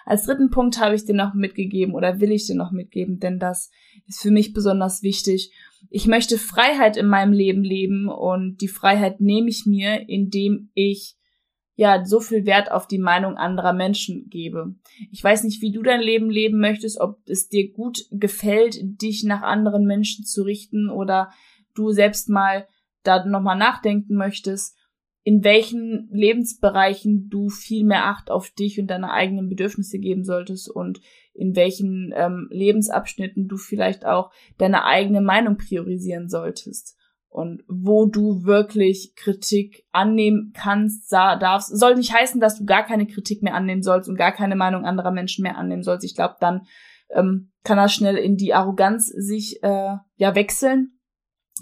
Als 0.04 0.24
dritten 0.24 0.50
Punkt 0.50 0.80
habe 0.80 0.94
ich 0.94 1.04
dir 1.04 1.14
noch 1.14 1.34
mitgegeben 1.34 1.94
oder 1.94 2.20
will 2.20 2.32
ich 2.32 2.46
dir 2.46 2.56
noch 2.56 2.72
mitgeben, 2.72 3.18
denn 3.20 3.38
das 3.38 3.70
ist 4.06 4.20
für 4.20 4.30
mich 4.30 4.52
besonders 4.52 5.02
wichtig. 5.02 5.52
Ich 5.90 6.06
möchte 6.06 6.38
Freiheit 6.38 6.96
in 6.96 7.06
meinem 7.06 7.32
Leben 7.32 7.62
leben 7.62 8.08
und 8.08 8.60
die 8.60 8.68
Freiheit 8.68 9.20
nehme 9.20 9.48
ich 9.48 9.64
mir, 9.66 10.08
indem 10.08 10.70
ich 10.74 11.16
ja 11.74 12.04
so 12.04 12.20
viel 12.20 12.44
Wert 12.44 12.70
auf 12.70 12.86
die 12.86 12.98
Meinung 12.98 13.36
anderer 13.36 13.72
Menschen 13.72 14.28
gebe. 14.28 14.74
Ich 15.10 15.22
weiß 15.22 15.44
nicht, 15.44 15.62
wie 15.62 15.72
du 15.72 15.82
dein 15.82 16.00
Leben 16.00 16.30
leben 16.30 16.60
möchtest, 16.60 17.00
ob 17.00 17.18
es 17.26 17.48
dir 17.48 17.72
gut 17.72 18.04
gefällt, 18.10 18.78
dich 18.82 19.24
nach 19.24 19.42
anderen 19.42 19.86
Menschen 19.86 20.24
zu 20.24 20.42
richten 20.42 20.90
oder 20.90 21.30
du 21.74 21.90
selbst 21.90 22.28
mal 22.28 22.66
da 23.02 23.24
nochmal 23.24 23.56
nachdenken 23.56 24.14
möchtest, 24.14 24.76
in 25.24 25.44
welchen 25.44 26.08
Lebensbereichen 26.10 27.28
du 27.28 27.48
viel 27.48 27.84
mehr 27.84 28.06
Acht 28.06 28.30
auf 28.30 28.50
dich 28.50 28.80
und 28.80 28.88
deine 28.88 29.12
eigenen 29.12 29.48
Bedürfnisse 29.48 29.98
geben 29.98 30.24
solltest 30.24 30.68
und 30.68 31.00
in 31.34 31.54
welchen 31.54 32.12
ähm, 32.14 32.48
Lebensabschnitten 32.50 33.48
du 33.48 33.56
vielleicht 33.56 34.04
auch 34.04 34.30
deine 34.58 34.84
eigene 34.84 35.20
Meinung 35.20 35.56
priorisieren 35.56 36.28
solltest 36.28 36.96
und 37.32 37.64
wo 37.66 38.04
du 38.04 38.44
wirklich 38.44 39.14
Kritik 39.16 39.84
annehmen 39.90 40.52
kannst, 40.54 41.10
darfst. 41.10 41.74
Soll 41.74 41.94
nicht 41.94 42.12
heißen, 42.12 42.40
dass 42.40 42.58
du 42.58 42.66
gar 42.66 42.84
keine 42.84 43.06
Kritik 43.06 43.42
mehr 43.42 43.54
annehmen 43.54 43.82
sollst 43.82 44.08
und 44.08 44.16
gar 44.16 44.32
keine 44.32 44.54
Meinung 44.54 44.84
anderer 44.84 45.12
Menschen 45.12 45.42
mehr 45.42 45.56
annehmen 45.56 45.82
sollst. 45.82 46.04
Ich 46.04 46.14
glaube, 46.14 46.36
dann 46.40 46.66
ähm, 47.08 47.50
kann 47.64 47.78
das 47.78 47.94
schnell 47.94 48.16
in 48.16 48.36
die 48.36 48.52
Arroganz 48.52 49.06
sich 49.06 49.62
äh, 49.62 49.96
ja 50.16 50.34
wechseln. 50.34 50.98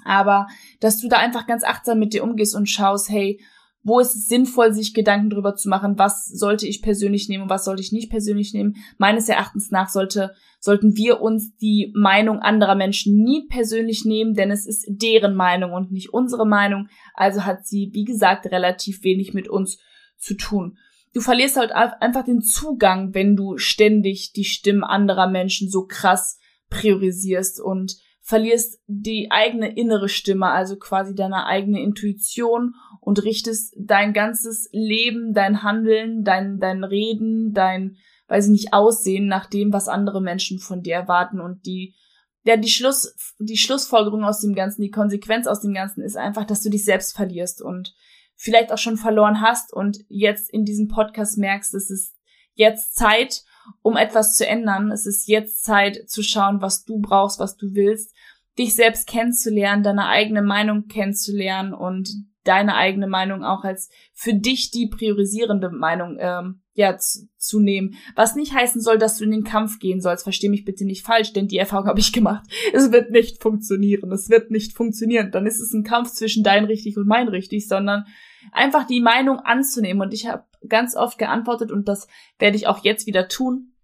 Aber 0.04 0.46
dass 0.80 1.00
du 1.00 1.08
da 1.08 1.18
einfach 1.18 1.46
ganz 1.46 1.64
achtsam 1.64 1.98
mit 1.98 2.12
dir 2.12 2.24
umgehst 2.24 2.54
und 2.54 2.68
schaust, 2.68 3.08
hey, 3.08 3.40
wo 3.82 3.98
ist 3.98 4.14
es 4.14 4.26
sinnvoll, 4.26 4.74
sich 4.74 4.92
Gedanken 4.92 5.30
drüber 5.30 5.56
zu 5.56 5.68
machen, 5.68 5.98
was 5.98 6.26
sollte 6.26 6.66
ich 6.66 6.82
persönlich 6.82 7.28
nehmen 7.28 7.44
und 7.44 7.50
was 7.50 7.64
sollte 7.64 7.82
ich 7.82 7.92
nicht 7.92 8.10
persönlich 8.10 8.52
nehmen. 8.52 8.76
Meines 8.98 9.28
Erachtens 9.28 9.70
nach 9.70 9.88
sollte, 9.88 10.34
sollten 10.60 10.96
wir 10.96 11.22
uns 11.22 11.56
die 11.56 11.90
Meinung 11.96 12.40
anderer 12.40 12.74
Menschen 12.74 13.22
nie 13.22 13.46
persönlich 13.48 14.04
nehmen, 14.04 14.34
denn 14.34 14.50
es 14.50 14.66
ist 14.66 14.84
deren 14.88 15.34
Meinung 15.34 15.72
und 15.72 15.92
nicht 15.92 16.12
unsere 16.12 16.46
Meinung. 16.46 16.88
Also 17.14 17.46
hat 17.46 17.66
sie, 17.66 17.90
wie 17.94 18.04
gesagt, 18.04 18.46
relativ 18.46 19.02
wenig 19.02 19.32
mit 19.32 19.48
uns 19.48 19.78
zu 20.18 20.34
tun. 20.34 20.76
Du 21.14 21.20
verlierst 21.20 21.56
halt 21.56 21.72
einfach 21.72 22.24
den 22.24 22.42
Zugang, 22.42 23.14
wenn 23.14 23.34
du 23.34 23.56
ständig 23.56 24.32
die 24.32 24.44
Stimmen 24.44 24.84
anderer 24.84 25.28
Menschen 25.28 25.70
so 25.70 25.86
krass 25.86 26.38
priorisierst 26.68 27.60
und 27.60 27.96
verlierst 28.30 28.80
die 28.86 29.30
eigene 29.32 29.74
innere 29.76 30.08
Stimme, 30.08 30.46
also 30.46 30.76
quasi 30.76 31.16
deine 31.16 31.46
eigene 31.46 31.82
Intuition 31.82 32.74
und 33.00 33.24
richtest 33.24 33.74
dein 33.76 34.12
ganzes 34.12 34.68
Leben, 34.72 35.34
dein 35.34 35.64
Handeln, 35.64 36.22
dein, 36.22 36.60
dein 36.60 36.84
Reden, 36.84 37.52
dein, 37.52 37.96
weiß 38.28 38.46
ich 38.46 38.52
nicht, 38.52 38.72
Aussehen 38.72 39.26
nach 39.26 39.46
dem, 39.46 39.72
was 39.72 39.88
andere 39.88 40.22
Menschen 40.22 40.60
von 40.60 40.82
dir 40.82 40.94
erwarten 40.94 41.40
und 41.40 41.66
die, 41.66 41.96
ja, 42.44 42.56
die 42.56 42.70
Schluss, 42.70 43.16
die 43.40 43.58
Schlussfolgerung 43.58 44.22
aus 44.22 44.40
dem 44.40 44.54
Ganzen, 44.54 44.82
die 44.82 44.90
Konsequenz 44.90 45.48
aus 45.48 45.60
dem 45.60 45.74
Ganzen 45.74 46.02
ist 46.02 46.16
einfach, 46.16 46.44
dass 46.44 46.62
du 46.62 46.70
dich 46.70 46.84
selbst 46.84 47.16
verlierst 47.16 47.60
und 47.60 47.94
vielleicht 48.36 48.72
auch 48.72 48.78
schon 48.78 48.96
verloren 48.96 49.40
hast 49.40 49.72
und 49.72 49.98
jetzt 50.08 50.48
in 50.50 50.64
diesem 50.64 50.86
Podcast 50.86 51.36
merkst, 51.36 51.74
es 51.74 51.90
ist 51.90 52.14
jetzt 52.54 52.94
Zeit, 52.94 53.42
um 53.82 53.96
etwas 53.96 54.36
zu 54.36 54.46
ändern. 54.46 54.90
Es 54.90 55.06
ist 55.06 55.26
jetzt 55.28 55.64
Zeit 55.64 56.08
zu 56.08 56.22
schauen, 56.22 56.60
was 56.60 56.84
du 56.84 57.00
brauchst, 57.00 57.40
was 57.40 57.56
du 57.56 57.74
willst, 57.74 58.14
dich 58.60 58.74
selbst 58.74 59.08
kennenzulernen, 59.08 59.82
deine 59.82 60.06
eigene 60.06 60.42
Meinung 60.42 60.86
kennenzulernen 60.86 61.72
und 61.74 62.10
deine 62.44 62.76
eigene 62.76 63.06
Meinung 63.06 63.44
auch 63.44 63.64
als 63.64 63.90
für 64.12 64.34
dich 64.34 64.70
die 64.70 64.86
priorisierende 64.86 65.70
Meinung 65.70 66.16
ähm, 66.18 66.62
ja 66.72 66.96
zu, 66.96 67.28
zu 67.36 67.60
nehmen. 67.60 67.94
Was 68.16 68.34
nicht 68.34 68.54
heißen 68.54 68.80
soll, 68.80 68.98
dass 68.98 69.18
du 69.18 69.24
in 69.24 69.30
den 69.30 69.44
Kampf 69.44 69.78
gehen 69.78 70.00
sollst. 70.00 70.24
Versteh 70.24 70.48
mich 70.48 70.64
bitte 70.64 70.84
nicht 70.84 71.04
falsch, 71.04 71.32
denn 71.32 71.48
die 71.48 71.58
Erfahrung 71.58 71.86
habe 71.86 72.00
ich 72.00 72.12
gemacht. 72.12 72.46
Es 72.72 72.92
wird 72.92 73.10
nicht 73.10 73.42
funktionieren. 73.42 74.10
Es 74.12 74.30
wird 74.30 74.50
nicht 74.50 74.72
funktionieren. 74.74 75.30
Dann 75.30 75.46
ist 75.46 75.60
es 75.60 75.72
ein 75.72 75.84
Kampf 75.84 76.12
zwischen 76.12 76.42
dein 76.42 76.64
richtig 76.64 76.96
und 76.96 77.06
mein 77.06 77.28
richtig, 77.28 77.68
sondern 77.68 78.04
einfach 78.52 78.86
die 78.86 79.00
Meinung 79.00 79.38
anzunehmen. 79.40 80.00
Und 80.00 80.14
ich 80.14 80.26
habe 80.26 80.44
ganz 80.68 80.96
oft 80.96 81.18
geantwortet 81.18 81.70
und 81.70 81.88
das 81.88 82.08
werde 82.38 82.56
ich 82.56 82.66
auch 82.66 82.84
jetzt 82.84 83.06
wieder 83.06 83.28
tun. 83.28 83.74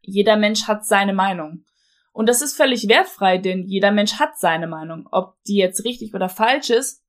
Jeder 0.00 0.36
Mensch 0.36 0.66
hat 0.66 0.84
seine 0.84 1.14
Meinung. 1.14 1.64
Und 2.14 2.28
das 2.28 2.42
ist 2.42 2.56
völlig 2.56 2.88
wertfrei, 2.88 3.38
denn 3.38 3.66
jeder 3.66 3.90
Mensch 3.90 4.20
hat 4.20 4.38
seine 4.38 4.68
Meinung. 4.68 5.08
Ob 5.10 5.34
die 5.48 5.56
jetzt 5.56 5.84
richtig 5.84 6.14
oder 6.14 6.28
falsch 6.28 6.70
ist, 6.70 7.02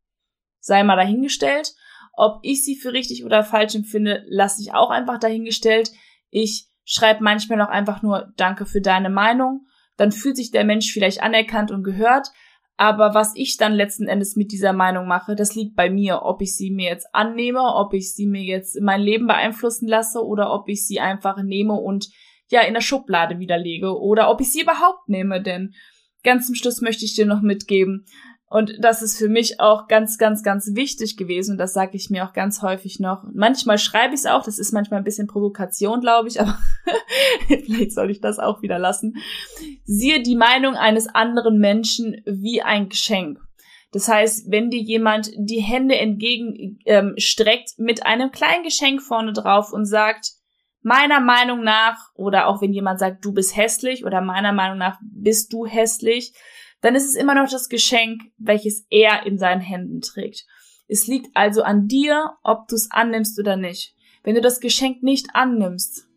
sei 0.60 0.84
mal 0.84 0.96
dahingestellt. 0.96 1.76
Ob 2.13 2.39
ich 2.41 2.65
sie 2.65 2.76
für 2.76 2.91
richtig 2.91 3.24
oder 3.24 3.44
falsch 3.44 3.76
empfinde, 3.76 4.24
lasse 4.28 4.63
ich 4.63 4.74
auch 4.74 4.89
einfach 4.89 5.20
dahingestellt. 5.20 5.91
Ich 6.32 6.70
schreibe 6.86 7.24
manchmal 7.24 7.62
auch 7.62 7.70
einfach 7.70 8.02
nur 8.02 8.34
Danke 8.36 8.65
für 8.65 8.82
deine 8.82 9.12
Meinung. 9.12 9.68
Dann 9.96 10.12
fühlt 10.12 10.38
sich 10.38 10.50
der 10.50 10.65
Mensch 10.65 10.91
vielleicht 10.91 11.22
anerkannt 11.22 11.70
und 11.70 11.84
gehört. 11.84 12.30
Aber 12.76 13.13
was 13.13 13.36
ich 13.36 13.58
dann 13.58 13.74
letzten 13.74 14.08
Endes 14.08 14.36
mit 14.36 14.52
dieser 14.52 14.74
Meinung 14.74 15.08
mache, 15.08 15.36
das 15.36 15.54
liegt 15.54 15.76
bei 15.76 15.88
mir, 15.88 16.24
ob 16.24 16.41
ich 16.41 16.58
sie 16.58 16.72
mir 16.72 16.89
jetzt 16.89 17.13
annehme, 17.13 17.62
ob 17.62 17.94
ich 17.94 18.15
sie 18.15 18.26
mir 18.26 18.41
jetzt 18.41 18.76
in 18.76 18.86
mein 18.86 19.02
Leben 19.02 19.28
beeinflussen 19.28 19.88
lasse 19.88 20.26
oder 20.26 20.52
ob 20.52 20.68
ich 20.68 20.88
sie 20.88 21.00
einfach 21.00 21.38
nehme 21.44 21.74
und 21.74 22.10
ja 22.49 22.62
in 22.62 22.73
der 22.73 22.81
Schublade 22.81 23.39
widerlege 23.39 23.99
oder 23.99 24.29
ob 24.29 24.41
ich 24.41 24.51
sie 24.51 24.62
überhaupt 24.62 25.10
nehme, 25.10 25.41
denn 25.41 25.73
ganz 26.23 26.47
zum 26.47 26.55
Schluss 26.55 26.81
möchte 26.81 27.05
ich 27.05 27.15
dir 27.15 27.25
noch 27.25 27.41
mitgeben, 27.41 28.05
und 28.47 28.73
das 28.79 29.01
ist 29.01 29.17
für 29.17 29.27
mich 29.27 29.60
auch 29.60 29.88
ganz, 29.88 30.17
ganz, 30.17 30.43
ganz 30.43 30.75
wichtig 30.75 31.17
gewesen. 31.17 31.53
Und 31.53 31.58
das 31.58 31.73
sage 31.73 31.97
ich 31.97 32.10
mir 32.10 32.25
auch 32.25 32.34
ganz 32.34 32.62
häufig 32.62 32.99
noch. 32.99 33.23
Manchmal 33.34 33.79
schreibe 33.79 34.13
ich 34.13 34.21
es 34.21 34.25
auch. 34.27 34.43
Das 34.43 34.60
ist 34.60 34.71
manchmal 34.71 34.99
ein 35.01 35.03
bisschen 35.03 35.27
Provokation, 35.27 35.99
glaube 35.99 36.29
ich. 36.29 36.39
Aber 36.41 36.58
vielleicht 37.47 37.91
soll 37.91 38.12
ich 38.12 38.21
das 38.21 38.39
auch 38.39 38.62
wieder 38.62 38.77
lassen. 38.77 39.15
Siehe 39.84 40.21
die 40.21 40.36
Meinung 40.36 40.75
eines 40.75 41.08
anderen 41.08 41.58
Menschen 41.58 42.21
wie 42.25 42.62
ein 42.62 42.88
Geschenk. 42.88 43.39
Das 43.91 44.08
heißt, 44.08 44.51
wenn 44.51 44.69
dir 44.69 44.81
jemand 44.81 45.31
die 45.36 45.62
Hände 45.62 45.97
entgegenstreckt 45.97 47.73
ähm, 47.77 47.86
mit 47.86 48.05
einem 48.05 48.31
kleinen 48.31 48.63
Geschenk 48.63 49.01
vorne 49.01 49.34
drauf 49.34 49.73
und 49.73 49.86
sagt, 49.86 50.34
meiner 50.86 51.19
Meinung 51.19 51.63
nach, 51.63 52.12
oder 52.13 52.48
auch 52.48 52.62
wenn 52.62 52.71
jemand 52.71 53.00
sagt, 53.00 53.26
du 53.26 53.34
bist 53.34 53.58
hässlich, 53.58 54.06
oder 54.06 54.21
meiner 54.21 54.54
Meinung 54.54 54.78
nach 54.78 55.00
bist 55.02 55.52
du 55.52 55.65
hässlich, 55.65 56.34
dann 56.82 56.93
ist 56.93 57.06
es 57.06 57.15
immer 57.15 57.34
noch 57.34 57.50
das 57.50 57.69
Geschenk, 57.69 58.21
welches 58.38 58.86
er 58.91 59.26
in 59.26 59.39
seinen 59.39 59.62
Händen 59.62 60.02
trägt. 60.02 60.45
Es 60.88 61.08
liegt 61.08 61.36
also 61.36 61.63
an 61.63 61.88
dir, 61.88 62.36
ob 62.43 62.67
du 62.67 62.76
es 62.76 62.91
annimmst 62.91 63.39
oder 63.39 63.58
nicht. 63.58 63.95
Wenn 64.24 64.36
du 64.36 64.41
das 64.41 64.60
Geschenk 64.60 65.02
nicht 65.02 65.30
annimmst, 65.34 66.08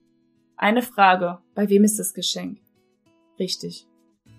eine 0.59 0.83
Frage, 0.83 1.39
bei 1.55 1.71
wem 1.71 1.85
ist 1.85 1.99
das 1.99 2.13
Geschenk? 2.13 2.59
Richtig, 3.39 3.87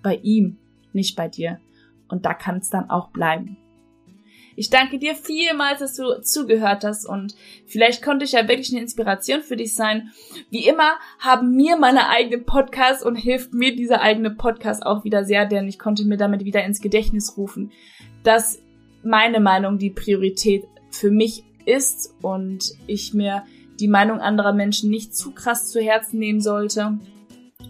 bei 0.04 0.18
ihm, 0.18 0.60
nicht 0.94 1.16
bei 1.16 1.28
dir. 1.28 1.60
Und 2.08 2.28
da 2.28 2.36
kann 2.36 2.58
es 2.58 2.70
dann 2.70 2.92
auch 2.92 3.10
bleiben. 3.10 3.58
Ich 4.60 4.70
danke 4.70 5.00
dir 5.00 5.16
vielmals, 5.16 5.80
dass 5.80 5.96
du 5.96 6.22
zugehört 6.22 6.84
hast 6.84 7.06
und 7.06 7.34
vielleicht 7.66 8.04
konnte 8.04 8.26
ich 8.26 8.34
ja 8.34 8.46
wirklich 8.46 8.74
eine 8.74 8.82
Inspiration 8.82 9.42
für 9.42 9.56
dich 9.56 9.74
sein. 9.74 10.12
Wie 10.50 10.68
immer 10.68 10.98
haben 11.18 11.56
mir 11.56 11.78
meine 11.78 12.10
eigenen 12.10 12.44
Podcasts 12.44 13.02
und 13.02 13.16
hilft 13.16 13.54
mir 13.54 13.74
dieser 13.74 14.02
eigene 14.02 14.32
Podcast 14.32 14.86
auch 14.86 15.06
wieder 15.06 15.24
sehr, 15.24 15.46
denn 15.46 15.70
ich 15.70 15.80
konnte 15.80 16.04
mir 16.04 16.18
damit 16.18 16.44
wieder 16.44 16.62
ins 16.66 16.82
Gedächtnis 16.82 17.38
rufen, 17.38 17.72
dass 18.24 18.60
meine 19.02 19.40
Meinung 19.40 19.78
die 19.78 19.92
Priorität 19.92 20.66
für 20.92 21.10
mich 21.10 21.46
ist 21.64 22.14
und 22.22 22.74
ich 22.86 23.14
mir 23.14 23.44
die 23.80 23.88
Meinung 23.88 24.20
anderer 24.20 24.52
Menschen 24.52 24.90
nicht 24.90 25.16
zu 25.16 25.32
krass 25.32 25.70
zu 25.72 25.80
Herzen 25.80 26.20
nehmen 26.20 26.42
sollte 26.42 27.00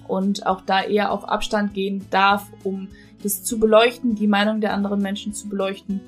und 0.07 0.47
auch 0.47 0.61
da 0.61 0.81
eher 0.81 1.11
auf 1.11 1.29
Abstand 1.29 1.75
gehen 1.75 2.07
darf, 2.09 2.47
um 2.63 2.87
das 3.21 3.43
zu 3.43 3.59
beleuchten, 3.59 4.15
die 4.15 4.25
Meinung 4.25 4.59
der 4.59 4.73
anderen 4.73 5.03
Menschen 5.03 5.33
zu 5.33 5.49
beleuchten 5.49 6.01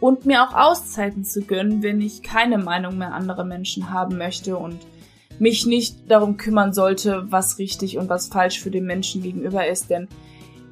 und 0.00 0.26
mir 0.26 0.42
auch 0.42 0.54
Auszeiten 0.54 1.24
zu 1.24 1.42
gönnen, 1.42 1.82
wenn 1.82 2.00
ich 2.00 2.22
keine 2.22 2.58
Meinung 2.58 2.98
mehr 2.98 3.14
anderer 3.14 3.44
Menschen 3.44 3.90
haben 3.90 4.16
möchte 4.18 4.56
und 4.56 4.78
mich 5.38 5.66
nicht 5.66 6.10
darum 6.10 6.36
kümmern 6.36 6.72
sollte, 6.72 7.26
was 7.30 7.58
richtig 7.58 7.98
und 7.98 8.08
was 8.08 8.28
falsch 8.28 8.60
für 8.60 8.70
den 8.70 8.84
Menschen 8.84 9.22
gegenüber 9.22 9.66
ist, 9.66 9.90
denn 9.90 10.08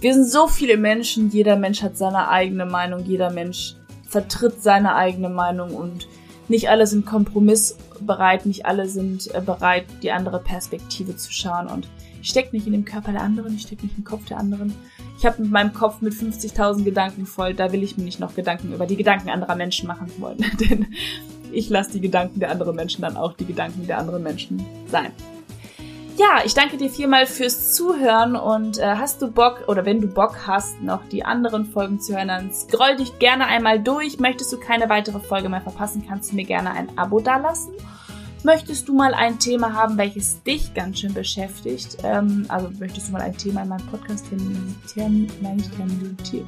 wir 0.01 0.15
sind 0.15 0.27
so 0.27 0.47
viele 0.47 0.77
Menschen, 0.77 1.31
jeder 1.31 1.57
Mensch 1.57 1.83
hat 1.83 1.97
seine 1.97 2.29
eigene 2.29 2.67
Meinung, 2.67 3.05
jeder 3.05 3.31
Mensch 3.31 3.75
vertritt 4.07 4.63
seine 4.63 4.95
eigene 4.95 5.29
Meinung 5.29 5.75
und 5.75 6.07
nicht 6.49 6.71
alle 6.71 6.87
sind 6.87 7.05
kompromissbereit, 7.05 8.47
nicht 8.47 8.65
alle 8.65 8.89
sind 8.89 9.35
äh, 9.35 9.41
bereit, 9.41 9.87
die 10.03 10.13
andere 10.13 10.41
Perspektive 10.41 11.17
zu 11.17 11.33
schauen 11.33 11.67
und 11.67 11.89
ich 12.23 12.31
stecke 12.31 12.55
nicht 12.55 12.67
in 12.67 12.73
dem 12.73 12.85
Körper 12.85 13.13
der 13.13 13.23
anderen, 13.23 13.55
ich 13.55 13.63
stecke 13.63 13.85
nicht 13.85 13.99
im 13.99 14.05
Kopf 14.05 14.25
der 14.27 14.39
anderen. 14.39 14.75
Ich 15.19 15.27
habe 15.27 15.43
mit 15.43 15.51
meinem 15.51 15.73
Kopf 15.73 16.01
mit 16.01 16.15
50.000 16.15 16.85
Gedanken 16.85 17.27
voll, 17.27 17.53
da 17.53 17.73
will 17.73 17.83
ich 17.83 17.97
mir 17.97 18.05
nicht 18.05 18.21
noch 18.21 18.37
Gedanken 18.37 18.73
über 18.73 18.87
die 18.87 18.97
Gedanken 18.97 19.31
anderer 19.31 19.57
Menschen 19.57 19.89
machen 19.89 20.13
wollen, 20.19 20.39
denn 20.61 20.95
ich 21.51 21.69
lasse 21.69 21.93
die 21.93 22.01
Gedanken 22.01 22.39
der 22.39 22.53
anderen 22.53 22.77
Menschen 22.77 23.03
dann 23.03 23.17
auch 23.17 23.33
die 23.33 23.45
Gedanken 23.45 23.87
der 23.89 23.99
anderen 23.99 24.23
Menschen 24.23 24.65
sein. 24.87 25.11
Ja, 26.17 26.43
ich 26.45 26.55
danke 26.55 26.77
dir 26.77 26.89
vielmal 26.89 27.27
fürs 27.27 27.75
Zuhören 27.75 28.37
und 28.37 28.79
äh, 28.79 28.83
hast 28.83 29.21
du 29.23 29.31
Bock 29.31 29.65
oder 29.67 29.85
wenn 29.85 30.01
du 30.01 30.09
Bock 30.09 30.47
hast, 30.47 30.83
noch 30.83 31.05
die 31.09 31.25
anderen 31.25 31.65
Folgen 31.65 32.01
zu 32.01 32.15
hören, 32.15 32.29
dann 32.29 32.53
scroll 32.53 32.97
dich 32.97 33.19
gerne 33.19 33.47
einmal 33.47 33.81
durch. 33.81 34.19
Möchtest 34.19 34.53
du 34.53 34.59
keine 34.59 34.89
weitere 34.89 35.21
Folge 35.21 35.49
mehr 35.49 35.61
verpassen, 35.61 36.05
kannst 36.09 36.31
du 36.31 36.37
mir 36.37 36.45
gerne 36.45 36.73
ein 36.73 36.97
Abo 36.97 37.21
dalassen. 37.21 37.73
Möchtest 38.45 38.89
du 38.89 38.95
mal 38.95 39.15
ein 39.15 39.39
Thema 39.39 39.73
haben, 39.73 39.99
welches 39.99 40.43
dich 40.43 40.73
ganz 40.73 41.01
schön 41.01 41.13
beschäftigt? 41.13 41.99
Ähm, 42.05 42.47
also 42.49 42.71
möchtest 42.79 43.09
du 43.09 43.13
mal 43.13 43.23
ein 43.23 43.37
Thema 43.37 43.63
in 43.63 43.69
meinem 43.69 43.87
Podcast 43.87 44.27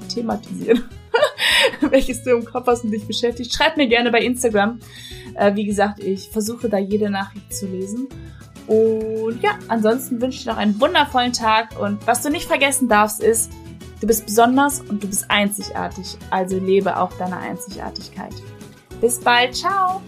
thematisieren? 0.09 0.85
welches 1.91 2.23
du 2.23 2.31
im 2.31 2.45
Kopf 2.45 2.67
hast 2.69 2.85
und 2.85 2.93
dich 2.93 3.07
beschäftigt? 3.07 3.53
Schreib 3.53 3.77
mir 3.77 3.89
gerne 3.89 4.11
bei 4.11 4.21
Instagram. 4.21 4.79
Äh, 5.35 5.55
wie 5.57 5.65
gesagt, 5.65 5.99
ich 6.01 6.29
versuche 6.31 6.69
da 6.69 6.79
jede 6.79 7.11
Nachricht 7.11 7.53
zu 7.53 7.67
lesen. 7.67 8.09
Und 8.69 9.43
ja, 9.43 9.59
ansonsten 9.67 10.21
wünsche 10.21 10.39
ich 10.39 10.45
dir 10.45 10.51
noch 10.51 10.59
einen 10.59 10.81
wundervollen 10.81 11.33
Tag. 11.33 11.81
Und 11.81 12.07
was 12.07 12.23
du 12.23 12.31
nicht 12.31 12.47
vergessen 12.47 12.89
darfst, 12.89 13.21
ist, 13.21 13.51
du 14.01 14.07
bist 14.07 14.27
besonders 14.27 14.81
und 14.81 15.03
du 15.03 15.09
bist 15.09 15.29
einzigartig. 15.29 16.17
Also 16.31 16.59
lebe 16.59 16.97
auch 16.97 17.13
deine 17.15 17.37
Einzigartigkeit. 17.37 18.35
Bis 19.01 19.19
bald. 19.19 19.57
Ciao. 19.57 20.01